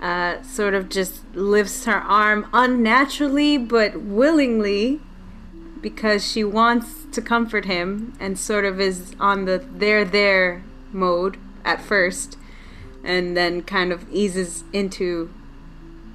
[0.00, 5.00] uh, sort of just lifts her arm unnaturally but willingly
[5.80, 11.36] because she wants to comfort him and sort of is on the there there mode
[11.64, 12.36] at first
[13.04, 15.32] and then kind of eases into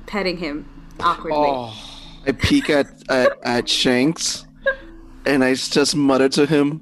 [0.05, 0.67] petting him
[0.99, 1.37] awkwardly.
[1.37, 1.73] Oh,
[2.25, 4.45] I peek at, at, at Shanks
[5.25, 6.81] and I just mutter to him,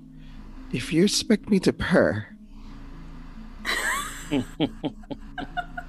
[0.76, 2.28] If you expect me to purr,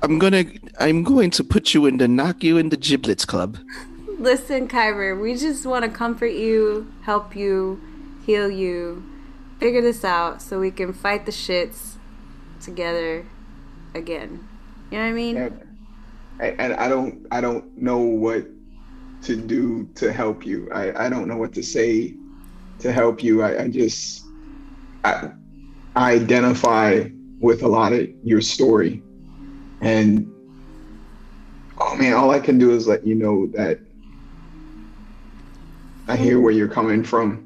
[0.01, 0.45] I'm gonna
[0.79, 3.59] I'm going to put you in the knock you in the giblets club.
[4.21, 7.81] Listen, Kyber, we just want to comfort you, help you,
[8.25, 9.03] heal you,
[9.59, 11.97] figure this out so we can fight the shits
[12.61, 13.27] together
[13.93, 14.47] again.
[14.93, 15.37] You know what I mean?
[15.37, 18.47] and, and I don't I don't know what
[19.23, 20.71] to do to help you.
[20.73, 22.15] I, I don't know what to say
[22.79, 23.43] to help you.
[23.43, 24.26] I, I just
[25.07, 25.31] I,
[25.97, 27.09] identify
[27.41, 29.03] with a lot of your story.
[29.81, 30.31] And
[31.79, 33.79] oh man, all I can do is let you know that
[36.09, 37.43] I hear where you're coming from.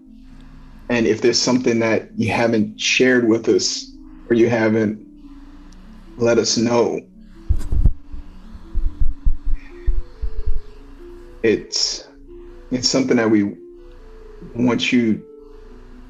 [0.89, 3.87] And if there's something that you haven't shared with us
[4.28, 5.07] or you haven't
[6.16, 7.01] let us know,
[11.43, 12.09] it's
[12.70, 13.57] it's something that we
[14.55, 15.24] want you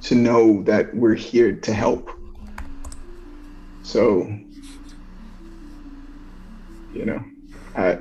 [0.02, 2.10] to know that we're here to help.
[3.82, 4.22] So,
[6.94, 7.22] you know,
[7.76, 7.98] I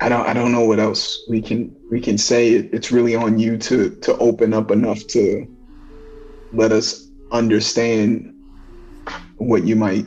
[0.00, 2.50] I don't I don't know what else we can we can say.
[2.50, 5.46] It's really on you to to open up enough to
[6.52, 8.34] let us understand
[9.36, 10.06] what you might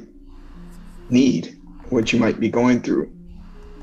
[1.10, 1.58] need,
[1.90, 3.12] what you might be going through.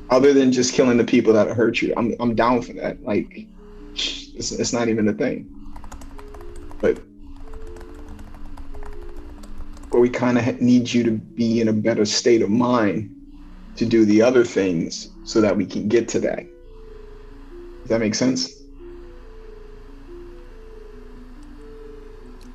[0.09, 3.03] Other than just killing the people that hurt you, I'm I'm down for that.
[3.03, 3.47] Like,
[3.95, 5.62] it's, it's not even a thing.
[9.93, 13.15] But we kind of need you to be in a better state of mind
[13.75, 16.47] to do the other things so that we can get to that.
[17.81, 18.63] Does that make sense?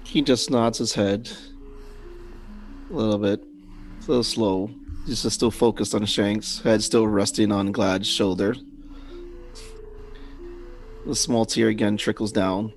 [0.02, 1.31] He just nods his head
[2.90, 4.69] a little bit, a little slow.
[5.06, 8.56] He's just still focused on Shanks, head still resting on Glad's shoulder.
[11.06, 12.73] The small tear again trickles down.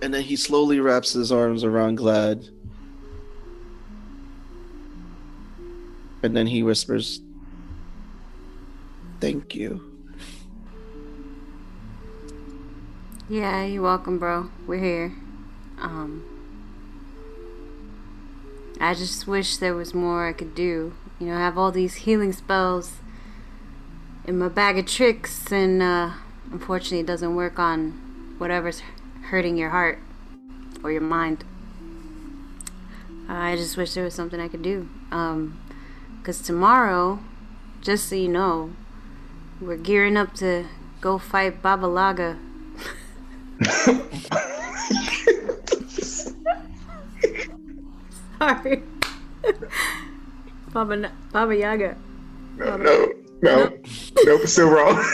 [0.00, 2.55] And then he slowly wraps his arms around Glad.
[6.22, 7.20] And then he whispers,
[9.20, 9.80] Thank you.
[13.28, 14.50] Yeah, you're welcome, bro.
[14.66, 15.12] We're here.
[15.78, 16.24] Um,
[18.80, 20.94] I just wish there was more I could do.
[21.18, 22.98] You know, I have all these healing spells
[24.26, 26.12] in my bag of tricks, and uh,
[26.52, 28.82] unfortunately, it doesn't work on whatever's
[29.30, 29.98] hurting your heart
[30.84, 31.42] or your mind.
[33.28, 34.88] I just wish there was something I could do.
[35.10, 35.58] Um,
[36.26, 37.20] cause tomorrow,
[37.80, 38.72] just so you know,
[39.60, 40.66] we're gearing up to
[41.00, 42.36] go fight Baba Laga.
[48.40, 48.82] Sorry.
[50.72, 51.96] Baba, Na- Baba Yaga.
[52.56, 53.12] No, no,
[53.42, 53.78] no,
[54.24, 55.00] nope, still wrong.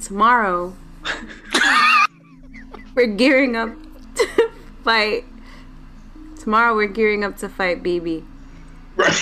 [0.00, 0.72] Tomorrow,
[2.94, 3.70] we're gearing up
[4.14, 4.50] to
[4.84, 5.24] fight.
[6.48, 8.24] Tomorrow, we're gearing up to fight BB.
[8.96, 9.12] right.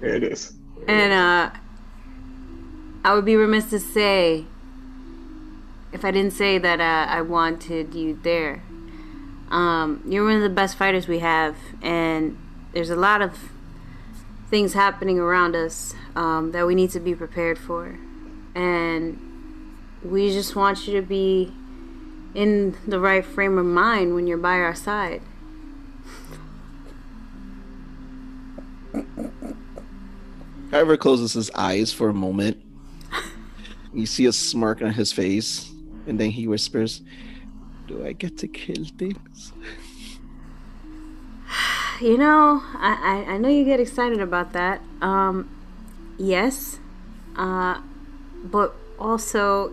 [0.00, 0.54] There it is.
[0.86, 1.50] And uh,
[3.04, 4.46] I would be remiss to say
[5.92, 8.62] if I didn't say that uh, I wanted you there.
[9.50, 12.38] Um, you're one of the best fighters we have, and
[12.72, 13.50] there's a lot of
[14.48, 17.98] things happening around us um, that we need to be prepared for.
[18.54, 19.20] And
[20.02, 21.52] we just want you to be
[22.38, 25.20] in the right frame of mind when you're by our side.
[30.70, 32.62] Kyver closes his eyes for a moment.
[33.92, 35.72] You see a smirk on his face,
[36.06, 37.02] and then he whispers,
[37.88, 39.52] Do I get to kill things?
[42.00, 44.80] You know, I, I, I know you get excited about that.
[45.00, 45.50] Um,
[46.16, 46.78] yes.
[47.34, 47.80] Uh,
[48.44, 49.72] but also,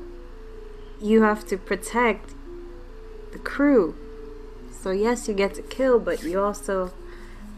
[1.00, 2.35] you have to protect
[3.36, 3.96] the crew.
[4.72, 6.94] So, yes, you get to kill, but you also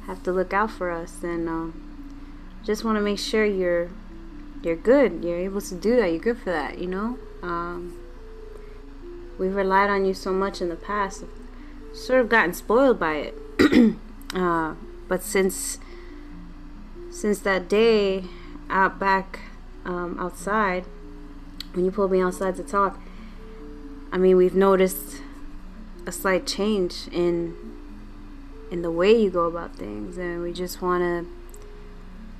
[0.07, 1.23] have to look out for us.
[1.23, 3.89] And um, just want to make sure you're
[4.63, 5.23] you're good.
[5.23, 6.09] You're able to do that.
[6.09, 7.19] You're good for that, you know?
[7.43, 7.97] Um,
[9.37, 11.23] we've relied on you so much in the past.
[11.93, 13.95] Sort of gotten spoiled by it.
[14.35, 14.75] Uh,
[15.07, 15.79] but since
[17.09, 18.25] since that day
[18.69, 19.39] out back
[19.85, 20.83] um, outside,
[21.71, 22.99] when you pulled me outside to talk,
[24.11, 25.21] I mean we've noticed
[26.07, 27.55] a slight change in
[28.71, 31.25] in the way you go about things, and we just want to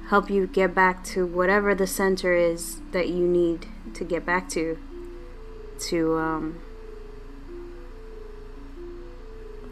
[0.09, 4.49] help you get back to whatever the center is that you need to get back
[4.49, 4.77] to
[5.79, 6.59] to um,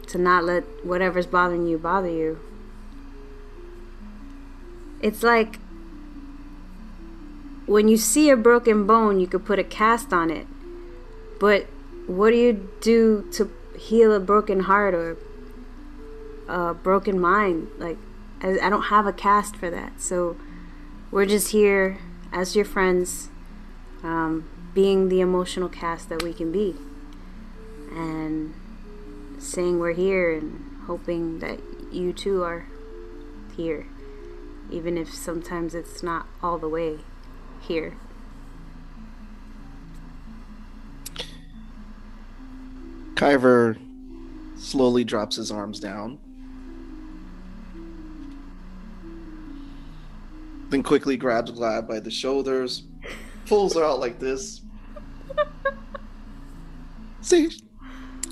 [0.06, 2.38] to not let whatever's bothering you bother you.
[5.00, 5.58] It's like
[7.66, 10.46] when you see a broken bone, you could put a cast on it.
[11.38, 11.66] But
[12.06, 15.16] what do you do to heal a broken heart or
[16.48, 17.68] a broken mind?
[17.78, 17.98] Like,
[18.42, 20.00] I, I don't have a cast for that.
[20.00, 20.36] So
[21.10, 21.98] we're just here
[22.32, 23.28] as your friends,
[24.02, 26.74] um, being the emotional cast that we can be.
[27.90, 28.54] And
[29.38, 31.60] saying we're here and hoping that
[31.92, 32.66] you too are
[33.56, 33.86] here.
[34.70, 36.98] even if sometimes it's not all the way
[37.60, 37.96] here.
[43.16, 43.78] Kyver
[44.56, 46.18] slowly drops his arms down.
[50.68, 52.82] Then quickly grabs Glad by the shoulders,
[53.46, 54.60] pulls her out like this.
[57.22, 57.50] See,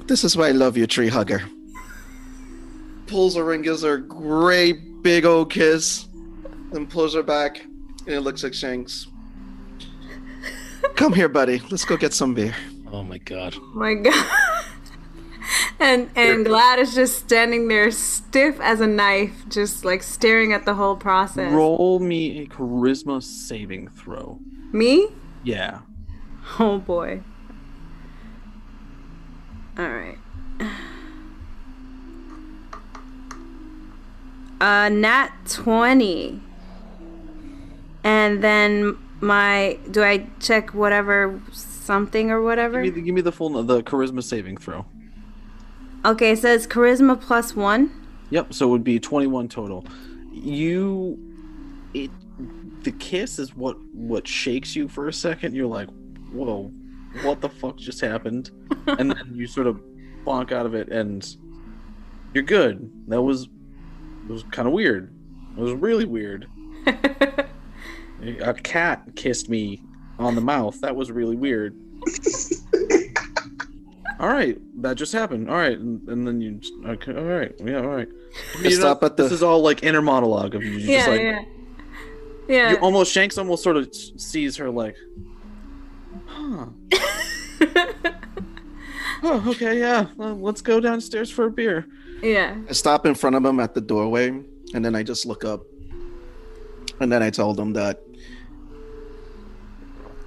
[0.04, 1.42] this is why I love you, tree hugger.
[3.06, 6.08] Pulls her and gives her a great big old kiss,
[6.72, 9.06] then pulls her back, and it looks like Shanks.
[10.96, 11.62] Come here, buddy.
[11.70, 12.54] Let's go get some beer.
[12.92, 13.56] Oh my god.
[13.72, 14.53] My God.
[15.80, 20.64] And and Glad is just standing there stiff as a knife, just like staring at
[20.64, 21.52] the whole process.
[21.52, 24.38] Roll me a charisma saving throw.
[24.72, 25.08] Me?
[25.42, 25.80] Yeah.
[26.58, 27.22] Oh boy.
[29.76, 30.18] All right.
[34.60, 36.40] Uh, nat twenty.
[38.04, 42.82] And then my do I check whatever something or whatever?
[42.82, 44.86] Give me, the, give me the full the charisma saving throw.
[46.04, 47.90] Okay, it says charisma plus one.
[48.30, 48.52] Yep.
[48.52, 49.86] So it would be twenty-one total.
[50.32, 51.18] You,
[51.94, 52.10] it,
[52.82, 55.54] the kiss is what what shakes you for a second.
[55.54, 55.88] You're like,
[56.32, 56.72] whoa,
[57.22, 58.50] what the fuck just happened?
[58.86, 59.80] and then you sort of
[60.24, 61.36] bonk out of it, and
[62.34, 62.90] you're good.
[63.08, 63.48] That was
[64.28, 65.14] it was kind of weird.
[65.56, 66.46] It was really weird.
[66.86, 69.82] a cat kissed me
[70.18, 70.80] on the mouth.
[70.80, 71.78] That was really weird.
[74.24, 75.50] all right, that just happened.
[75.50, 78.08] All right, and, and then you, just, okay, all right, yeah, all right.
[78.62, 80.70] You Stop at the- This is all like inner monologue of you.
[80.70, 81.44] You're yeah, just like, yeah.
[82.48, 82.70] Yeah.
[82.70, 84.96] You almost Shanks almost sort of sees her like,
[86.26, 86.66] huh.
[89.22, 90.06] oh, okay, yeah.
[90.16, 91.86] Well, let's go downstairs for a beer.
[92.22, 92.56] yeah.
[92.66, 94.28] I stop in front of him at the doorway,
[94.72, 95.64] and then I just look up.
[97.00, 98.00] And then I told him that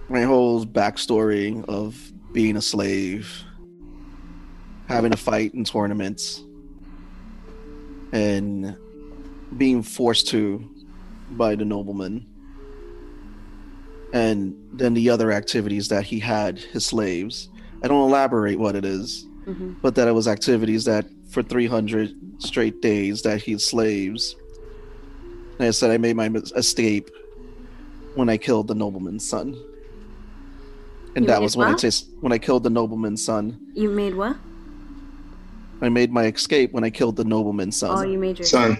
[0.07, 3.43] my whole backstory of being a slave,
[4.87, 6.41] having a fight in tournaments,
[8.13, 8.75] and
[9.57, 10.63] being forced to
[11.31, 12.25] by the nobleman,
[14.13, 17.49] and then the other activities that he had his slaves.
[17.83, 22.11] I don't elaborate what it is hmm but that it was activities that for 300
[22.39, 24.35] straight days that he slaves.
[25.59, 27.09] And I said I made my escape
[28.15, 29.53] when I killed the nobleman's son.
[31.15, 33.59] And You that was when I tis- when I killed the nobleman's son.
[33.75, 34.35] You made what?
[35.81, 38.11] I made my escape when I killed the nobleman's Oh, son.
[38.11, 38.77] you made your Son.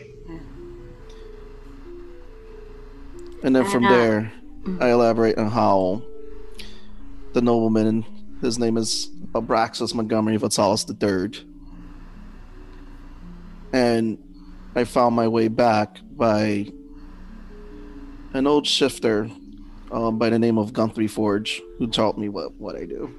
[3.44, 4.34] and then from And, uh, there,
[4.80, 6.02] I elaborate on how
[7.34, 8.04] the nobleman,
[8.42, 11.46] his name is Abraxas Montgomery Vitalis III.
[13.74, 14.18] And
[14.76, 16.72] I found my way back by
[18.34, 19.30] an old shifter
[19.92, 23.14] um, by the name of Guthrie Forge, who taught me what, what I do.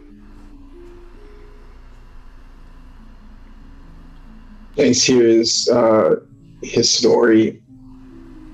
[4.79, 6.21] Shanks hears uh,
[6.63, 7.61] his story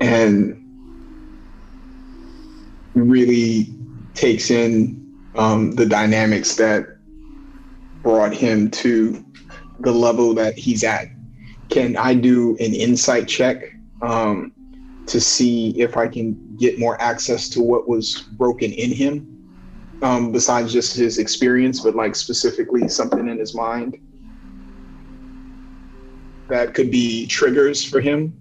[0.00, 0.58] and
[2.94, 3.66] really
[4.14, 6.86] takes in um, the dynamics that
[8.02, 9.22] brought him to
[9.80, 11.08] the level that he's at.
[11.68, 13.62] Can I do an insight check
[14.00, 14.50] um,
[15.08, 20.32] to see if I can get more access to what was broken in him, um,
[20.32, 23.98] besides just his experience, but like specifically something in his mind?
[26.48, 28.32] That could be triggers for him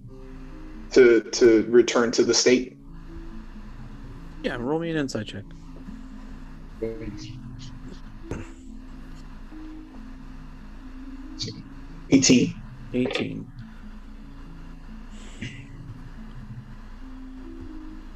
[0.91, 2.77] to to return to the state.
[4.43, 5.43] Yeah, roll me an insight check.
[12.09, 12.61] Eighteen.
[12.93, 13.51] 18.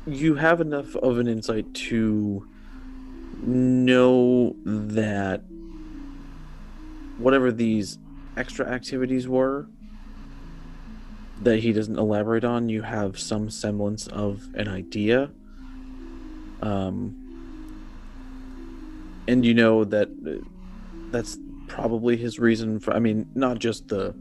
[0.05, 2.47] You have enough of an insight to
[3.41, 5.41] know that
[7.17, 7.97] whatever these
[8.37, 9.67] extra activities were
[11.41, 15.29] that he doesn't elaborate on, you have some semblance of an idea.
[16.61, 17.23] Um,
[19.27, 20.43] and you know that uh,
[21.11, 21.37] that's
[21.67, 24.15] probably his reason for, I mean, not just the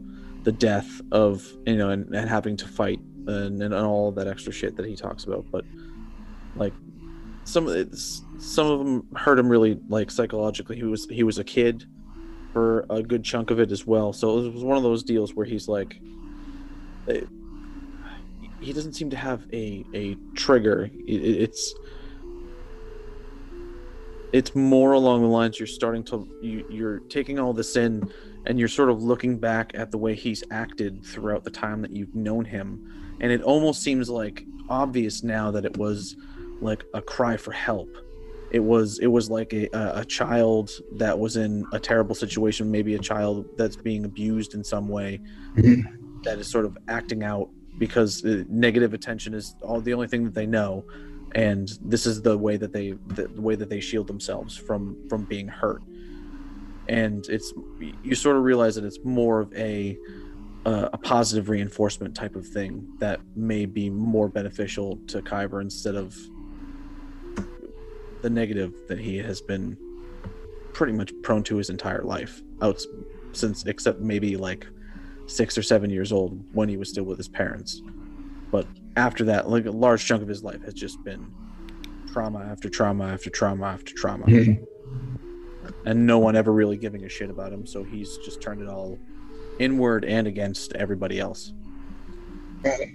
[0.47, 4.53] the death of you know and, and having to fight and, and all that extra
[4.53, 5.65] shit that he talks about but
[6.55, 6.71] like
[7.43, 7.67] some
[8.39, 11.83] some of them hurt him really like psychologically he was he was a kid
[12.53, 15.33] for a good chunk of it as well so it was one of those deals
[15.33, 15.99] where he's like
[18.59, 20.89] he doesn't seem to have a a trigger.
[21.07, 21.73] It, it- it's
[24.33, 28.11] it's more along the lines you're starting to you, you're taking all this in
[28.45, 31.91] and you're sort of looking back at the way he's acted throughout the time that
[31.91, 33.17] you've known him.
[33.21, 36.17] And it almost seems like obvious now that it was
[36.61, 37.89] like a cry for help.
[38.51, 42.69] It was it was like a, a, a child that was in a terrible situation,
[42.71, 45.19] maybe a child that's being abused in some way,
[45.55, 45.96] mm-hmm.
[46.27, 50.33] That is sort of acting out because negative attention is all the only thing that
[50.33, 50.83] they know,
[51.35, 54.97] and this is the way that they the, the way that they shield themselves from
[55.07, 55.81] from being hurt.
[56.89, 57.53] And it's
[58.03, 59.97] you sort of realize that it's more of a
[60.65, 65.95] uh, a positive reinforcement type of thing that may be more beneficial to Kyber instead
[65.95, 66.17] of
[68.21, 69.77] the negative that he has been
[70.73, 72.81] pretty much prone to his entire life out
[73.31, 74.67] since except maybe like
[75.27, 77.81] six or seven years old when he was still with his parents
[78.51, 81.31] but after that like a large chunk of his life has just been
[82.13, 84.25] trauma after trauma after trauma after trauma
[85.85, 88.69] and no one ever really giving a shit about him so he's just turned it
[88.69, 88.97] all
[89.59, 91.53] inward and against everybody else
[92.63, 92.89] Got it.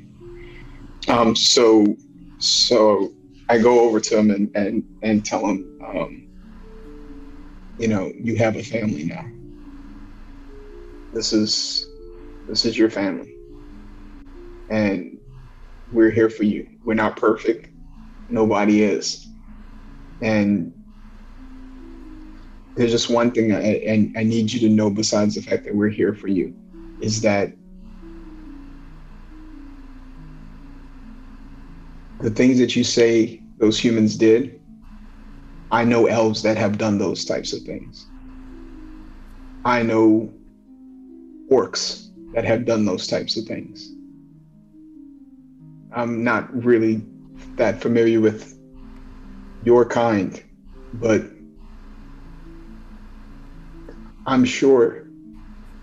[1.09, 1.97] Um, so,
[2.39, 3.13] so
[3.49, 6.29] I go over to him and and and tell him, um,
[7.79, 9.25] you know, you have a family now.
[11.13, 11.87] This is
[12.47, 13.37] this is your family,
[14.71, 15.19] and
[15.91, 16.67] we're here for you.
[16.85, 17.69] We're not perfect.
[18.29, 19.27] Nobody is,
[20.23, 20.73] and
[22.77, 25.75] there's just one thing I, and I need you to know besides the fact that
[25.75, 26.55] we're here for you
[27.01, 27.53] is that
[32.21, 34.61] the things that you say those humans did,
[35.71, 38.07] I know elves that have done those types of things.
[39.65, 40.33] I know
[41.51, 43.91] orcs that have done those types of things.
[45.95, 47.05] I'm not really
[47.57, 48.59] that familiar with
[49.63, 50.43] your kind,
[50.95, 51.23] but
[54.27, 55.07] I'm sure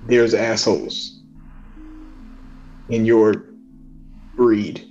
[0.05, 1.21] there's assholes
[2.89, 3.34] in your
[4.35, 4.89] breed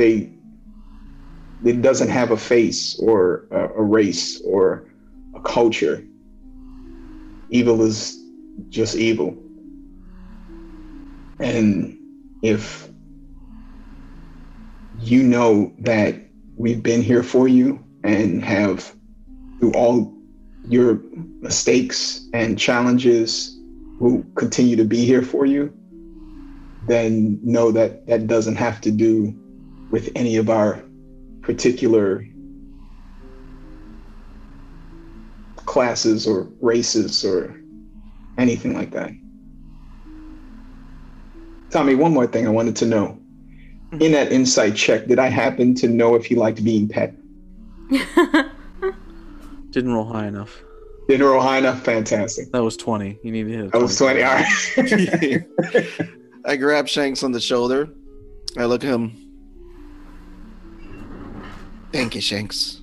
[0.00, 0.32] they
[1.62, 4.88] it doesn't have a face or a, a race or
[5.34, 6.02] a culture.
[7.50, 8.19] Evil is
[8.68, 9.36] just evil.
[11.40, 11.96] And
[12.42, 12.88] if
[14.94, 16.14] you know that
[16.56, 18.94] we've been here for you and have
[19.58, 20.14] through all
[20.64, 21.00] your
[21.40, 23.58] mistakes and challenges
[23.98, 25.72] will continue to be here for you,
[26.86, 29.34] then know that that doesn't have to do
[29.90, 30.82] with any of our
[31.42, 32.24] particular
[35.66, 37.59] classes or races or
[38.40, 39.10] anything like that.
[41.70, 43.18] Tommy, one more thing I wanted to know.
[43.92, 44.02] Mm-hmm.
[44.02, 47.14] In that insight check, did I happen to know if he liked being pet?
[49.70, 50.62] didn't roll high enough
[51.08, 51.82] Didn't roll high enough?
[51.82, 52.52] Fantastic.
[52.52, 54.22] that was 20 you need to hit a That was 20.
[54.22, 54.46] All right.
[56.44, 57.88] I grab Shanks on the shoulder.
[58.56, 59.26] I look at him.
[61.92, 62.82] Thank you, Shanks.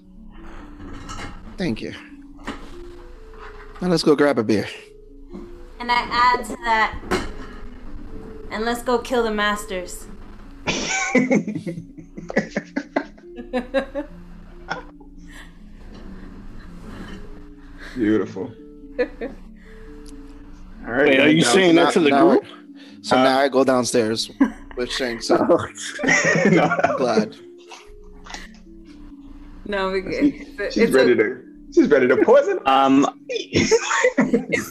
[1.58, 1.94] Thank you.
[3.82, 4.68] Now let's go grab a beer.
[5.80, 7.00] And I add to that.
[8.52, 10.08] And let's go kill the masters.
[17.96, 18.52] Beautiful.
[19.00, 19.06] All
[20.94, 21.06] right.
[21.10, 22.46] Wait, are you Now- saying that to the now I- group?
[23.02, 24.30] so uh, now I go downstairs
[24.78, 25.30] with Shanks.
[25.32, 25.68] Oh.
[26.46, 26.56] and
[26.98, 27.36] Glad.
[29.66, 31.44] No, we it's, She's it's, ready a, to.
[31.78, 32.58] She's ready to poison.
[32.66, 33.72] Um, it's,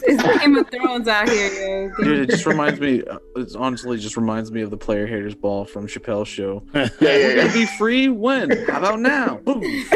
[0.03, 2.03] it's Game of Thrones out here, yo.
[2.03, 3.01] Dude, it just reminds me.
[3.01, 6.63] uh, It honestly just reminds me of the player haters ball from Chappelle's show.
[6.73, 8.51] Yeah, yeah, We're gonna be free when?
[8.67, 9.35] How about now?
[9.45, 9.63] Boom.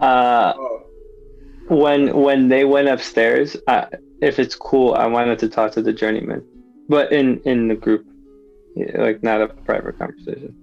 [0.00, 0.82] uh, Oh,
[1.68, 3.86] when when they went upstairs, I,
[4.20, 6.42] if it's cool, I wanted to talk to the journeyman,
[6.90, 8.06] but in in the group,
[8.94, 10.54] like not a private conversation.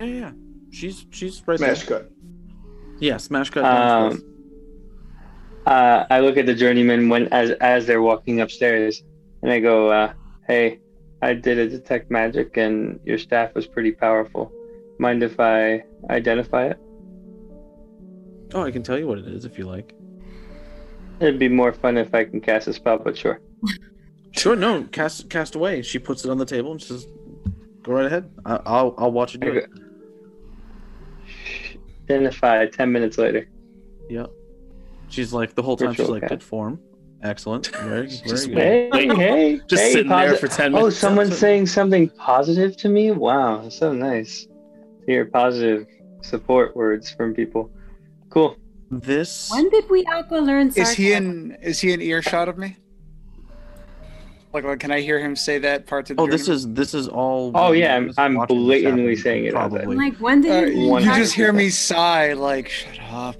[0.00, 0.32] Yeah, yeah.
[0.74, 2.00] She's she's right smash there.
[2.00, 2.10] cut.
[2.98, 3.64] Yeah, smash cut.
[3.64, 4.24] Um,
[5.66, 9.02] uh, I look at the journeyman when as as they're walking upstairs,
[9.42, 10.12] and I go, uh,
[10.48, 10.80] "Hey,
[11.22, 14.52] I did a detect magic, and your staff was pretty powerful.
[14.98, 16.78] Mind if I identify it?
[18.52, 19.94] oh, I can tell you what it is if you like.
[21.20, 23.40] It'd be more fun if I can cast a spell, but sure."
[24.36, 25.80] Sure, no, cast cast away.
[25.82, 27.06] She puts it on the table and says,
[27.84, 28.28] "Go right ahead.
[28.44, 29.70] I, I'll I'll watch you do it."
[32.04, 33.48] Identify ten minutes later.
[34.08, 34.30] Yep.
[35.08, 35.94] She's like the whole time.
[35.94, 36.30] She's like, cast.
[36.30, 36.80] "Good form,
[37.22, 41.36] excellent, very, very Just good." Hey, hey, Just hey, sitting there for 10 Oh, someone's
[41.36, 43.10] saying something positive to me?
[43.10, 44.46] Wow, that's so nice.
[44.46, 45.86] To hear positive
[46.22, 47.70] support words from people.
[48.30, 48.56] Cool.
[48.90, 51.56] This When did we Aqua learn Is he in?
[51.62, 52.76] Is he in earshot of me?
[54.54, 56.94] Like, like, can I hear him say that part to the Oh, this is this
[56.94, 57.50] is all.
[57.56, 59.72] Oh, yeah, I'm- I'm blatantly happen, saying it out.
[59.72, 59.96] Probably.
[59.96, 60.82] Like when did Uh, you?
[60.82, 63.36] you One you hundred just hear me sigh, like, shut up.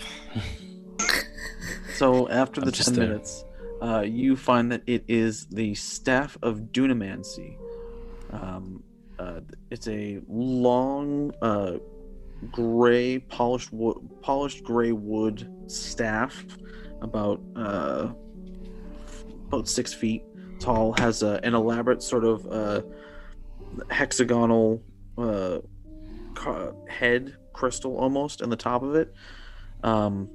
[1.95, 3.45] So after the I'm ten minutes,
[3.81, 7.59] uh, you find that it is the staff of Dunamancy.
[8.33, 8.83] Um,
[9.21, 9.39] uh,
[9.71, 11.75] it's a long, uh,
[12.51, 16.45] gray polished wood, polished gray wood staff,
[17.03, 18.09] about uh,
[19.47, 20.25] about six feet
[20.65, 20.95] tall.
[20.99, 22.81] Has a, an elaborate sort of uh,
[23.91, 24.83] hexagonal
[25.19, 25.59] uh,
[26.35, 29.13] ca- head crystal almost in the top of it.
[29.83, 30.29] Um,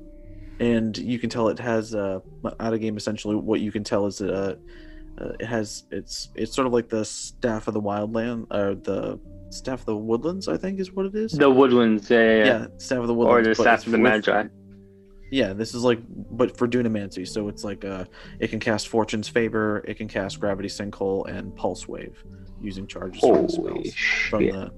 [0.59, 2.19] and you can tell it has uh
[2.59, 4.55] out of game essentially what you can tell is uh,
[5.17, 9.17] uh it has it's it's sort of like the staff of the wildland or the
[9.51, 12.45] staff of the woodlands i think is what it is The woodlands, yeah, yeah, yeah,
[12.45, 12.67] yeah.
[12.77, 14.47] staff of the woodlands, or the staff of the with- magi.
[15.31, 18.05] Yeah this is like but for dunamancy so it's like uh
[18.39, 22.23] it can cast fortune's favor it can cast gravity sinkhole and pulse wave
[22.61, 23.93] using charges from Holy spells
[24.29, 24.53] from shit!
[24.53, 24.71] the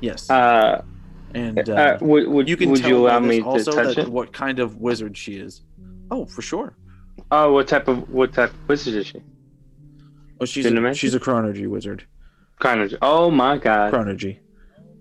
[0.00, 0.82] yes Uh,
[1.34, 3.96] and uh, uh, would would you can would tell you allow me to also touch
[3.96, 4.08] that it?
[4.08, 5.62] what kind of wizard she is.
[6.10, 6.76] Oh, for sure.
[7.30, 9.22] Oh, what type of what type of wizard is she?
[10.40, 12.04] Oh, she's a, she's a chronurgy wizard.
[12.60, 12.94] Of.
[13.02, 13.92] Oh my god!
[13.92, 14.38] Chronurgy,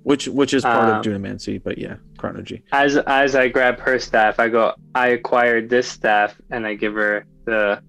[0.04, 2.62] which which is part Um, of Dunamancy, but yeah, chronurgy.
[2.72, 4.74] As as I grab her staff, I go.
[4.96, 7.82] I acquired this staff, and I give her the.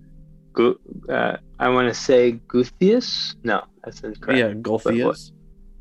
[0.55, 0.79] Gu-
[1.09, 3.35] Uh, I want to say Guthius.
[3.43, 4.39] No, that's incorrect.
[4.39, 5.33] Yeah, Golthias.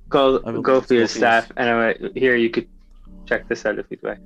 [0.08, 1.10] Go I believe go it's for Gulfius.
[1.10, 2.68] staff, and I'm like, here you could
[3.26, 4.20] check this out if you'd like.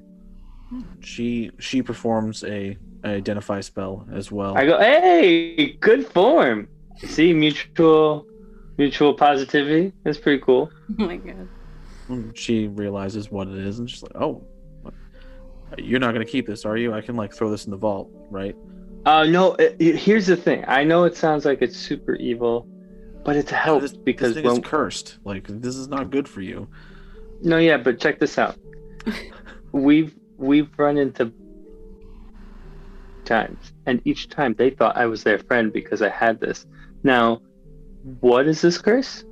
[0.99, 4.57] She she performs a, a identify spell as well.
[4.57, 6.67] I go, hey, good form.
[6.97, 8.25] See, mutual
[8.77, 9.93] mutual positivity.
[10.03, 10.69] That's pretty cool.
[10.99, 11.47] Oh my god.
[12.33, 14.43] She realizes what it is, and she's like, "Oh,
[15.77, 16.93] you're not gonna keep this, are you?
[16.93, 18.55] I can like throw this in the vault, right?"
[19.05, 20.63] Uh, no, it, it- here's the thing.
[20.67, 22.67] I know it sounds like it's super evil,
[23.23, 25.17] but it's a help This, because this thing when, is cursed.
[25.23, 26.67] Like this is not good for you.
[27.41, 28.55] no, yeah, but check this out.
[29.71, 31.31] we've we've run into
[33.25, 36.65] times, and each time they thought I was their friend because I had this.
[37.03, 37.41] Now,
[38.19, 39.23] what is this curse?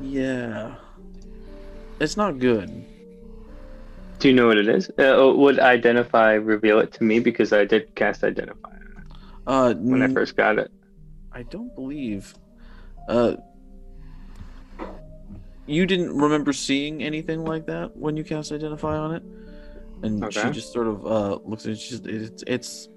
[0.00, 0.74] Yeah,
[2.00, 2.84] it's not good.
[4.18, 4.90] Do you know what it is?
[4.98, 8.70] Uh, would identify reveal it to me because I did cast identify
[9.46, 10.70] Uh, when I first got it.
[11.32, 12.34] I don't believe.
[13.08, 13.36] Uh,
[15.66, 19.22] you didn't remember seeing anything like that when you cast identify on it,
[20.02, 21.78] and she just sort of uh looks at it.
[21.78, 22.88] She's, it's it's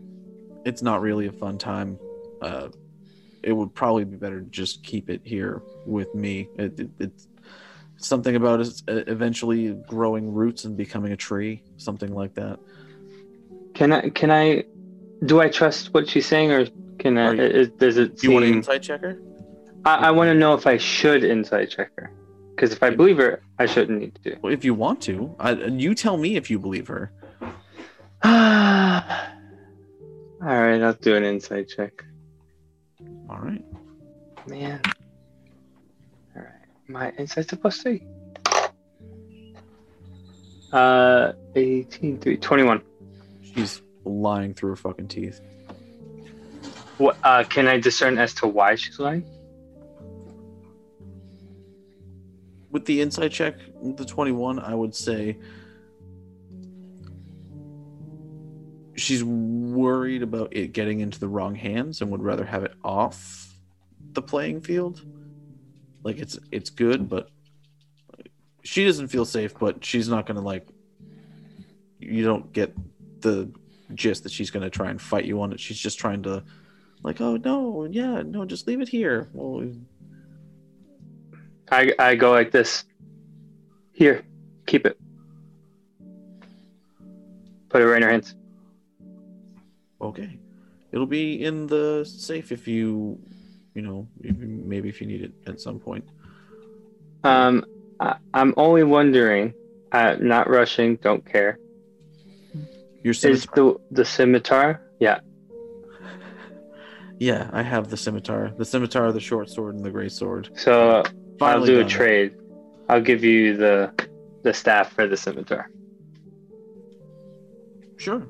[0.65, 1.99] it's not really a fun time.
[2.41, 2.69] Uh,
[3.43, 6.49] it would probably be better to just keep it here with me.
[6.57, 7.27] It, it, it's
[7.97, 12.59] something about it uh, eventually growing roots and becoming a tree, something like that.
[13.73, 14.09] Can I?
[14.09, 14.65] Can I?
[15.25, 16.67] Do I trust what she's saying, or
[16.99, 17.33] can I?
[17.33, 19.21] You- is, does it Do you want an insight checker?
[19.85, 22.11] I, I want to know if I should insight check her,
[22.55, 24.37] because if I believe her, I shouldn't need to.
[24.41, 27.11] Well, if you want to, I, you tell me if you believe her.
[28.23, 29.01] All
[30.39, 32.03] right, I'll do an insight check.
[33.31, 33.63] All right.
[34.45, 34.81] Man.
[36.35, 36.51] All right,
[36.87, 38.05] my insight's a plus three.
[40.73, 42.81] Uh, 18, three, 21.
[43.41, 45.39] She's lying through her fucking teeth.
[46.97, 47.17] What?
[47.23, 49.25] Uh, can I discern as to why she's lying?
[52.69, 55.37] With the inside check, the 21, I would say
[59.01, 63.53] she's worried about it getting into the wrong hands and would rather have it off
[64.13, 65.01] the playing field.
[66.03, 67.29] Like it's it's good, but
[68.63, 70.67] she doesn't feel safe, but she's not to like
[71.99, 72.75] you don't get
[73.21, 73.51] the
[73.93, 75.59] gist that she's to try and fight you on it.
[75.59, 76.43] She's just trying to
[77.03, 79.69] like, "Oh no, yeah, no, just leave it here." Well,
[81.71, 82.85] I I go like this.
[83.93, 84.23] Here,
[84.65, 84.99] keep it.
[87.69, 88.35] Put it right in her hands.
[90.01, 90.37] Okay.
[90.91, 93.19] It'll be in the safe if you,
[93.73, 96.07] you know, maybe if you need it at some point.
[97.23, 97.65] Um,
[97.99, 99.53] I, I'm only wondering.
[99.91, 100.95] Uh, not rushing.
[100.97, 101.59] Don't care.
[103.03, 104.81] Your Is the the scimitar?
[104.99, 105.19] Yeah.
[107.19, 108.51] Yeah, I have the scimitar.
[108.57, 110.49] The scimitar, the short sword, and the great sword.
[110.55, 111.03] So
[111.39, 112.33] I'll do a trade.
[112.89, 113.93] I'll give you the
[114.41, 115.69] the staff for the scimitar.
[117.97, 118.25] Sure,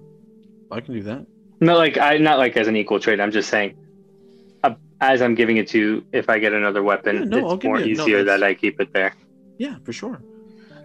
[0.69, 1.25] I can do that.
[1.61, 3.19] Not like I not like as an equal trade.
[3.19, 3.77] I'm just saying.
[4.63, 7.63] Uh, as I'm giving it to you, if I get another weapon, Yeah, no, it's
[7.63, 9.13] more no, easier that's- that I keep it there.
[9.57, 10.21] Yeah, for sure.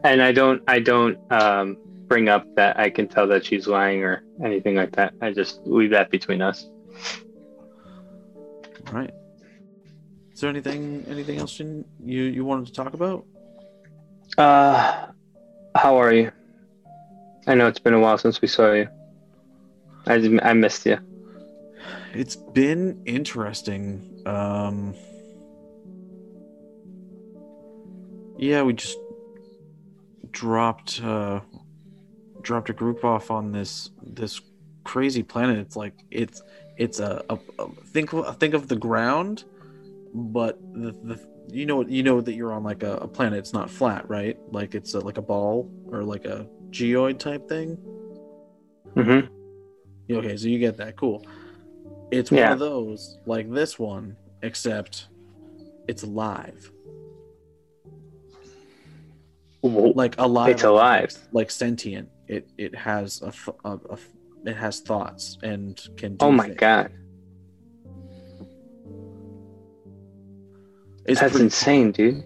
[0.04, 1.78] And I don't I don't um
[2.08, 5.14] bring up that I can tell that she's lying or anything like that.
[5.22, 6.68] I just leave that between us.
[8.86, 9.10] All right.
[10.32, 13.24] Is there anything anything else you you, you wanted to talk about?
[14.36, 15.06] Uh,
[15.74, 16.30] how are you?
[17.46, 18.88] I know it's been a while since we saw you.
[20.06, 20.98] I I missed you.
[22.14, 24.22] It's been interesting.
[24.26, 24.94] Um,
[28.38, 28.98] yeah, we just
[30.30, 31.40] dropped uh,
[32.42, 34.40] dropped a group off on this this
[34.84, 35.58] crazy planet.
[35.58, 36.42] It's like it's
[36.76, 39.44] it's a, a, a think of- think of the ground,
[40.14, 43.38] but the, the you know you know that you're on like a, a planet.
[43.38, 44.38] It's not flat, right?
[44.50, 47.76] Like it's a, like a ball or like a geoid type thing.
[48.94, 49.35] Mm-hmm.
[50.10, 50.96] Okay, so you get that.
[50.96, 51.24] Cool.
[52.10, 52.52] It's one Yeah.
[52.52, 55.08] of those, like this one, except
[55.88, 56.70] it's alive.
[59.62, 60.50] Like alive.
[60.50, 61.10] It's alive.
[61.32, 62.08] Like sentient.
[62.28, 63.32] It it has a,
[63.68, 63.98] a, a
[64.44, 66.16] it has thoughts and can.
[66.20, 66.56] Oh my things.
[66.58, 66.92] god,
[71.04, 72.24] It's that's pretty- insane, dude.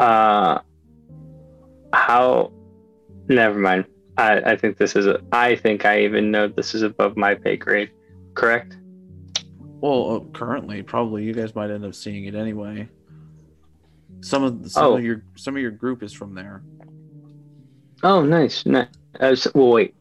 [0.00, 0.60] Uh,
[1.92, 2.52] how?
[3.28, 3.84] Never mind.
[4.20, 5.20] I I think this is a.
[5.32, 7.90] I think I even know this is above my pay grade.
[8.34, 8.76] Correct.
[9.80, 12.88] Well, uh, currently, probably you guys might end up seeing it anyway.
[14.20, 14.96] Some of some Oh.
[14.96, 16.62] of your some of your group is from there.
[18.02, 18.64] Oh, nice.
[18.66, 18.88] nice.
[19.20, 19.94] Uh, s- well, wait.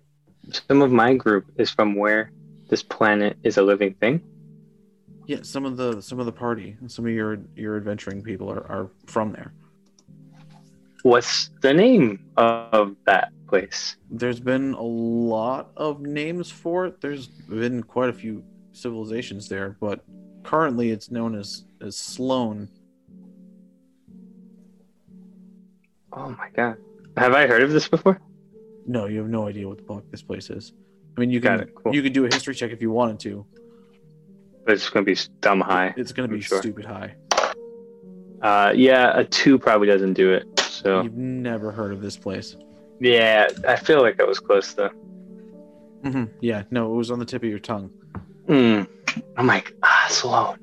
[0.67, 2.31] Some of my group is from where
[2.69, 4.21] this planet is a living thing.
[5.27, 8.65] Yeah, some of the some of the party, some of your your adventuring people are,
[8.69, 9.53] are from there.
[11.03, 13.97] What's the name of that place?
[14.09, 17.01] There's been a lot of names for it.
[17.01, 20.03] There's been quite a few civilizations there, but
[20.43, 22.69] currently it's known as as Sloan.
[26.13, 26.77] Oh my god.
[27.17, 28.21] Have I heard of this before?
[28.87, 30.73] No, you have no idea what the fuck this place is.
[31.17, 31.93] I mean, you can Got it, cool.
[31.93, 33.45] you could do a history check if you wanted to.
[34.65, 35.93] But it's gonna be dumb high.
[35.97, 36.59] It's gonna be sure.
[36.59, 37.15] stupid high.
[38.41, 40.59] Uh, yeah, a two probably doesn't do it.
[40.59, 42.55] So You've never heard of this place.
[42.99, 44.89] Yeah, I feel like I was close though.
[46.03, 47.91] hmm Yeah, no, it was on the tip of your tongue.
[48.47, 48.87] Mm.
[49.37, 50.57] I'm like ah, Sloan.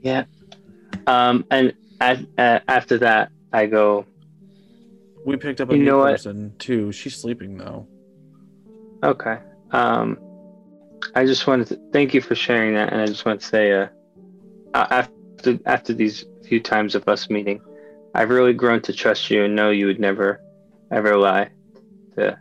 [0.00, 0.24] Yeah.
[1.06, 4.06] Um, and at, at, after that, I go.
[5.24, 6.12] We picked up a You new know what?
[6.12, 6.90] person too.
[6.92, 7.86] She's sleeping though.
[9.04, 9.38] Okay.
[9.70, 10.18] Um,
[11.14, 13.72] I just wanted to thank you for sharing that, and I just want to say,
[13.72, 13.86] uh,
[14.74, 17.60] uh, after after these few times of us meeting,
[18.14, 20.40] I've really grown to trust you and know you would never,
[20.92, 21.50] ever lie
[22.16, 22.38] to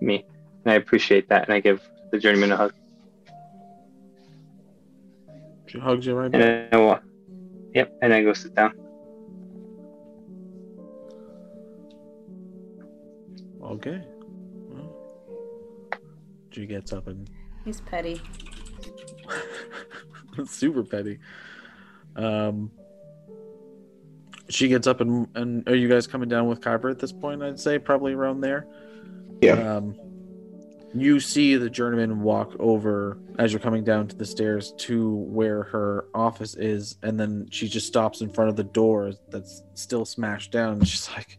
[0.00, 0.24] me,
[0.64, 1.80] and I appreciate that, and I give
[2.12, 2.72] the journeyman a hug.
[5.66, 6.40] She hugs you right back.
[6.40, 6.78] And back.
[6.78, 7.02] I walk.
[7.74, 8.74] Yep, and I go sit down.
[13.62, 14.00] Okay.
[14.68, 14.94] Well,
[16.52, 17.28] she gets up and
[17.64, 18.20] He's petty.
[20.46, 21.18] super petty.
[22.14, 22.70] Um,
[24.48, 27.42] she gets up and and are you guys coming down with Kyber at this point?
[27.42, 28.66] I'd say probably around there.
[29.40, 29.76] Yeah.
[29.76, 29.96] Um,
[30.94, 35.64] you see the journeyman walk over as you're coming down to the stairs to where
[35.64, 40.04] her office is, and then she just stops in front of the door that's still
[40.04, 40.74] smashed down.
[40.74, 41.38] And she's like,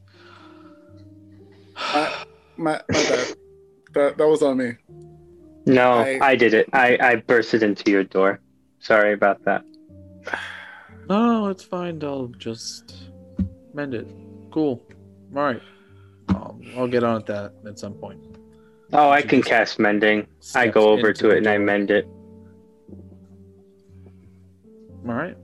[1.75, 2.13] My,
[2.57, 3.35] my bad.
[3.93, 4.73] That, that was on me.
[5.65, 6.67] No, I- I, did it.
[6.73, 8.41] I I bursted into your door.
[8.79, 9.63] Sorry about that.
[11.09, 12.01] "No, it's fine.
[12.03, 13.09] I'll just
[13.73, 14.07] mend it.
[14.51, 14.81] Cool.
[15.35, 15.61] All right.
[16.29, 18.19] I'll, I'll get on at that at some point."
[18.93, 20.27] Oh, I can cast mending.
[20.53, 22.07] I go over to it and I mend it.
[25.07, 25.35] All right.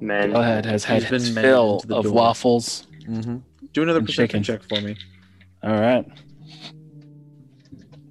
[0.00, 0.32] Mend.
[0.34, 0.64] Go ahead.
[0.66, 2.12] Has had He's been his mended fill into the of door.
[2.12, 2.86] waffles.
[3.08, 3.36] Mm-hmm.
[3.72, 4.60] Do another And perception chicken.
[4.60, 4.96] check for me,
[5.62, 6.06] All right.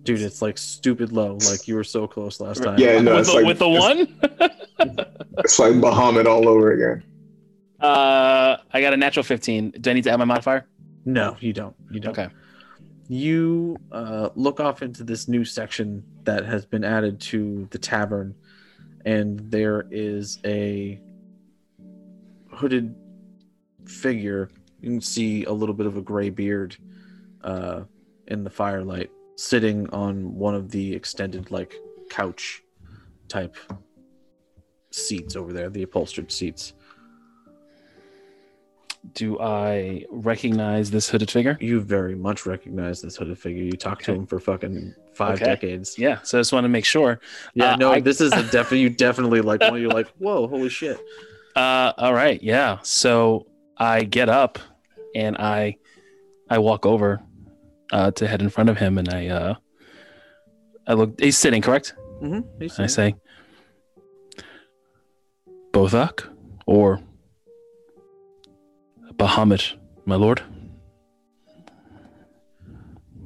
[0.05, 0.21] Dude.
[0.21, 1.37] It's like stupid low.
[1.49, 2.79] Like you were so close last time.
[2.79, 4.21] Yeah, no, with, it's the, like with the one?
[5.39, 7.03] It's like Bahamut all over again.
[7.81, 9.71] uh, I got a natural 15.
[9.81, 10.65] Do I need to add my modifier?
[11.05, 11.75] No, you don't.
[11.91, 12.17] You don't.
[12.17, 12.33] Okay.
[13.07, 18.33] You uh, look off into this new section that has been added to the tavern,
[19.05, 20.99] and there is a
[22.51, 22.95] hooded
[23.85, 24.49] figure.
[24.81, 26.75] You can see a little bit of a gray beard
[27.43, 27.81] uh,
[28.27, 31.75] in the firelight, sitting on one of the extended, like,
[32.09, 32.61] couch
[33.27, 33.55] type
[34.91, 36.73] seats over there, the upholstered seats.
[39.13, 41.57] Do I recognize this hooded figure?
[41.61, 43.63] You very much recognize this hooded figure.
[43.63, 45.45] You talked to him for fucking five Okay.
[45.45, 45.99] decades.
[45.99, 46.19] Yeah.
[46.23, 47.19] So I just want to make sure.
[47.53, 49.79] Yeah, Uh, no, I- this is a definitely you definitely like one.
[49.79, 50.99] You're like, whoa, holy shit.
[51.55, 52.79] Uh, all right, yeah.
[52.81, 53.45] So
[53.77, 54.57] I get up
[55.13, 55.77] and I
[56.49, 57.21] I walk over
[57.91, 59.55] uh, to head in front of him, and I uh,
[60.87, 61.19] I look.
[61.19, 61.95] He's sitting, correct?
[62.21, 62.61] Mm-hmm.
[62.61, 63.15] And I say,
[65.71, 66.27] Bothak
[66.65, 67.01] or
[69.13, 69.75] Bahamut,
[70.05, 70.41] my lord.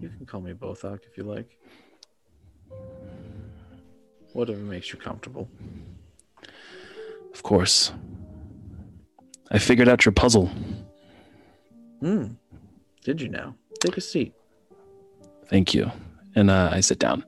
[0.01, 1.57] You can call me Bothak if you like.
[4.33, 5.49] Whatever makes you comfortable.
[7.33, 7.91] Of course.
[9.51, 10.49] I figured out your puzzle.
[11.99, 12.33] Hmm.
[13.03, 13.55] Did you now?
[13.79, 14.33] Take a seat.
[15.49, 15.91] Thank you.
[16.35, 17.25] And uh, I sit down.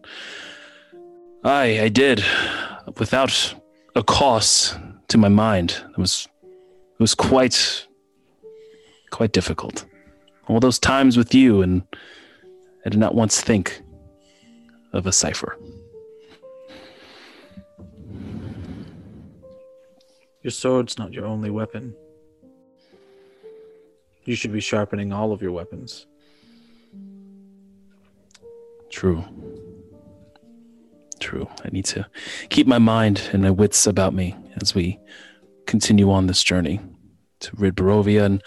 [1.44, 2.24] I I did
[2.98, 3.56] without
[3.96, 4.76] a cause
[5.08, 5.76] to my mind.
[5.90, 7.88] It was it was quite
[9.10, 9.86] quite difficult.
[10.48, 11.82] All those times with you and
[12.86, 13.82] I did not once think
[14.94, 15.58] of a cipher.
[20.44, 21.96] Your sword's not your only weapon.
[24.26, 26.08] You should be sharpening all of your weapons.
[28.92, 29.24] True.
[31.20, 31.48] True.
[31.64, 32.06] I need to
[32.50, 35.00] keep my mind and my wits about me as we
[35.66, 36.80] continue on this journey
[37.40, 38.44] to rid Barovia and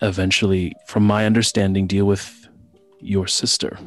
[0.00, 2.48] eventually, from my understanding, deal with
[3.00, 3.78] your sister.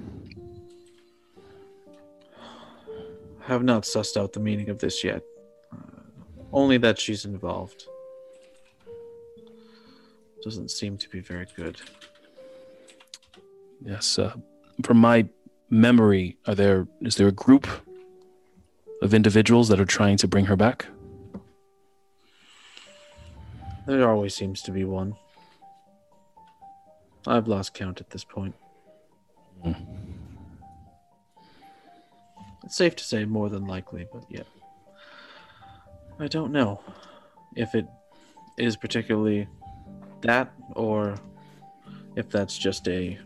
[2.38, 5.22] I have not sussed out the meaning of this yet.
[5.72, 6.02] Uh,
[6.52, 7.86] only that she's involved.
[10.44, 11.80] Doesn't seem to be very good.
[13.84, 14.18] Yes.
[14.18, 14.34] Uh,
[14.84, 15.28] from my
[15.70, 17.68] memory, are there is there a group
[19.02, 20.88] of individuals that are trying to bring her back?
[23.88, 25.16] There always seems to be one.
[27.28, 28.56] I've lost count at this point.
[29.64, 29.74] Hmm.
[32.64, 34.48] It's safe to say more than likely, but yet.
[36.20, 36.82] I don't know
[37.56, 37.86] if it
[38.58, 39.48] is particularly
[40.22, 41.16] that or
[42.16, 43.20] if that's just a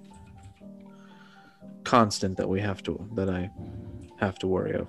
[1.90, 3.50] constant that we have to that I
[4.20, 4.88] have to worry of.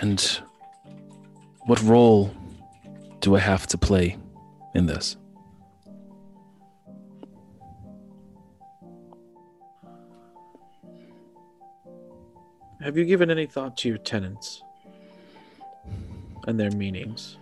[0.00, 0.20] And
[1.66, 2.34] what role
[3.20, 4.16] do I have to play
[4.74, 5.16] in this?
[12.80, 14.64] Have you given any thought to your tenants
[16.48, 17.36] and their meanings?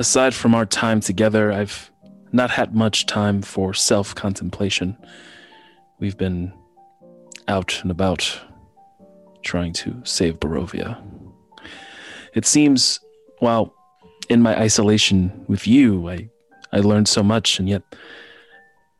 [0.00, 1.90] Aside from our time together, I've
[2.32, 4.96] not had much time for self contemplation.
[5.98, 6.54] We've been
[7.48, 8.40] out and about
[9.42, 10.96] trying to save Barovia.
[12.32, 12.98] It seems,
[13.40, 13.74] while
[14.30, 16.30] in my isolation with you, I,
[16.72, 17.82] I learned so much, and yet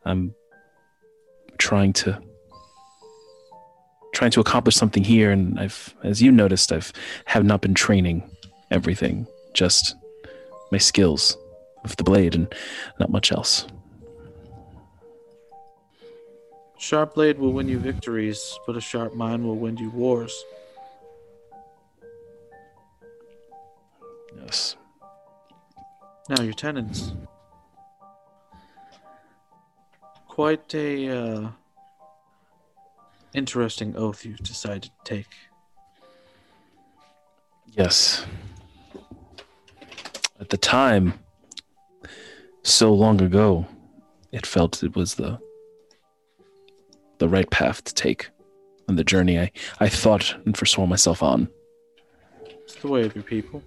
[0.05, 0.35] I'm
[1.57, 2.21] trying to
[4.13, 6.93] trying to accomplish something here and I've as you noticed I've
[7.25, 8.31] have not been training
[8.71, 9.95] everything just
[10.71, 11.37] my skills
[11.83, 12.53] with the blade and
[12.99, 13.67] not much else.
[16.79, 20.45] Sharp blade will win you victories, but a sharp mind will win you wars.
[24.35, 24.77] Yes.
[26.29, 27.13] Now your tenants.
[30.27, 31.49] Quite a uh,
[33.35, 35.29] interesting oath you've decided to take.
[37.67, 38.25] Yes.
[40.41, 41.15] At the time,
[42.63, 43.67] so long ago,
[44.33, 45.39] it felt it was the
[47.19, 48.31] the right path to take
[48.89, 51.49] on the journey I, I thought and forswore myself on.
[52.47, 53.63] It's the way of your people.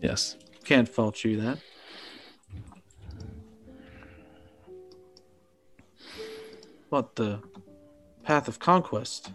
[0.00, 0.36] Yes.
[0.64, 1.58] Can't fault you that.
[6.88, 7.40] But the
[8.22, 9.32] path of conquest,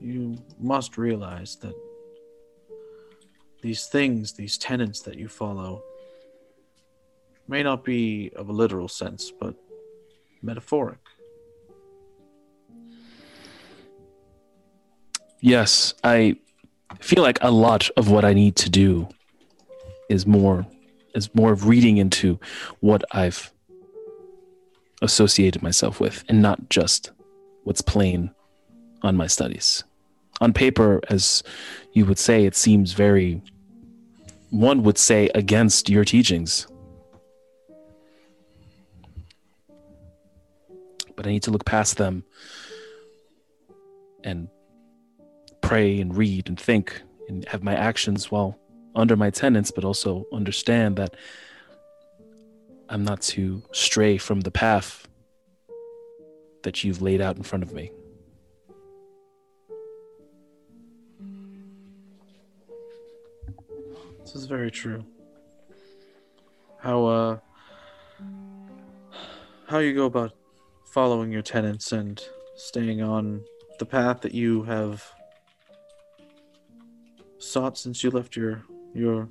[0.00, 1.74] you must realize that
[3.62, 5.82] these things, these tenets that you follow,
[7.48, 9.54] may not be of a literal sense, but
[10.42, 10.98] metaphoric.
[15.40, 16.36] Yes, I
[17.00, 19.08] feel like a lot of what I need to do
[20.08, 20.66] is more
[21.14, 22.38] is more of reading into
[22.80, 23.52] what I've
[25.02, 27.10] associated myself with and not just
[27.64, 28.30] what's plain
[29.02, 29.82] on my studies.
[30.40, 31.42] On paper, as
[31.92, 33.42] you would say, it seems very
[34.50, 36.66] one would say against your teachings.
[41.14, 42.24] But I need to look past them
[44.24, 44.48] and
[45.60, 48.58] pray and read and think and have my actions well
[48.94, 51.14] under my tenets, but also understand that
[52.88, 55.06] I'm not to stray from the path
[56.64, 57.92] that you've laid out in front of me.
[64.32, 65.04] This is very true.
[66.78, 67.38] How uh
[69.66, 70.34] how you go about
[70.84, 72.22] following your tenants and
[72.54, 73.42] staying on
[73.80, 75.04] the path that you have
[77.38, 78.62] sought since you left your
[78.94, 79.28] your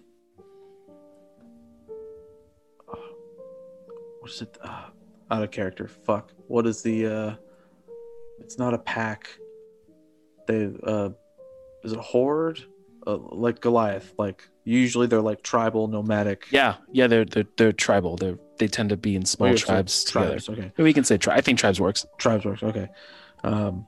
[4.20, 4.58] what is it?
[4.62, 4.88] Uh,
[5.32, 5.88] out of character.
[5.88, 6.34] Fuck.
[6.48, 7.36] What is the uh
[8.42, 9.30] it's not a pack.
[10.46, 11.12] They uh
[11.86, 12.66] is it a horde
[13.08, 18.18] uh, like goliath like usually they're like tribal nomadic Yeah, yeah, they're they're, they're tribal.
[18.18, 20.40] They they tend to be in small Oh, tribes together.
[20.40, 22.06] tribes okay We can say tri- I think tribes works.
[22.18, 22.90] tribes works okay
[23.44, 23.88] um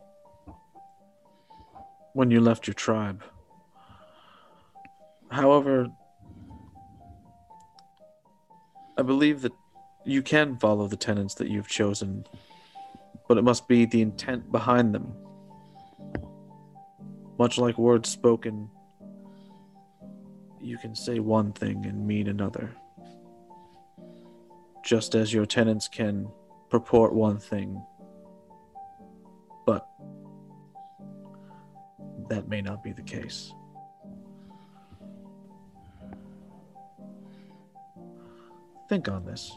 [2.14, 3.22] when you left your tribe
[5.30, 5.88] however
[8.98, 9.54] i believe that
[10.06, 12.24] you can follow the tenets that you've chosen
[13.28, 15.14] but it must be the intent behind them
[17.38, 18.70] much like words spoken
[20.62, 22.76] you can say one thing and mean another
[24.84, 26.28] just as your tenants can
[26.70, 27.84] purport one thing
[29.66, 29.88] but
[32.32, 33.54] that may not be the case.
[38.88, 39.52] Think on this.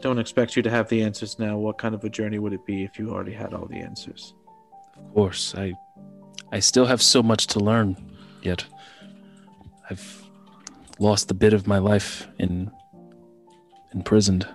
[0.00, 1.58] Don't expect you to have the answers now.
[1.58, 4.34] What kind of a journey would it be if you already had all the answers?
[4.96, 5.74] Of course, I
[6.50, 7.96] I still have so much to learn
[8.42, 8.64] yet.
[9.90, 10.22] I've
[10.98, 12.70] lost a bit of my life in
[13.94, 14.46] imprisoned.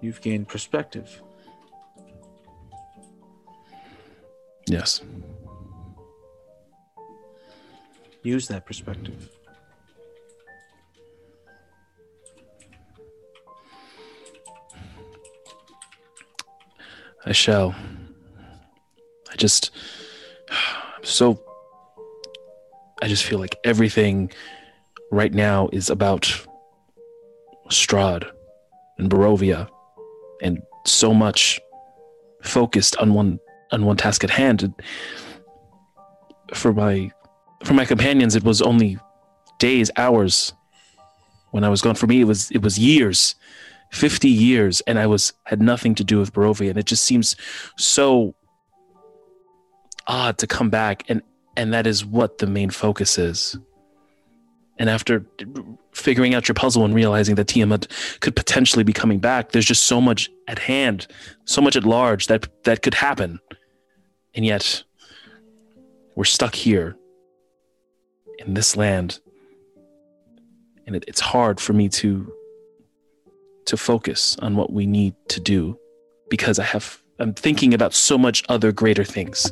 [0.00, 1.22] You've gained perspective.
[4.66, 5.02] Yes.
[8.22, 9.30] Use that perspective.
[17.26, 17.74] I shall.
[19.30, 19.70] I just
[20.48, 21.47] I'm so
[23.02, 24.30] I just feel like everything
[25.10, 26.32] right now is about
[27.68, 28.28] Strahd
[28.98, 29.68] and Barovia
[30.42, 31.60] and so much
[32.42, 33.38] focused on one
[33.70, 34.62] on one task at hand.
[34.62, 34.74] And
[36.54, 37.10] for my
[37.64, 38.98] for my companions it was only
[39.58, 40.52] days, hours
[41.50, 41.94] when I was gone.
[41.94, 43.34] For me it was it was years.
[43.90, 47.36] 50 years and I was had nothing to do with Barovia and it just seems
[47.78, 48.34] so
[50.06, 51.22] odd to come back and
[51.58, 53.58] and that is what the main focus is.
[54.78, 55.26] And after
[55.90, 57.88] figuring out your puzzle and realizing that Tiamat
[58.20, 61.08] could potentially be coming back, there's just so much at hand,
[61.46, 63.40] so much at large that that could happen.
[64.34, 64.84] And yet
[66.14, 66.96] we're stuck here
[68.38, 69.18] in this land.
[70.86, 72.32] And it, it's hard for me to
[73.64, 75.76] to focus on what we need to do
[76.30, 79.50] because I have I'm thinking about so much other greater things.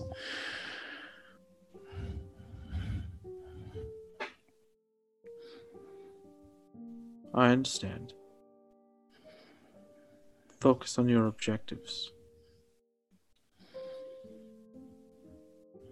[7.37, 8.15] I understand.
[10.59, 12.11] Focus on your objectives.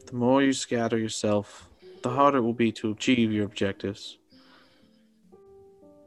[0.06, 1.68] The more you scatter yourself,
[2.02, 4.16] the harder it will be to achieve your objectives,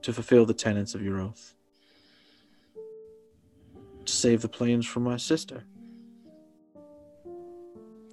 [0.02, 1.54] to fulfill the tenets of your oath,
[4.06, 5.66] to save the plains from my sister.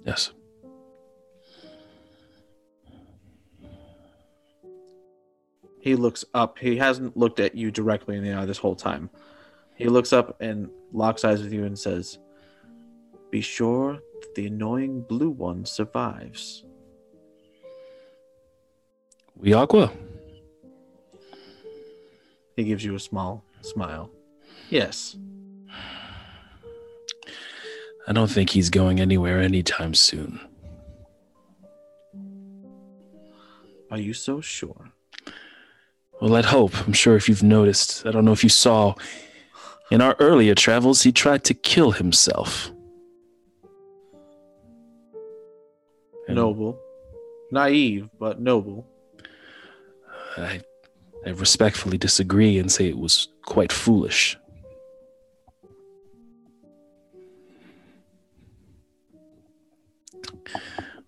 [0.05, 0.31] Yes.
[5.85, 6.57] He looks up.
[6.57, 9.07] He hasn't looked at you directly in the eye this whole time.
[9.75, 12.17] He looks up and locks eyes with you and says,
[13.29, 16.63] Be sure that the annoying blue one survives.
[19.39, 19.91] Wiakwa.
[22.55, 24.09] He gives you a small smile.
[24.71, 25.15] Yes.
[28.07, 30.39] I don't think he's going anywhere anytime soon.
[33.91, 34.94] Are you so sure?
[36.21, 36.73] Well, I'd hope.
[36.87, 38.95] I'm sure if you've noticed, I don't know if you saw,
[39.91, 42.71] in our earlier travels, he tried to kill himself.
[46.27, 46.79] And Noble.
[47.51, 48.87] Naive, but noble.
[50.37, 50.61] I,
[51.25, 54.37] I respectfully disagree and say it was quite foolish.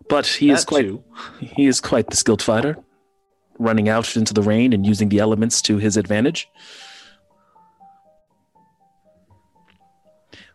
[0.07, 1.03] But he is quite too.
[1.39, 2.77] he is quite the skilled fighter,
[3.59, 6.47] running out into the rain and using the elements to his advantage.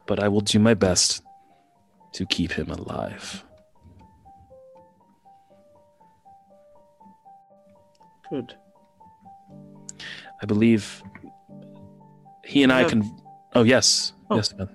[0.06, 1.22] But I will do my best
[2.14, 3.44] to keep him alive.
[8.30, 8.54] Good.
[10.42, 11.02] I believe
[12.44, 12.88] he and I Yeah.
[12.88, 13.18] can
[13.54, 14.36] Oh yes, Oh.
[14.36, 14.68] yes, man.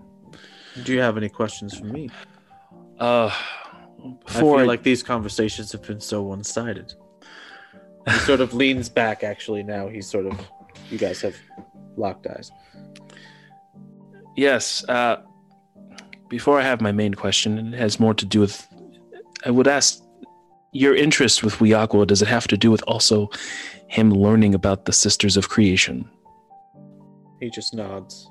[0.84, 2.12] Do you have any questions for me?
[3.00, 6.94] Uh, I before feel like these conversations have been so one-sided.
[8.08, 9.24] He sort of leans back.
[9.24, 10.40] Actually, now he's sort of.
[10.90, 11.36] You guys have
[11.98, 12.52] locked eyes.
[14.36, 14.88] Yes.
[14.88, 15.22] Uh,
[16.30, 18.68] before I have my main question, and it has more to do with,
[19.46, 20.02] I would ask
[20.72, 22.08] your interest with Wiakwa.
[22.08, 23.30] Does it have to do with also
[23.88, 26.10] him learning about the Sisters of Creation?
[27.40, 28.30] He just nods.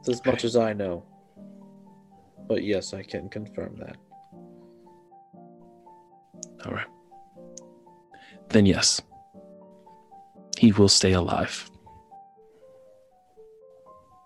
[0.00, 1.04] It's as much as I know.
[2.46, 3.96] But yes, I can confirm that.
[6.64, 6.86] All right.
[8.50, 9.00] Then yes,
[10.56, 11.70] he will stay alive.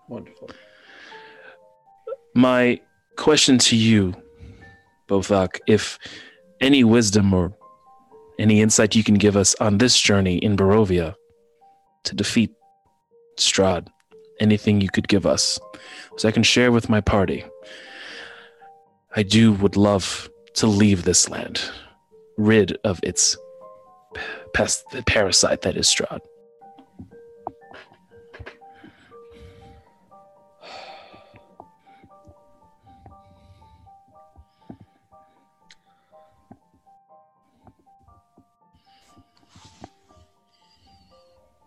[0.07, 0.49] Wonderful.
[2.35, 2.81] My
[3.15, 4.13] question to you,
[5.07, 5.99] Bothak, if
[6.61, 7.53] any wisdom or
[8.39, 11.15] any insight you can give us on this journey in Barovia
[12.05, 12.51] to defeat
[13.37, 13.87] Strahd,
[14.39, 15.59] anything you could give us,
[16.17, 17.45] so I can share with my party.
[19.15, 21.61] I do would love to leave this land,
[22.37, 23.37] rid of its
[24.53, 26.21] pest, the parasite that is Strahd.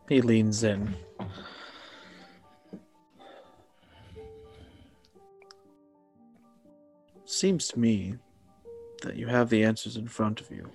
[0.08, 0.94] He leans in.
[7.24, 8.14] Seems to me
[9.02, 10.70] that you have the answers in front of you.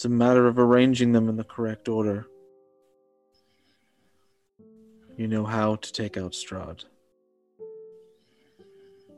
[0.00, 2.26] It's a matter of arranging them in the correct order.
[5.18, 6.86] You know how to take out Strahd.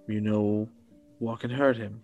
[0.09, 0.69] You know
[1.21, 2.03] what can hurt him.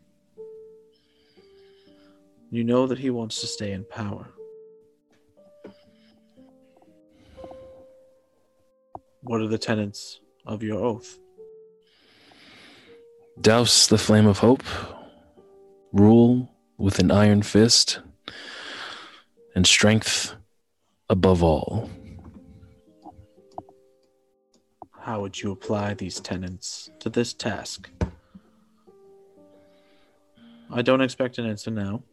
[2.53, 4.29] You know that he wants to stay in power.
[9.23, 11.19] What are the tenets of your oath?
[13.41, 14.63] Douse the flame of hope,
[15.93, 17.99] rule with an iron fist,
[19.59, 20.37] and strength
[21.11, 21.91] above all.
[25.01, 27.91] How would you apply these tenets to this task?
[30.71, 32.05] I don't expect an answer now.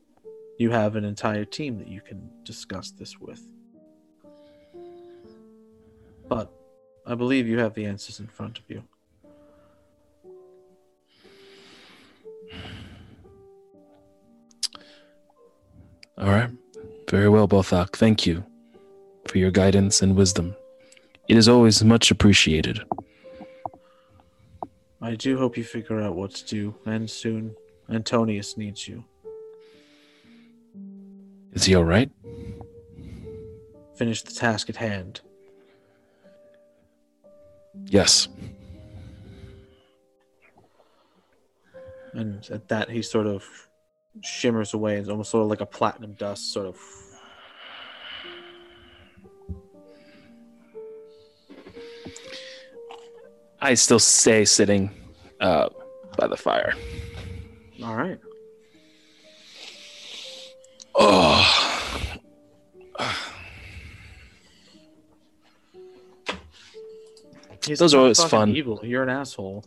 [0.58, 3.44] You have an entire team that you can discuss this with.
[6.28, 6.52] But
[7.06, 8.84] I believe you have the answers in front of you.
[16.18, 16.50] All right.
[17.10, 17.95] Very well, Bothak.
[17.95, 18.44] Thank you
[19.27, 20.56] for your guidance and wisdom.
[21.27, 22.82] It is always much appreciated.
[25.02, 27.56] I do hope you figure out what to do, and soon.
[27.90, 29.03] Antonius needs you.
[31.53, 32.10] Is he all right?
[33.95, 35.22] Finish the task at hand.
[37.86, 38.27] Yes.
[42.14, 43.45] And at that, he sort of
[44.24, 44.98] shimmers away.
[44.98, 46.78] It's almost sort of like a platinum dust, sort of.
[53.62, 54.92] I still stay sitting
[55.40, 55.70] uh,
[56.18, 56.74] by the fire.
[57.84, 58.20] All right.
[60.94, 61.66] Oh.
[67.66, 68.56] He's Those are always fun.
[68.56, 68.80] Evil.
[68.84, 69.66] You're an asshole.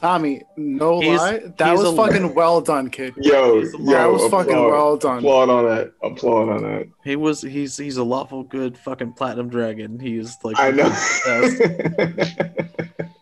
[0.00, 3.14] Tommy, no He's- lie, that was a- fucking well done, kid.
[3.18, 5.18] Yo, That yo, was fucking well done.
[5.18, 5.92] Applaud on that.
[6.02, 6.88] Applaud on that.
[7.04, 7.42] He was.
[7.42, 7.76] He's.
[7.76, 9.98] He's a lawful good fucking platinum dragon.
[9.98, 10.58] He is like.
[10.58, 10.86] I know.
[11.26, 11.60] Yes.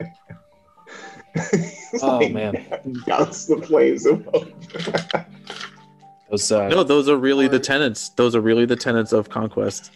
[2.02, 2.66] Oh, man.
[3.06, 4.52] Douse the flames of hope.
[6.30, 8.10] Those, uh, No, those are really the tenets.
[8.10, 9.90] Those are really the tenets of conquest.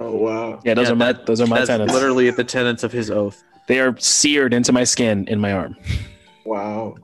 [0.00, 0.60] Oh wow.
[0.64, 1.92] yeah, those Yeah, are my that- those are my That's tenants.
[1.92, 3.42] literally the tenets of his oath.
[3.68, 5.76] They are seared into my skin in my arm.
[6.44, 6.96] Wow.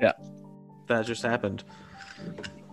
[0.00, 0.12] Yeah.
[0.88, 1.64] That just happened.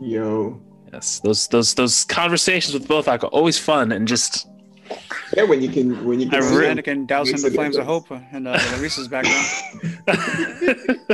[0.01, 0.59] Yo.
[0.91, 4.47] Yes, those those those conversations with both are always fun and just
[5.35, 7.07] Yeah, when you can when you can see really- it.
[7.07, 9.45] douse dousing Makes the flames of hope and uh, Larissa's background.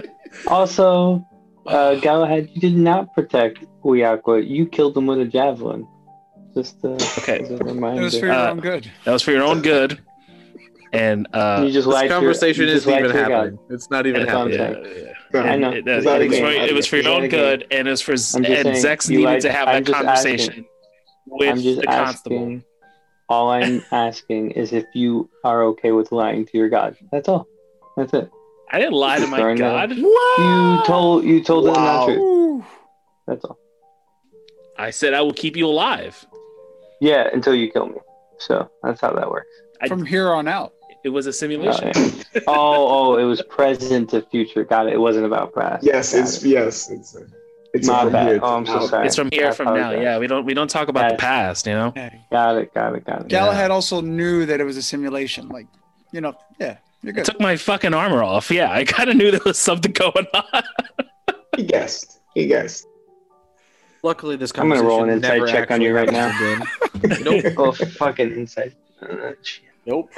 [0.48, 1.26] Also,
[1.68, 4.46] uh, Galahad, you did not protect Wiakwa.
[4.48, 5.88] You killed him with a javelin.
[6.56, 6.90] Just uh,
[7.20, 7.40] Okay.
[7.40, 8.02] as a It reminder.
[8.04, 8.92] was for your Uh, own good.
[9.06, 10.00] that was for your own good.
[10.94, 13.36] And uh you just This lied conversation you isn't lied even to your God.
[13.36, 13.60] happening.
[13.72, 14.84] It's not even That's all I'm happening.
[14.94, 15.14] saying.
[15.34, 15.72] yeah, I know.
[15.72, 17.40] It, Is it that was for, it was for your own a game?
[17.40, 20.66] good, and it was for and Zex you needed to have I'm that conversation asking.
[21.26, 22.38] with I'm just the constable.
[22.38, 22.64] asking.
[23.28, 26.96] All I'm asking is if you are okay with lying to your God.
[27.12, 27.48] That's all.
[27.98, 28.30] That's it.
[28.72, 29.92] I didn't lie to my god.
[29.92, 29.98] out.
[29.98, 32.66] You told you told them the truth.
[33.28, 33.58] That's all.
[34.78, 36.24] I said I will keep you alive.
[37.02, 37.98] Yeah, until you kill me.
[38.40, 39.48] So that's how that works.
[39.82, 40.74] I- from here on out.
[41.04, 41.92] It was a Oh, simulation.
[41.96, 42.42] yeah.
[42.48, 44.64] oh, oh, it was present to future.
[44.64, 44.94] Got it.
[44.94, 45.84] It wasn't about past.
[45.84, 46.48] Yes, Got it's it.
[46.50, 47.26] yes, it's a,
[47.74, 48.28] it's My from bad.
[48.28, 49.08] here Oh, I'm so sorry.
[49.08, 49.92] It's from here I from now.
[49.92, 51.66] Yeah, we don't we don't talk about the past.
[51.68, 51.92] You know.
[51.96, 52.22] Hey.
[52.32, 52.74] Got it.
[52.74, 53.06] Got it.
[53.06, 53.28] Got it.
[53.28, 55.50] Galahad also knew that it was a simulation.
[55.50, 55.68] Like,
[56.12, 58.50] you know, yeah, you're I took my fucking armor off.
[58.52, 60.64] Yeah, I kind of knew there was something going on.
[61.58, 62.20] He guessed.
[62.34, 62.88] He guessed.
[64.04, 66.28] Luckily, this conversation I'm gonna roll an insight never check on you right now.
[66.30, 67.24] again.
[67.24, 67.54] nope.
[67.58, 68.74] oh, fucking inside.
[69.02, 69.32] Uh,
[69.86, 69.94] shit.
[69.94, 70.10] Nope.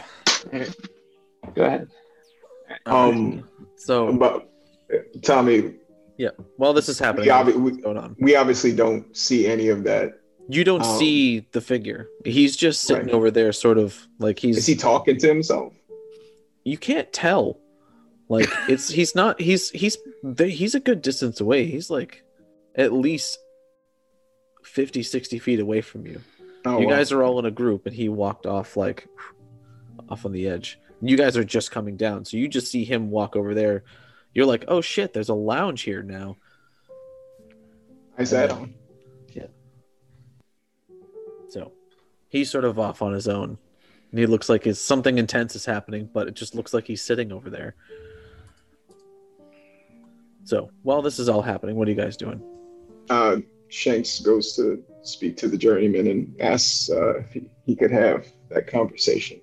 [1.56, 1.88] Go ahead.
[2.86, 4.50] Um, So but
[5.22, 5.76] Tommy,
[6.18, 8.16] yeah, while this is happening, we, obvi- what's we, going on?
[8.20, 10.14] we obviously don't see any of that.
[10.48, 12.08] You don't Um, see the figure.
[12.24, 13.14] He's just sitting Right.
[13.16, 14.58] over there, sort of like he's.
[14.58, 15.74] Is he talking to himself?
[16.64, 17.60] you can't tell.
[18.30, 19.98] Like it's he's not he's he's
[20.40, 21.66] he's a good distance away.
[21.68, 22.24] He's like
[22.76, 23.38] at least
[24.64, 26.22] 50, 60 feet away from you.
[26.66, 26.96] Oh, you wow.
[26.96, 29.08] guys are all in a group, and he walked off like
[30.10, 30.80] off on the edge.
[31.02, 33.84] You guys are just coming down, so you just see him walk over there.
[34.34, 36.38] You're like, oh shit, there's a lounge here now.
[38.18, 38.74] I that on?
[39.34, 39.48] Yeah.
[41.50, 41.74] So
[42.30, 43.58] he's sort of off on his own.
[44.12, 47.02] And he looks like his something intense is happening, but it just looks like he's
[47.02, 47.76] sitting over there.
[50.46, 52.42] So while this is all happening, what are you guys doing?
[53.10, 53.38] Uh,
[53.70, 58.28] Shanks goes to speak to the journeyman and asks uh, if he, he could have
[58.50, 59.42] that conversation.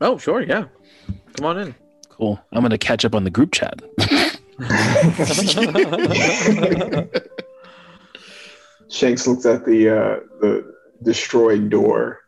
[0.00, 0.66] Oh, sure, yeah.
[1.36, 1.74] Come on in.
[2.10, 2.40] Cool.
[2.52, 3.82] I'm gonna catch up on the group chat.
[8.88, 12.20] Shanks looks at the uh, the destroyed door.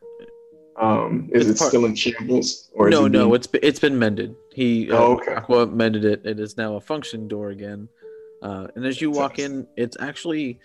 [0.77, 2.71] Um, is It's it part- still in shambles?
[2.73, 4.35] Or no, it no, being- it's be- it's been mended.
[4.55, 5.35] He uh, Oh, okay.
[5.35, 6.23] Aqua mended it.
[6.25, 7.89] It is now a functioning door again.
[8.43, 10.61] Uh, and as you walk in, it's actually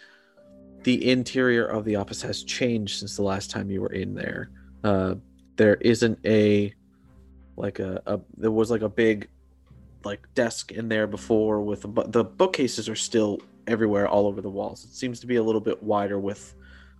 [0.83, 4.51] the interior of the office has changed since the last time you were in there.
[4.83, 5.15] Uh,
[5.55, 6.73] there isn't a
[7.55, 9.27] like a, a there was like a big
[10.03, 14.49] like desk in there before with but the bookcases are still everywhere all over the
[14.49, 14.83] walls.
[14.83, 16.55] It seems to be a little bit wider with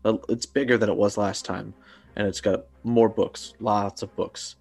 [0.05, 1.73] uh, it's bigger than it was last time
[2.15, 4.55] and it's got more books, lots of books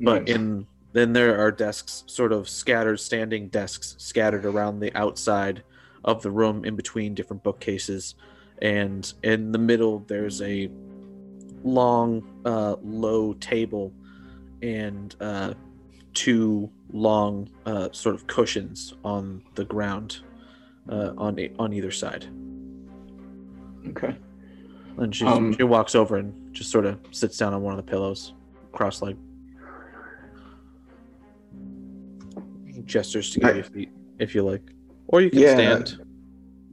[0.00, 0.36] but Nice.
[0.36, 5.62] in then there are desks sort of scattered standing desks scattered around the outside
[6.04, 8.14] of the room in between different bookcases
[8.62, 10.70] and in the middle there's a
[11.62, 13.92] long uh, low table
[14.64, 15.52] and uh,
[16.14, 20.20] two long uh, sort of cushions on the ground
[20.88, 22.26] uh, on on either side
[23.88, 24.16] okay.
[24.98, 27.84] and she, Um, she walks over and just sort of sits down on one of
[27.84, 28.32] the pillows
[28.72, 29.18] cross legged
[32.86, 34.62] gestures to give you a feet if you like
[35.08, 35.54] or you can Yeah.
[35.54, 35.98] stand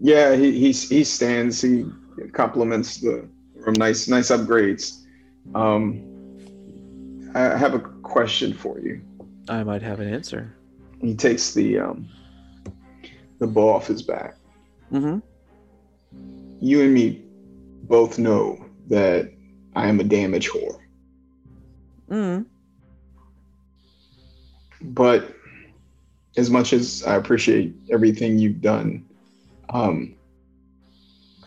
[0.04, 1.62] Yeah, he he he stands.
[1.62, 1.86] He
[2.34, 3.76] compliments the room.
[3.78, 5.06] Nice nice upgrades.
[5.54, 6.02] Um,
[7.34, 9.02] I have a question for you.
[9.49, 10.53] i might have an answer
[11.02, 12.08] He takes the um
[13.40, 14.36] the bow off his back.
[14.91, 15.20] mm-hmm.
[16.60, 17.22] You and me
[17.84, 19.32] both know that
[19.76, 20.78] I am a damage whore.
[22.10, 22.45] Mm.
[24.82, 25.34] but
[26.38, 29.06] as much as I appreciate everything you've done,
[29.70, 30.16] um,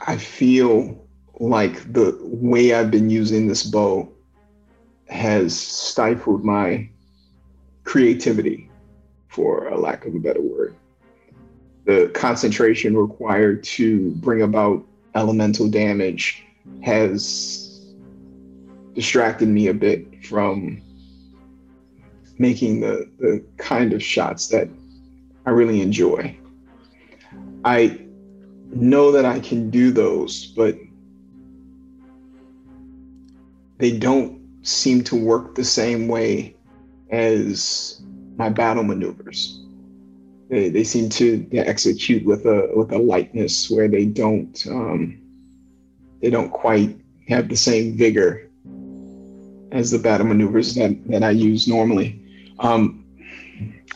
[0.06, 1.06] I feel
[1.40, 4.10] like the way I've been using this bow
[5.08, 6.88] has stifled my
[7.84, 8.70] creativity,
[9.34, 10.76] for a lack of a better word.
[11.86, 14.86] The concentration required to bring about
[15.16, 16.44] elemental damage
[16.82, 17.92] has
[18.94, 20.80] distracted me a bit from
[22.38, 24.68] making the, the kind of shots that
[25.46, 26.36] I really enjoy.
[27.64, 28.06] I
[28.70, 30.76] know that I can do those, but
[33.78, 36.56] they don't seem to work the same way
[37.10, 38.02] as
[38.36, 39.60] my battle maneuvers.
[40.48, 45.20] They, they seem to execute with a with a lightness where they don't um,
[46.20, 48.50] they don't quite have the same vigor
[49.72, 52.20] as the battle maneuvers that, that I use normally.
[52.60, 53.04] Um,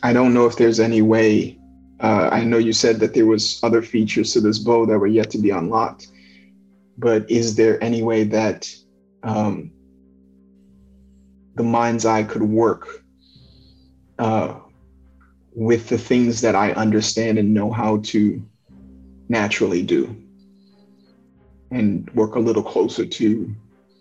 [0.03, 1.59] I don't know if there's any way.
[2.01, 5.07] Uh, I know you said that there was other features to this bow that were
[5.07, 6.09] yet to be unlocked,
[6.97, 8.73] but is there any way that
[9.23, 9.70] um,
[11.59, 13.05] the mind's eye could work
[14.18, 14.55] uh,
[15.55, 18.43] with the things that I understand and know how to
[19.28, 20.16] naturally do,
[21.70, 23.55] and work a little closer to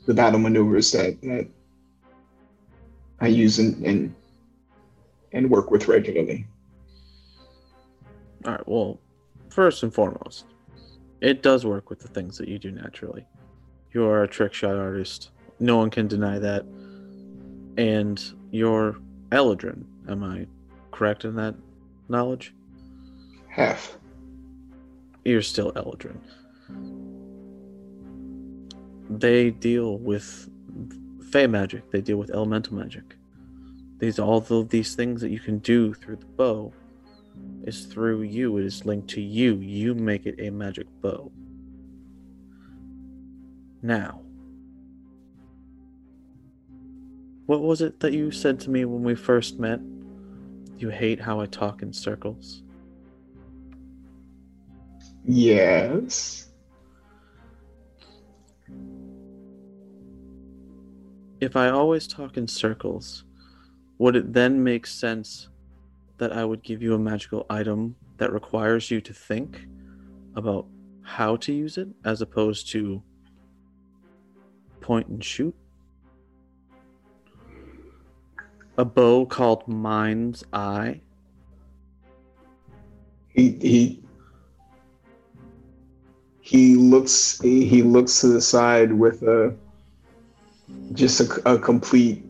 [0.05, 1.49] the battle maneuvers that that
[3.19, 4.15] I use and and,
[5.34, 6.45] and work with regularly.
[8.45, 8.99] all right well
[9.49, 10.45] first and foremost
[11.19, 13.25] it does work with the things that you do naturally.
[13.91, 15.31] You are a trick shot artist.
[15.59, 16.63] No one can deny that
[17.77, 18.21] And
[18.51, 18.97] you're
[19.29, 19.83] Eladrin.
[20.09, 20.47] Am I
[20.91, 21.55] correct in that
[22.09, 22.53] knowledge?
[23.47, 23.97] Half.
[25.23, 26.17] You're still Eladrin.
[29.09, 30.49] They deal with
[31.31, 31.91] Fey magic.
[31.91, 33.15] They deal with elemental magic.
[33.99, 36.73] These all of these things that you can do through the bow
[37.63, 38.57] is through you.
[38.57, 39.55] It is linked to you.
[39.55, 41.31] You make it a magic bow.
[43.81, 44.21] Now,
[47.48, 49.80] what was it that you said to me when we first met?
[50.78, 52.61] You hate how I talk in circles.
[55.26, 56.49] Yes.
[61.40, 63.24] If I always talk in circles,
[63.98, 65.48] would it then make sense
[66.18, 69.68] that I would give you a magical item that requires you to think
[70.36, 70.68] about
[71.02, 73.02] how to use it as opposed to
[74.82, 75.56] point and shoot?
[78.77, 81.01] A bow called Mind's Eye?
[83.29, 84.03] He he
[86.41, 89.55] he looks he looks to the side with a
[90.93, 92.23] just a, a complete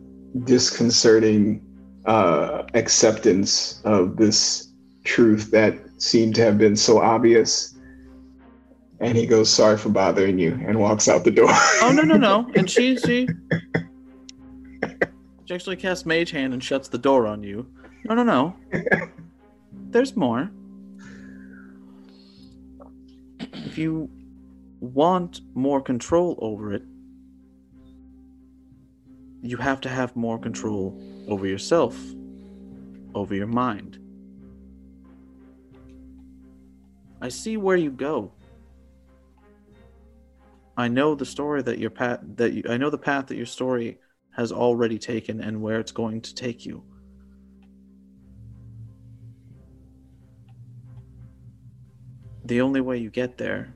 [0.45, 1.61] disconcerting
[2.05, 4.69] uh, acceptance of this
[5.03, 7.75] truth that seemed to have been so obvious.
[8.99, 11.49] And he goes, "Sorry for bothering you," and walks out the door.
[11.49, 12.49] Oh no no no!
[12.55, 13.27] And she she
[15.47, 17.65] she actually casts Mage Hand and shuts the door on you.
[18.03, 18.55] No no no.
[19.71, 20.51] There's more.
[23.53, 24.09] If you
[24.81, 26.83] want more control over it,
[29.41, 30.99] you have to have more control
[31.29, 31.97] over yourself,
[33.15, 33.99] over your mind.
[37.21, 38.33] I see where you go.
[40.75, 43.45] I know the story that your path that you, I know the path that your
[43.45, 43.97] story
[44.38, 46.84] has already taken and where it's going to take you.
[52.45, 53.73] The only way you get there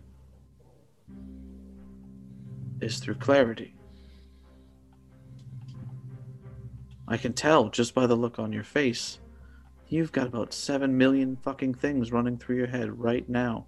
[2.79, 3.75] is through clarity.
[7.07, 9.19] I can tell just by the look on your face.
[9.89, 13.65] You've got about 7 million fucking things running through your head right now.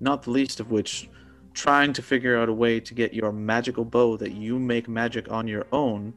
[0.00, 1.10] Not the least of which,
[1.56, 5.32] trying to figure out a way to get your magical bow that you make magic
[5.32, 6.12] on your own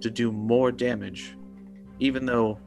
[0.00, 1.36] to do more damage,
[2.00, 2.58] even though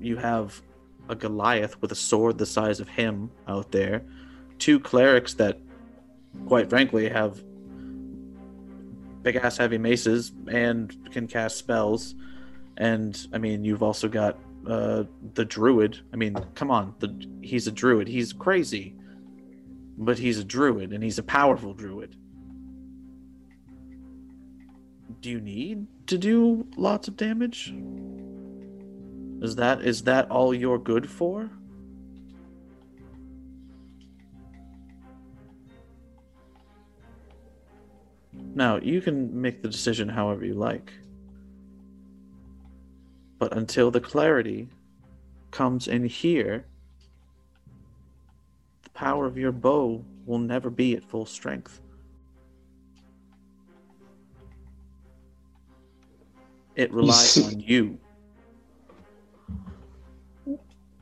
[0.00, 0.62] you have
[1.10, 4.02] a Goliath with a sword the size of him out there,
[4.58, 5.60] two clerics that,
[6.46, 7.44] quite frankly, have
[9.20, 12.14] big ass heavy maces and can cast spells.
[12.78, 15.04] And I mean, you've also got uh,
[15.34, 15.98] the druid.
[16.14, 18.08] I mean, come on, the he's a druid.
[18.08, 18.94] He's crazy,
[19.96, 22.16] but he's a druid and he's a powerful druid.
[25.20, 27.74] Do you need to do lots of damage?
[29.42, 31.50] Is that is that all you're good for?
[38.54, 40.90] Now, you can make the decision however you like.
[43.38, 44.68] But until the clarity
[45.50, 46.64] comes in here,
[48.96, 51.80] power of your bow will never be at full strength.
[56.74, 57.98] It relies see- on you.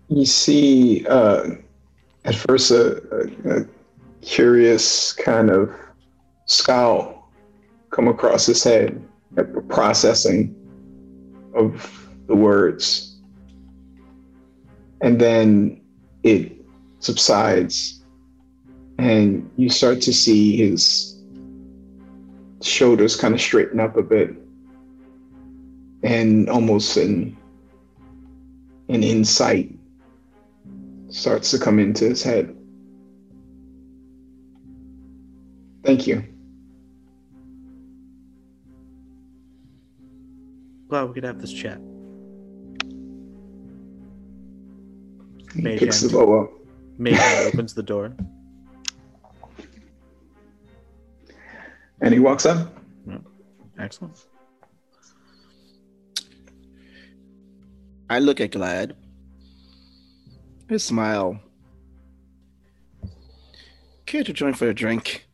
[0.09, 1.51] you see uh,
[2.25, 3.03] at first a,
[3.47, 3.67] a, a
[4.21, 5.71] curious kind of
[6.45, 7.33] scowl
[7.91, 9.03] come across his head
[9.39, 10.55] at the processing
[11.55, 13.17] of the words
[15.01, 15.81] and then
[16.23, 16.54] it
[17.05, 18.03] subsides
[18.99, 21.23] and you start to see his
[22.63, 24.35] shoulders kind of straighten up a bit
[26.03, 27.37] and almost an
[28.89, 29.71] an insight
[31.09, 32.55] starts to come into his head.
[35.85, 36.25] Thank you.
[40.89, 41.79] Glad we could have this chat.
[45.55, 46.64] He Mage picks the bow up.
[46.99, 48.15] Mage opens the door.
[52.01, 52.77] And he walks up.
[53.79, 54.27] Excellent.
[58.09, 58.95] I look at Glad.
[60.71, 61.41] I smile.
[64.07, 65.27] Care to join for a drink?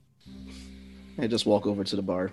[1.19, 2.33] I just walk over to the bar.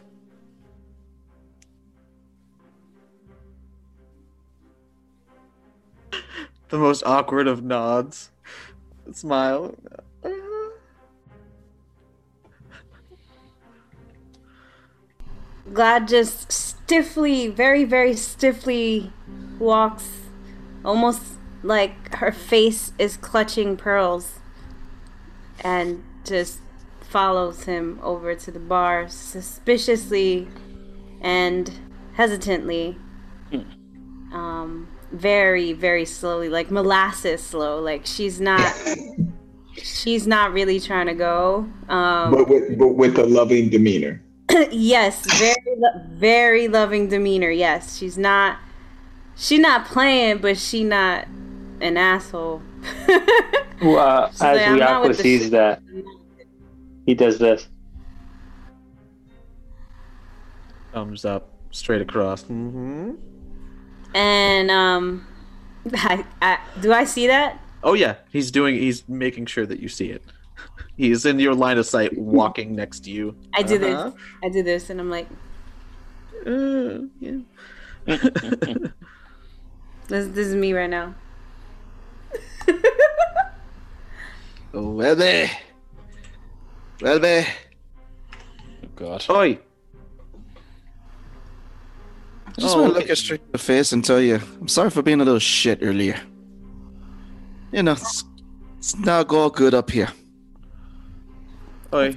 [6.69, 8.29] The most awkward of nods.
[9.13, 9.75] Smile.
[15.73, 19.11] Glad just stiffly, very, very stiffly
[19.59, 20.09] walks,
[20.85, 21.21] almost
[21.61, 24.39] like her face is clutching pearls,
[25.59, 26.59] and just
[27.01, 30.47] follows him over to the bar suspiciously
[31.21, 31.71] and
[32.13, 32.97] hesitantly.
[34.31, 37.79] Um, very, very slowly, like molasses slow.
[37.79, 38.73] Like she's not,
[39.81, 41.67] she's not really trying to go.
[41.89, 44.21] Um, but with but with a loving demeanor.
[44.71, 47.51] yes, very lo- very loving demeanor.
[47.51, 48.57] Yes, she's not
[49.35, 51.27] she's not playing, but she not
[51.81, 52.61] an asshole.
[53.81, 55.81] Well, uh, She's like, as "I'm not Wiakwa with the sees shit." that,
[57.05, 57.67] he does this.
[60.93, 62.43] Thumbs up, straight across.
[62.43, 63.11] Mm-hmm.
[64.13, 65.27] And um,
[65.93, 67.59] I, I, do I see that?
[67.83, 68.75] Oh yeah, he's doing.
[68.75, 70.23] He's making sure that you see it.
[70.97, 73.35] He's in your line of sight, walking next to you.
[73.53, 74.09] I do Uh-huh.
[74.09, 74.13] this.
[74.43, 75.27] I do this, and I'm like,
[76.45, 77.37] Uh, yeah.
[80.07, 81.13] this, this is me right now.
[84.73, 85.49] Vuelve.
[86.99, 87.45] Vuelve.
[88.83, 89.25] Oh God.
[89.29, 89.59] Oi!
[92.57, 94.67] I just Oh, want to look you straight in the face and tell you, I'm
[94.67, 96.19] sorry for being a little shit earlier.
[97.71, 98.23] You know, it's,
[98.79, 100.09] it's not all good up here.
[101.93, 102.15] Oi!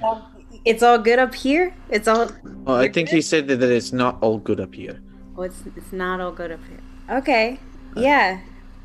[0.65, 1.73] It's all good up here.
[1.89, 2.29] It's all.
[2.67, 4.99] Oh, I think he said that, that it's not all good up here.
[5.37, 7.17] Oh, it's it's not all good up here.
[7.17, 7.59] Okay.
[7.95, 8.39] Yeah.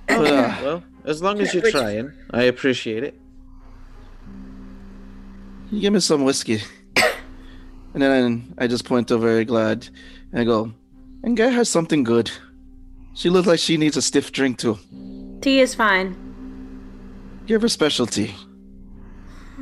[0.07, 3.19] But, uh, Well, as long as you're Which- trying, I appreciate it.
[5.71, 6.61] you give me some whiskey.
[7.95, 9.89] And then I just point over Glad
[10.31, 10.71] and I go,
[11.27, 12.31] and get her something good.
[13.15, 14.79] She looks like she needs a stiff drink too.
[15.43, 16.17] Tea is fine.
[17.47, 18.35] Give her specialty.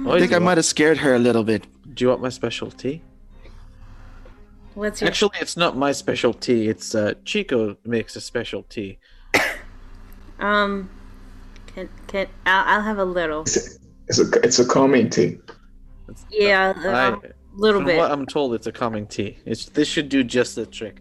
[0.06, 1.66] Oi, I think I you might have scared her a little bit.
[1.94, 3.02] do you want my specialty?
[4.74, 5.08] What's your?
[5.08, 6.68] Actually, it's not my specialty.
[6.68, 9.00] It's uh, Chico makes a specialty.
[10.40, 10.90] Um.
[11.68, 13.42] Can can I'll, I'll have a little.
[13.42, 15.38] It's a it's a calming tea.
[16.28, 17.98] Yeah, I, a little from bit.
[17.98, 19.38] what I'm told, it's a calming tea.
[19.46, 21.00] It's this should do just the trick.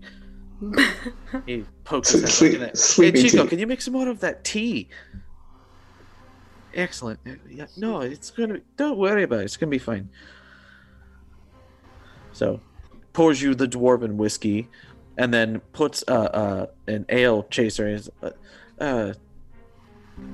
[1.46, 3.16] He pokes his head Sleep-.
[3.16, 3.50] Hey Chico, tea.
[3.50, 4.88] can you make some more of that tea?
[6.76, 7.20] Excellent.
[7.50, 8.60] Yeah, no, it's gonna.
[8.78, 9.46] Don't worry about it.
[9.46, 10.10] It's gonna be fine.
[12.32, 12.60] So,
[13.14, 14.68] pours you the dwarven whiskey,
[15.18, 18.32] and then puts uh, uh an ale chaser in his uh,
[18.80, 19.14] uh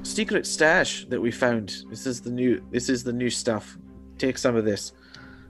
[0.03, 1.83] secret stash that we found.
[1.89, 2.63] This is the new.
[2.71, 3.77] This is the new stuff.
[4.17, 4.93] Take some of this.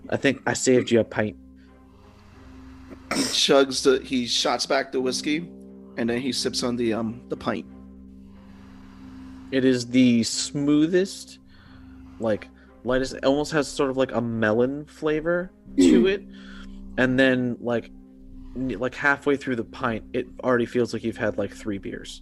[0.09, 1.37] I think I saved you a pint.
[3.13, 5.49] He chugs the he shots back the whiskey
[5.97, 7.65] and then he sips on the um the pint.
[9.51, 11.39] It is the smoothest,
[12.19, 12.47] like
[12.83, 13.15] lightest.
[13.15, 16.23] It almost has sort of like a melon flavor to it,
[16.97, 17.91] and then like,
[18.55, 22.21] like halfway through the pint, it already feels like you've had like three beers.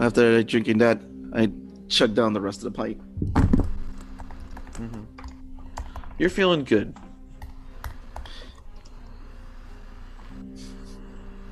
[0.00, 1.00] After drinking that,
[1.34, 1.52] I
[1.88, 3.00] chug down the rest of the pint.
[6.20, 6.94] You're feeling good.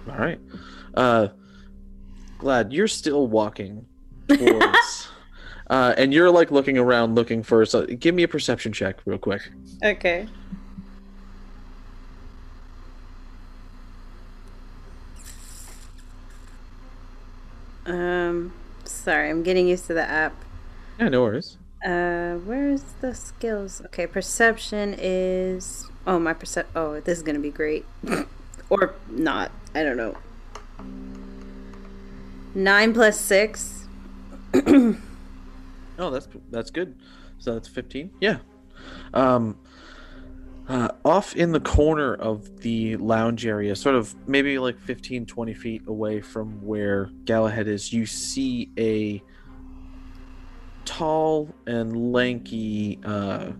[0.06, 0.38] All right.
[0.92, 1.28] Uh,
[2.36, 3.86] glad you're still walking
[4.28, 5.08] towards,
[5.70, 7.64] uh, and you're like looking around, looking for.
[7.64, 9.50] So, give me a perception check, real quick.
[9.82, 10.28] Okay.
[17.86, 18.52] Um,
[18.84, 20.34] sorry, I'm getting used to the app.
[21.00, 21.57] Yeah, no worries.
[21.84, 23.80] Uh, where's the skills?
[23.86, 25.88] Okay, perception is.
[26.06, 26.64] Oh, my percep.
[26.74, 27.84] Oh, this is gonna be great,
[28.70, 29.52] or not.
[29.74, 30.16] I don't know.
[32.54, 33.86] Nine plus six.
[35.98, 36.94] Oh, that's that's good.
[37.38, 38.12] So that's 15.
[38.20, 38.38] Yeah.
[39.12, 39.58] Um
[40.68, 45.54] uh, off in the corner of the lounge area, sort of maybe like 15 20
[45.54, 49.22] feet away from where Galahad is, you see a
[50.88, 53.50] tall and lanky uh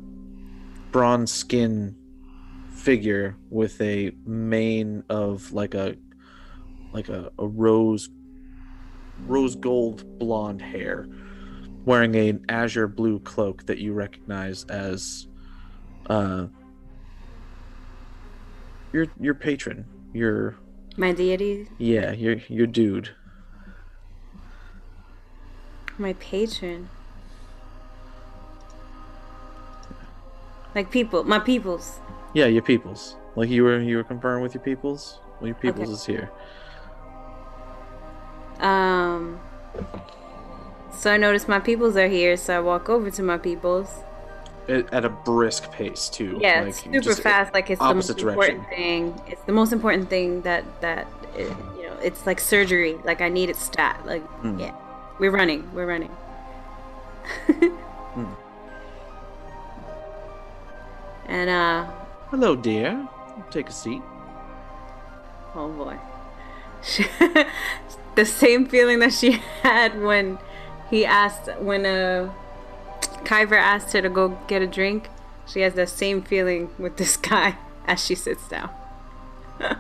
[0.91, 1.95] bronze skin
[2.75, 5.95] figure with a mane of like a
[6.95, 8.09] like a, a rose
[9.27, 11.07] rose gold blonde hair
[11.85, 15.29] wearing an azure blue cloak that you recognize as
[16.07, 16.47] uh
[18.95, 19.85] your your patron
[20.15, 20.57] your
[20.97, 23.11] My deity, yeah your your dude
[25.99, 26.89] my patron.
[30.75, 32.01] Like people, my peoples.
[32.35, 35.89] yeah your peoples like you were you were conferring with your peoples well your peoples
[35.89, 35.93] Okay.
[35.93, 36.31] is here
[38.61, 39.39] Um.
[40.91, 43.89] So I notice my peoples are here, so I walk over to my peoples.
[44.69, 46.39] at at a brisk pace too.
[46.41, 47.55] Yeah, like, it's super just fast.
[47.55, 49.21] Like it's the most opposite important thing.
[49.29, 51.47] It's the most important thing that that it,
[51.77, 51.97] you know.
[52.03, 52.99] It's like surgery.
[53.05, 54.01] Like I need it stat.
[54.05, 54.59] Like Hmm.
[54.59, 54.75] yeah,
[55.21, 55.63] we're running.
[55.73, 56.11] We're running.
[61.29, 61.87] And uh,
[62.31, 63.07] Hello, dear.
[63.51, 64.03] Take a seat.
[65.55, 65.97] oh boy,
[68.17, 69.33] the same feeling that she
[69.63, 70.39] had when
[70.91, 72.33] he asked when uh
[73.25, 75.09] Kyver asked her to go get a drink.
[75.47, 77.57] She has that same feeling with this guy
[77.87, 78.71] as she sits down.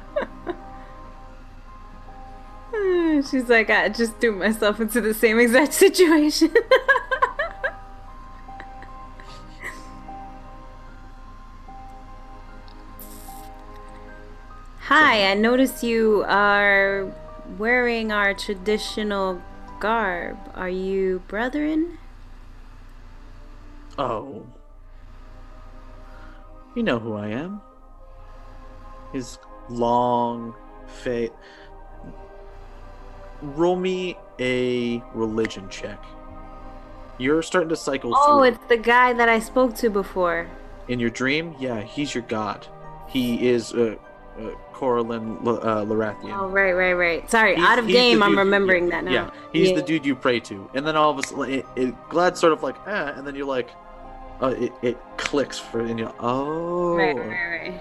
[3.30, 6.54] She's like, I just threw myself into the same exact situation.
[14.88, 17.12] Hi, I notice you are
[17.58, 19.42] wearing our traditional
[19.80, 20.38] garb.
[20.54, 21.98] Are you brethren?
[23.98, 24.46] Oh.
[26.74, 27.60] You know who I am.
[29.12, 29.36] His
[29.68, 30.54] long
[30.86, 31.32] face.
[33.42, 36.02] Roll me a religion check.
[37.18, 38.44] You're starting to cycle Oh, through.
[38.44, 40.48] it's the guy that I spoke to before.
[40.88, 42.66] In your dream, yeah, he's your god.
[43.06, 43.96] He is uh,
[44.40, 46.36] uh, Corellon L- uh, Larethian.
[46.38, 47.30] Oh, right, right, right.
[47.30, 48.22] Sorry, He's- out of game.
[48.22, 49.10] I'm remembering yeah, that now.
[49.12, 49.76] Yeah, he's Yeah.
[49.76, 52.52] the dude you pray to, and then all of a sudden, it, it, Glad's sort
[52.52, 53.70] of like, eh, and then you're like,
[54.40, 57.80] uh, it, it clicks for, and you're, oh, Right, right,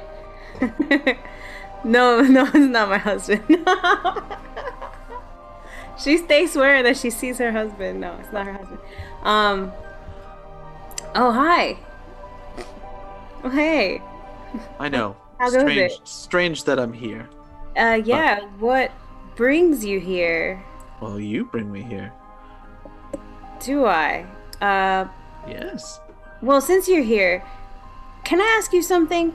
[0.62, 1.18] right.
[1.84, 3.44] no, no, it's not my husband.
[6.04, 8.00] she stays swearing that she sees her husband.
[8.02, 8.80] No, it's not her husband.
[9.24, 9.72] Um.
[11.16, 11.78] Oh, hi.
[13.44, 14.02] Oh, hey.
[14.80, 15.16] I know.
[15.40, 16.08] How goes strange, it?
[16.08, 17.30] strange that I'm here.
[17.76, 18.46] Uh, yeah.
[18.60, 18.92] What
[19.36, 20.64] brings you here?
[21.00, 22.12] Well, you bring me here.
[23.60, 24.26] Do I?
[24.62, 25.08] Uh,
[25.48, 26.00] Yes.
[26.42, 27.44] well, since you're here,
[28.24, 29.34] can I ask you something?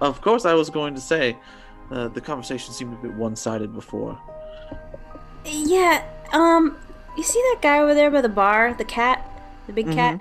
[0.00, 1.36] Of course, I was going to say,
[1.90, 4.18] uh, the conversation seemed a bit one-sided before.
[5.44, 6.02] Yeah.
[6.32, 6.76] Um,
[7.16, 9.28] you see that guy over there by the bar, the cat,
[9.66, 10.20] the big cat?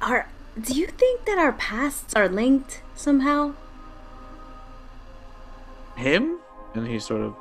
[0.00, 0.26] Are
[0.60, 3.54] do you think that our pasts are linked somehow?
[5.96, 6.38] Him?
[6.74, 7.34] And he sort of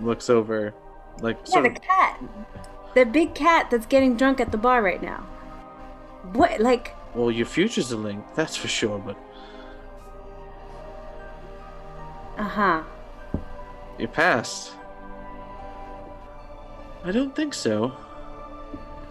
[0.00, 0.74] looks over,
[1.20, 1.80] like Yeah, the of.
[1.82, 2.22] cat.
[2.94, 5.26] The big cat that's getting drunk at the bar right now.
[6.32, 8.98] What like Well, your future's a link, that's for sure.
[8.98, 9.16] But
[12.38, 12.82] uh-huh.
[13.98, 14.72] your past,
[17.04, 17.92] I don't think so.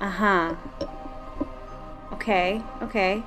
[0.01, 0.55] Uh-huh.
[2.13, 3.23] Okay, okay.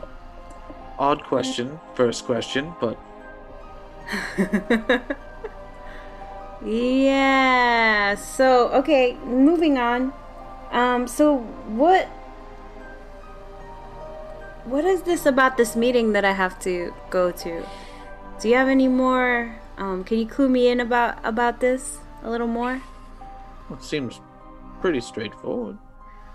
[0.99, 2.99] Odd question, first question, but
[6.65, 8.15] Yeah.
[8.15, 10.13] So, okay, moving on.
[10.71, 11.39] Um so
[11.69, 12.07] what
[14.65, 17.67] what is this about this meeting that I have to go to?
[18.41, 22.31] Do you have any more um can you clue me in about about this a
[22.31, 22.81] little more?
[23.71, 24.21] it seems
[24.81, 25.79] pretty straightforward.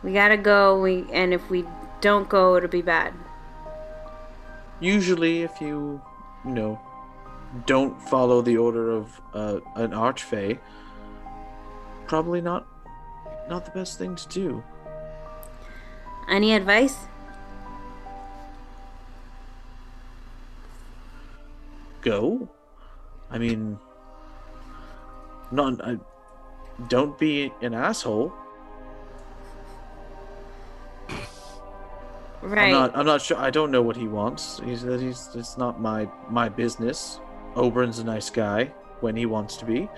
[0.04, 0.80] We got to go.
[0.82, 1.66] We and if we
[2.02, 3.14] don't go, it'll be bad.
[4.80, 6.02] Usually, if you,
[6.46, 6.80] you know,
[7.66, 10.60] don't follow the order of uh, an archfey,
[12.08, 12.68] probably not,
[13.50, 14.64] not the best thing to do.
[16.30, 16.96] Any advice?
[22.02, 22.50] Go.
[23.32, 23.80] I mean,
[25.52, 25.82] not.
[25.84, 25.98] I,
[26.88, 28.32] don't be an asshole.
[32.48, 32.68] Right.
[32.68, 32.98] I'm not.
[32.98, 33.38] I'm not sure.
[33.38, 34.62] I don't know what he wants.
[34.64, 35.30] He's he's.
[35.36, 37.20] It's not my my business.
[37.58, 39.90] Oberon's a nice guy when he wants to be,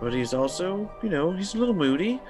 [0.00, 2.20] but he's also, you know, he's a little moody.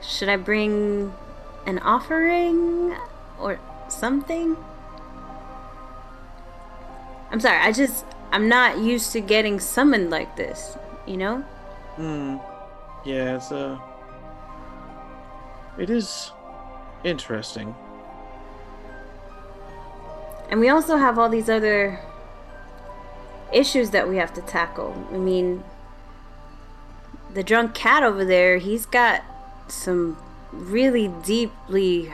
[0.00, 1.12] Should I bring
[1.66, 2.94] an offering
[3.40, 4.56] or something?
[7.32, 7.58] I'm sorry.
[7.58, 11.38] I just I'm not used to getting summoned like this, you know?
[11.96, 12.36] Hmm.
[13.04, 13.78] Yeah, it's uh
[15.78, 16.30] It is
[17.04, 17.74] interesting.
[20.50, 22.00] And we also have all these other
[23.52, 25.06] issues that we have to tackle.
[25.12, 25.64] I mean,
[27.32, 29.22] the drunk cat over there, he's got
[29.68, 30.16] some
[30.52, 32.12] really deeply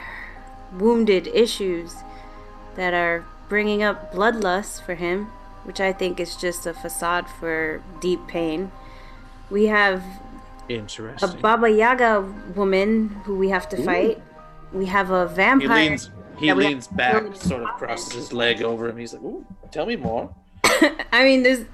[0.73, 1.95] wounded issues
[2.75, 5.25] that are bringing up bloodlust for him,
[5.63, 8.71] which I think is just a facade for deep pain.
[9.49, 10.03] We have
[10.69, 11.29] Interesting.
[11.29, 12.21] a Baba Yaga
[12.55, 14.21] woman who we have to fight.
[14.73, 15.59] We have a vampire.
[15.59, 15.89] he vampire.
[15.89, 18.97] leans he that we have leans back, sort of crosses his leg over him.
[18.97, 20.33] He's like, "Ooh, tell me more."
[21.11, 21.65] I mean, there's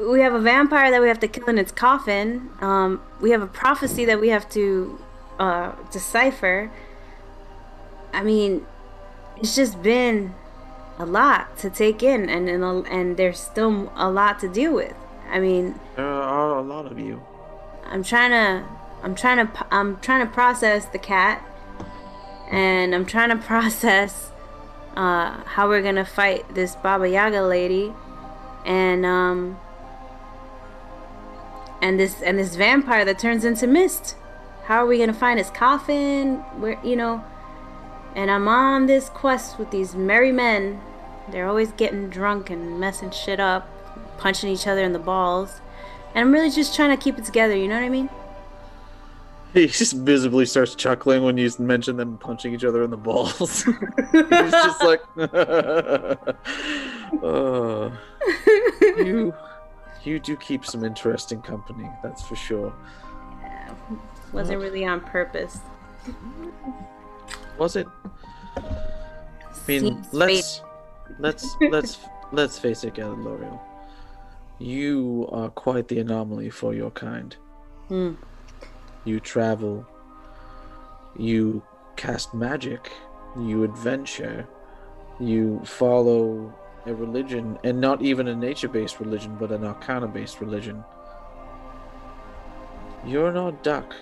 [0.00, 2.50] we have a vampire that we have to kill in its coffin.
[2.60, 4.98] Um, we have a prophecy that we have to
[5.38, 6.70] uh, decipher.
[8.12, 8.66] I mean,
[9.36, 10.34] it's just been
[10.98, 14.72] a lot to take in, and and, a- and there's still a lot to deal
[14.74, 14.94] with.
[15.30, 17.22] I mean, There are a lot of you.
[17.84, 18.66] I'm trying to
[19.02, 21.44] I'm trying to p- I'm trying to process the cat
[22.50, 24.30] and I'm trying to process
[24.96, 27.92] uh how we're to fight this Baba Yaga lady
[28.64, 29.58] and um
[31.82, 34.16] and this and this vampire that turns into mist.
[34.64, 36.36] How are we to find his coffin?
[36.58, 37.24] Where you know
[38.16, 40.80] and I'm on this quest with these merry men.
[41.30, 43.68] They're always getting drunk and messing shit up,
[44.16, 45.60] punching each other in the balls.
[46.14, 48.08] And I'm really just trying to keep it together, you know what I mean?
[49.56, 53.62] He just visibly starts chuckling when you mention them punching each other in the balls.
[54.12, 55.00] He's just like,
[57.22, 57.90] uh,
[58.98, 59.32] you,
[60.04, 62.70] you do keep some interesting company, that's for sure.
[63.40, 63.72] Yeah,
[64.34, 65.60] Wasn't really on purpose.
[67.56, 67.86] Was it?
[68.58, 68.60] I
[69.66, 70.60] mean, Seems let's
[71.18, 71.98] let's let's
[72.30, 73.58] let's face it, Galileo.
[74.58, 77.34] You are quite the anomaly for your kind.
[77.88, 78.16] Hmm.
[79.06, 79.86] You travel.
[81.16, 81.62] You
[81.96, 82.92] cast magic.
[83.38, 84.46] You adventure.
[85.18, 86.52] You follow
[86.84, 90.84] a religion, and not even a nature-based religion, but an arcana-based religion.
[93.04, 93.94] You're not duck.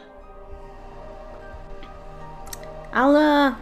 [2.92, 3.54] I'll uh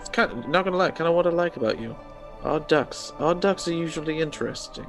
[0.00, 1.96] It's kind of, not gonna lie, kind of what I like about you.
[2.42, 3.12] Odd ducks.
[3.18, 4.86] Odd ducks are usually interesting.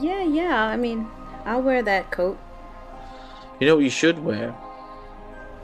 [0.00, 1.06] yeah, yeah, I mean,
[1.44, 2.38] I'll wear that coat.
[3.60, 4.54] You know what you should wear?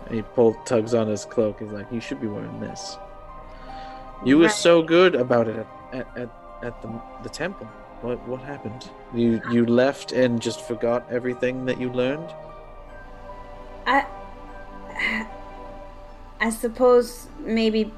[0.06, 1.60] And he pull tugs on his cloak.
[1.60, 2.96] He's like, you should be wearing this.
[4.24, 6.30] You were so good about it at, at, at,
[6.62, 7.66] at the, the temple.
[8.02, 8.90] What what happened?
[9.14, 12.34] You you left and just forgot everything that you learned?
[13.86, 14.06] I
[16.40, 17.92] I suppose maybe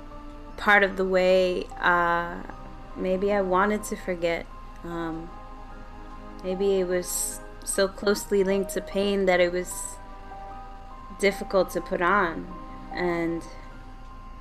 [0.58, 2.36] part of the way uh
[2.97, 4.44] maybe I wanted to forget.
[4.84, 5.31] Um
[6.42, 9.97] maybe it was so closely linked to pain that it was
[11.18, 12.47] difficult to put on
[12.93, 13.43] and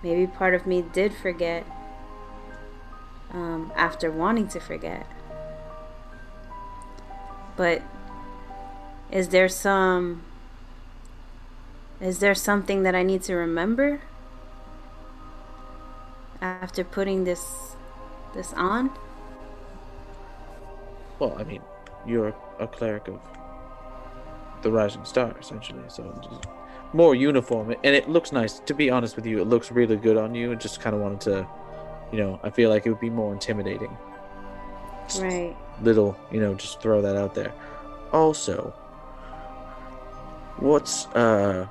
[0.01, 1.65] maybe part of me did forget
[3.31, 5.07] um after wanting to forget.
[7.55, 7.81] But
[9.11, 10.23] is there some
[12.01, 14.01] is there something that I need to remember
[16.41, 17.75] after putting this
[18.33, 18.91] this on?
[21.19, 21.61] Well, I mean,
[22.05, 23.19] you're a cleric of
[24.61, 25.83] the Rising Star, essentially.
[25.87, 26.45] So just
[26.93, 28.59] more uniform, and it looks nice.
[28.59, 30.51] To be honest with you, it looks really good on you.
[30.51, 31.47] I just kind of wanted to,
[32.11, 33.95] you know, I feel like it would be more intimidating.
[35.19, 35.55] Right.
[35.81, 37.53] Little, you know, just throw that out there.
[38.11, 38.73] Also,
[40.57, 41.67] what's uh,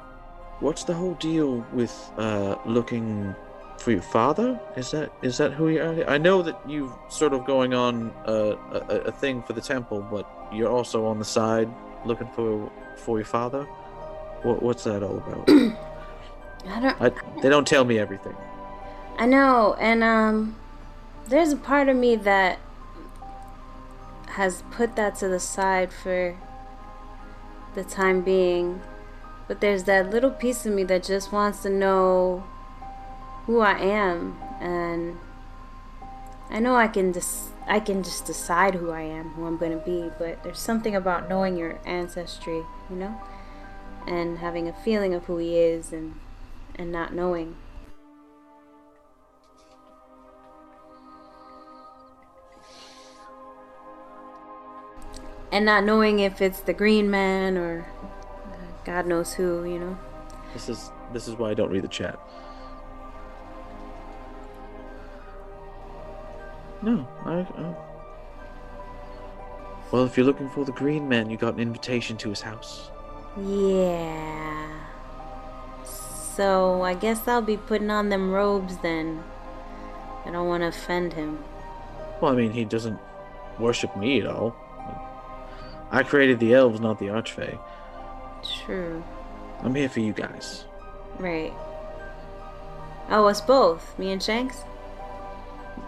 [0.60, 3.34] what's the whole deal with uh looking
[3.78, 4.60] for your father?
[4.76, 6.10] Is that is that who you are?
[6.10, 9.60] I know that you've sort of going on uh, a, a a thing for the
[9.60, 11.68] temple, but you're also on the side
[12.04, 13.64] looking for for your father.
[14.42, 15.48] What what's that all about?
[16.68, 18.36] I don't I, they don't tell me everything.
[19.18, 20.56] I know, and um
[21.26, 22.58] there's a part of me that
[24.28, 26.36] has put that to the side for
[27.74, 28.80] the time being.
[29.48, 32.44] But there's that little piece of me that just wants to know
[33.46, 35.18] who I am and
[36.48, 39.72] I know I can just I can just decide who I am, who I'm going
[39.72, 43.20] to be, but there's something about knowing your ancestry, you know?
[44.06, 46.14] And having a feeling of who he is and
[46.74, 47.56] and not knowing.
[55.52, 57.86] and not knowing if it's the green man or
[58.84, 59.98] god knows who you know
[60.54, 62.18] This is this is why I don't read the chat.
[66.82, 67.40] No, I.
[67.40, 67.74] I...
[69.90, 72.90] Well, if you're looking for the Green Man, you got an invitation to his house.
[73.38, 74.68] yeah
[76.34, 79.22] so i guess i'll be putting on them robes then
[80.24, 81.38] i don't want to offend him
[82.20, 82.98] Well, I mean, he doesn't
[83.58, 84.54] worship me at all.
[85.90, 87.58] I created the elves, not the archfey.
[88.64, 89.02] true
[89.62, 90.64] I'm here for you guys.
[91.18, 91.52] right
[93.10, 94.64] oh us both me and shanks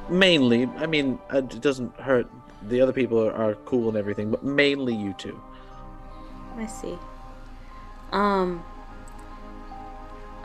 [0.09, 2.29] Mainly, I mean, uh, it doesn't hurt.
[2.63, 5.41] The other people are, are cool and everything, but mainly you two.
[6.57, 6.97] i see
[8.13, 8.63] um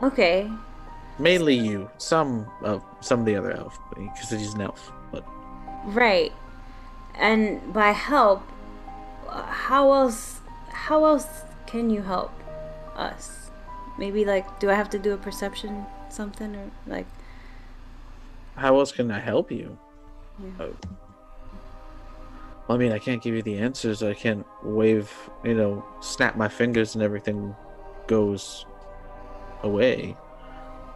[0.02, 0.50] okay
[1.20, 1.90] Mainly you.
[1.98, 4.90] Some of some of the other elf, because he's an elf.
[5.12, 5.22] But
[5.84, 6.32] Right.
[7.14, 8.42] And by help,
[9.28, 11.26] uh, how else how else
[11.66, 12.32] can you help
[12.96, 13.50] us?
[13.98, 17.06] Maybe like do I have to do a perception something or like
[18.56, 19.78] how else can I help you?
[20.42, 20.64] Yeah.
[20.64, 20.68] Uh,
[22.66, 24.02] well, I mean, I can't give you the answers.
[24.02, 25.10] I can't wave,
[25.44, 27.54] you know, snap my fingers and everything
[28.06, 28.64] goes
[29.62, 30.16] away.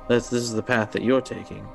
[0.08, 1.66] That's this is the path that you're taking.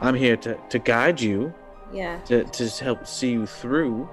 [0.00, 1.54] I'm here to, to guide you,
[1.92, 2.18] Yeah.
[2.26, 4.08] to, to help see you through.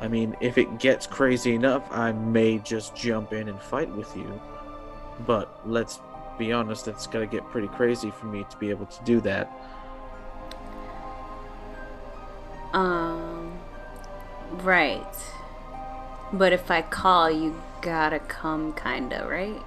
[0.00, 4.14] I mean, if it gets crazy enough, I may just jump in and fight with
[4.16, 4.40] you.
[5.26, 6.00] But let's
[6.38, 9.50] be honest, it's gotta get pretty crazy for me to be able to do that.
[12.72, 13.52] Um.
[14.62, 15.16] Right.
[16.32, 19.62] But if I call, you gotta come, kinda, right?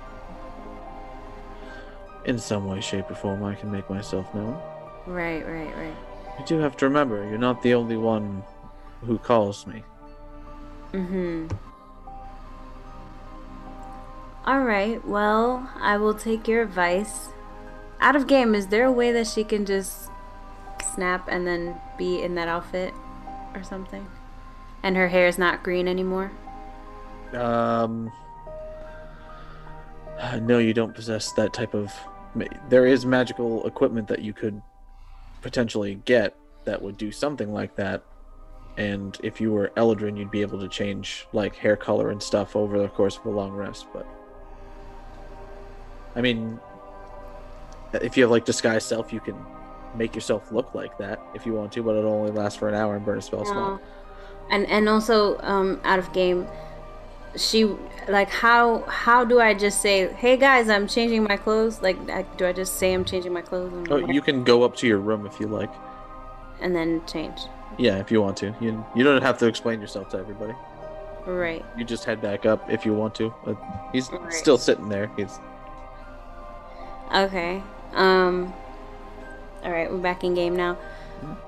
[2.26, 4.60] In some way, shape, or form, I can make myself known.
[5.06, 5.96] Right, right, right.
[6.38, 8.44] You do have to remember, you're not the only one
[9.02, 9.84] who calls me.
[10.92, 11.48] Mm-hmm.
[11.52, 11.67] All
[14.56, 15.06] right.
[15.06, 17.30] Well, I will take your advice.
[18.00, 20.10] Out of game, is there a way that she can just
[20.94, 22.94] snap and then be in that outfit
[23.54, 24.08] or something?
[24.84, 26.32] And her hair is not green anymore?
[27.34, 28.12] Um.
[30.42, 31.94] No, you don't possess that type of.
[32.70, 34.62] There is magical equipment that you could
[35.42, 36.36] potentially get
[36.66, 38.04] that would do something like that.
[38.78, 42.56] And if you were Eladrin, you'd be able to change like hair color and stuff
[42.56, 43.88] over the course of a long rest.
[43.92, 44.08] But
[46.18, 46.60] I mean,
[47.94, 49.36] if you have like disguise self, you can
[49.96, 52.76] make yourself look like that if you want to, but it'll only last for an
[52.76, 53.80] hour and burn a spell slot.
[54.50, 56.48] And and also um out of game
[57.36, 57.66] she
[58.08, 62.24] like how how do I just say, "Hey guys, I'm changing my clothes?" Like I,
[62.38, 64.88] do I just say I'm changing my clothes and, Oh, you can go up to
[64.88, 65.72] your room if you like.
[66.60, 67.42] and then change?
[67.78, 68.56] Yeah, if you want to.
[68.60, 70.54] You you don't have to explain yourself to everybody.
[71.28, 71.64] Right.
[71.78, 73.34] You just head back up if you want to.
[73.46, 73.54] Uh,
[73.92, 74.34] he's Right.
[74.34, 75.12] still sitting there.
[75.18, 75.40] He's
[77.14, 77.64] Okay.
[77.94, 78.54] Um
[79.64, 80.78] All right, we're back in game now.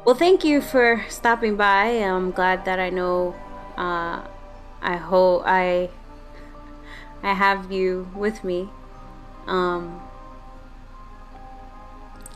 [0.05, 1.85] Well, thank you for stopping by.
[1.85, 3.35] I'm glad that I know
[3.77, 4.25] uh
[4.81, 5.89] I hope I
[7.21, 8.69] I have you with me.
[9.47, 10.01] Um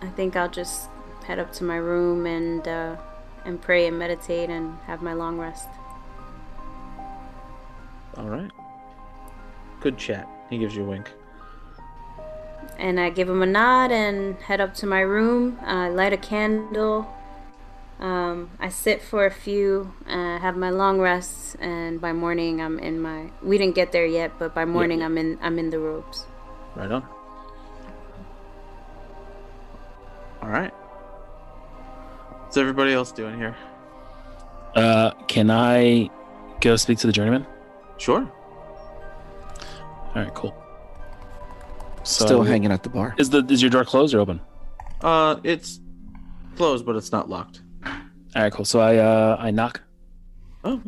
[0.01, 0.89] I think I'll just
[1.25, 2.97] head up to my room and uh
[3.45, 5.67] and pray and meditate and have my long rest.
[8.17, 8.51] all right.
[9.79, 10.27] Good chat.
[10.49, 11.11] He gives you a wink.
[12.77, 15.59] And I give him a nod and head up to my room.
[15.61, 17.07] I light a candle.
[17.99, 22.77] Um, I sit for a few, uh, have my long rests, and by morning I'm
[22.79, 23.29] in my.
[23.41, 25.05] We didn't get there yet, but by morning yeah.
[25.05, 25.37] I'm in.
[25.41, 26.25] I'm in the robes.
[26.75, 27.07] Right on.
[30.41, 30.73] All right.
[32.43, 33.55] What's everybody else doing here?
[34.75, 36.09] Uh, can I
[36.59, 37.47] go speak to the journeyman?
[37.97, 38.29] Sure.
[40.15, 40.62] All right, cool.
[42.03, 43.15] So Still hanging at the bar.
[43.17, 44.41] Is the is your door closed or open?
[45.01, 45.79] Uh, it's
[46.55, 47.61] closed, but it's not locked.
[47.85, 48.65] All right, cool.
[48.65, 49.81] So I uh I knock.
[50.63, 50.81] Oh,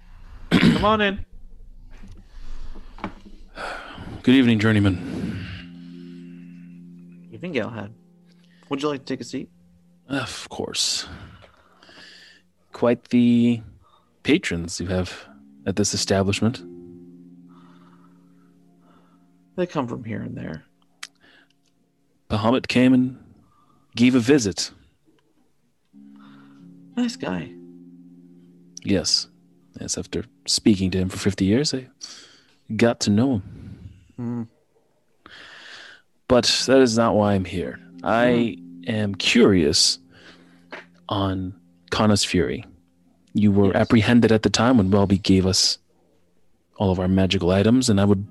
[0.50, 1.24] come on in.
[4.22, 4.96] Good evening, journeyman.
[7.30, 7.92] Evening, Galahad.
[8.70, 9.50] Would you like to take a seat?
[10.08, 11.06] Of course.
[12.72, 13.60] Quite the
[14.22, 15.26] patrons you have
[15.66, 16.62] at this establishment.
[19.56, 20.64] They come from here and there.
[22.28, 23.18] Bahamut came and
[23.94, 24.70] gave a visit.
[26.96, 27.50] Nice guy.
[28.82, 29.28] Yes.
[29.80, 31.88] Yes, after speaking to him for 50 years, I
[32.76, 33.42] got to know him.
[34.16, 34.42] Hmm.
[36.28, 37.78] But that is not why I'm here.
[38.02, 39.98] I am curious
[41.08, 41.54] on
[41.90, 42.64] Kana's Fury.
[43.34, 43.76] You were Yes.
[43.76, 45.78] apprehended at the time when Welby gave us
[46.76, 48.26] all of our magical items, and I would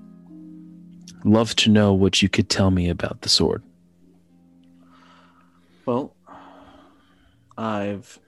[1.24, 3.62] love to know what you could tell me about the sword.
[5.86, 6.14] Well,
[7.56, 8.18] I've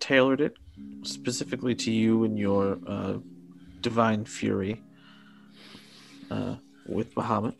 [0.00, 0.56] tailored it
[1.02, 3.18] specifically to you and your uh,
[3.80, 4.82] divine fury
[6.30, 7.54] uh, with Bahamut.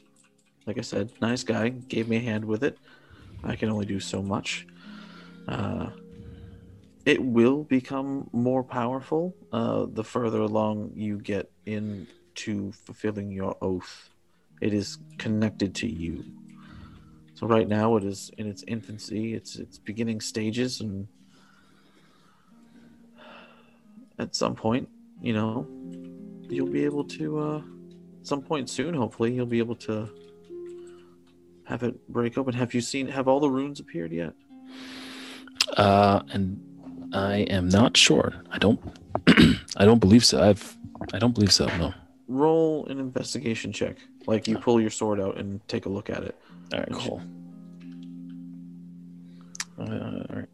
[0.67, 2.79] Like I said, nice guy, gave me a hand with it.
[3.43, 4.67] I can only do so much.
[5.47, 5.91] Uh,
[7.07, 14.11] it will become more powerful uh, the further along you get into fulfilling your oath.
[14.61, 16.25] It is connected to you.
[17.35, 21.07] So right now it is in its infancy, it's its beginning stages, and
[24.19, 24.89] at some point,
[25.23, 25.67] you know,
[26.49, 27.39] you'll be able to.
[27.39, 27.59] Uh,
[28.21, 30.09] at some point soon, hopefully, you'll be able to
[31.65, 32.55] have it break open.
[32.55, 33.07] Have you seen?
[33.07, 34.33] Have all the runes appeared yet?
[35.77, 36.61] Uh, and
[37.13, 38.35] I am not sure.
[38.51, 38.81] I don't.
[39.77, 40.43] I don't believe so.
[40.43, 40.77] I've.
[41.13, 41.67] I don't believe so.
[41.79, 41.95] No.
[42.27, 43.97] Roll an investigation check.
[44.29, 46.37] Like you pull your sword out and take a look at it.
[46.75, 46.93] All right.
[46.93, 47.23] Cool.
[49.79, 50.49] Uh, all right.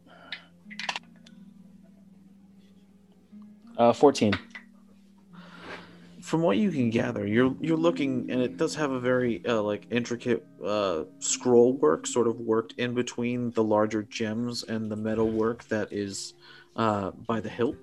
[3.77, 4.33] Uh, 14.
[6.21, 9.61] From what you can gather, you're you're looking, and it does have a very uh,
[9.61, 14.95] like intricate uh, scroll work, sort of worked in between the larger gems and the
[14.95, 16.33] metal work that is
[16.77, 17.75] uh, by the hilt.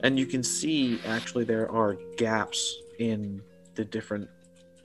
[0.00, 3.42] And you can see actually there are gaps in
[3.74, 4.28] the different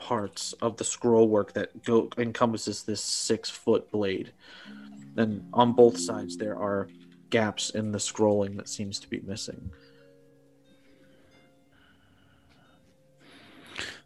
[0.04, 4.34] parts of the scroll work that go encompasses this six foot blade.
[5.16, 6.90] And on both sides there are
[7.30, 9.72] gaps in the scrolling that seems to be missing.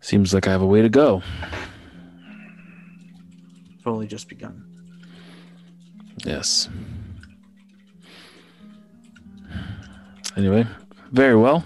[0.01, 1.23] Seems like I have a way to go.
[3.75, 4.63] It's only just begun.
[6.23, 6.69] Yes.
[10.37, 10.67] Anyway,
[11.11, 11.65] very well.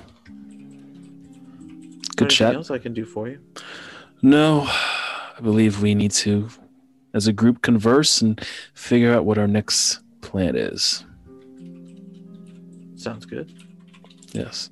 [2.16, 2.56] Good Anything chat.
[2.56, 3.40] else I can do for you?
[4.22, 6.50] No, I believe we need to,
[7.14, 8.40] as a group, converse and
[8.74, 11.04] figure out what our next plan is.
[12.96, 13.52] Sounds good.
[14.32, 14.70] Yes.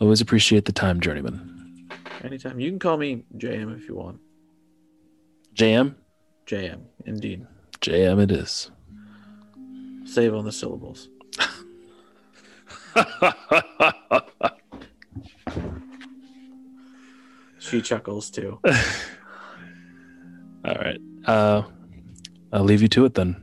[0.00, 1.88] Always appreciate the time, Journeyman.
[2.22, 2.60] Anytime.
[2.60, 4.20] You can call me JM if you want.
[5.54, 5.94] JM?
[6.46, 7.46] JM, indeed.
[7.80, 8.70] JM it is.
[10.04, 11.08] Save on the syllables.
[17.64, 18.60] She chuckles too.
[20.64, 20.98] All right.
[21.24, 21.62] Uh,
[22.52, 23.40] I'll leave you to it then.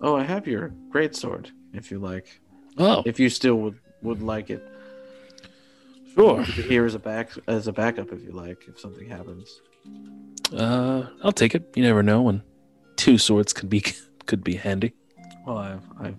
[0.00, 2.40] Oh, I have your great sword, if you like.
[2.78, 4.66] Oh, If you still would would like it.
[6.14, 6.42] sure.
[6.42, 9.60] Here as a back as a backup if you like, if something happens.
[10.52, 11.70] Uh, I'll take it.
[11.76, 12.42] You never know when
[12.96, 13.80] two swords could be
[14.26, 14.94] could be handy.
[15.46, 16.14] Well, I, I,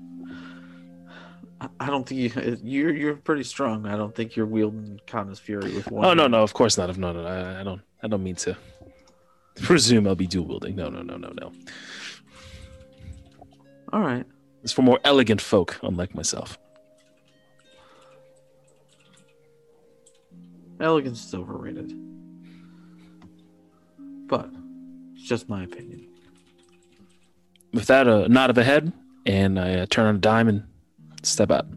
[1.80, 3.86] I don't think you, you're you're pretty strong.
[3.86, 6.06] I don't think you're wielding Kana's fury with one.
[6.06, 6.32] Oh no, hand.
[6.32, 6.96] no, of course not.
[6.98, 7.82] No, no, I, I don't.
[8.02, 8.58] I don't mean to
[9.62, 10.76] presume I'll be dual wielding.
[10.76, 11.52] No, no, no, no, no.
[13.92, 14.26] All right.
[14.64, 16.58] It's for more elegant folk, unlike myself.
[20.80, 21.94] Elegance is overrated.
[24.28, 24.50] But
[25.14, 26.08] it's just my opinion.
[27.74, 28.92] With that, a nod of the head,
[29.26, 30.64] and I uh, turn on a dime and
[31.26, 31.68] step out.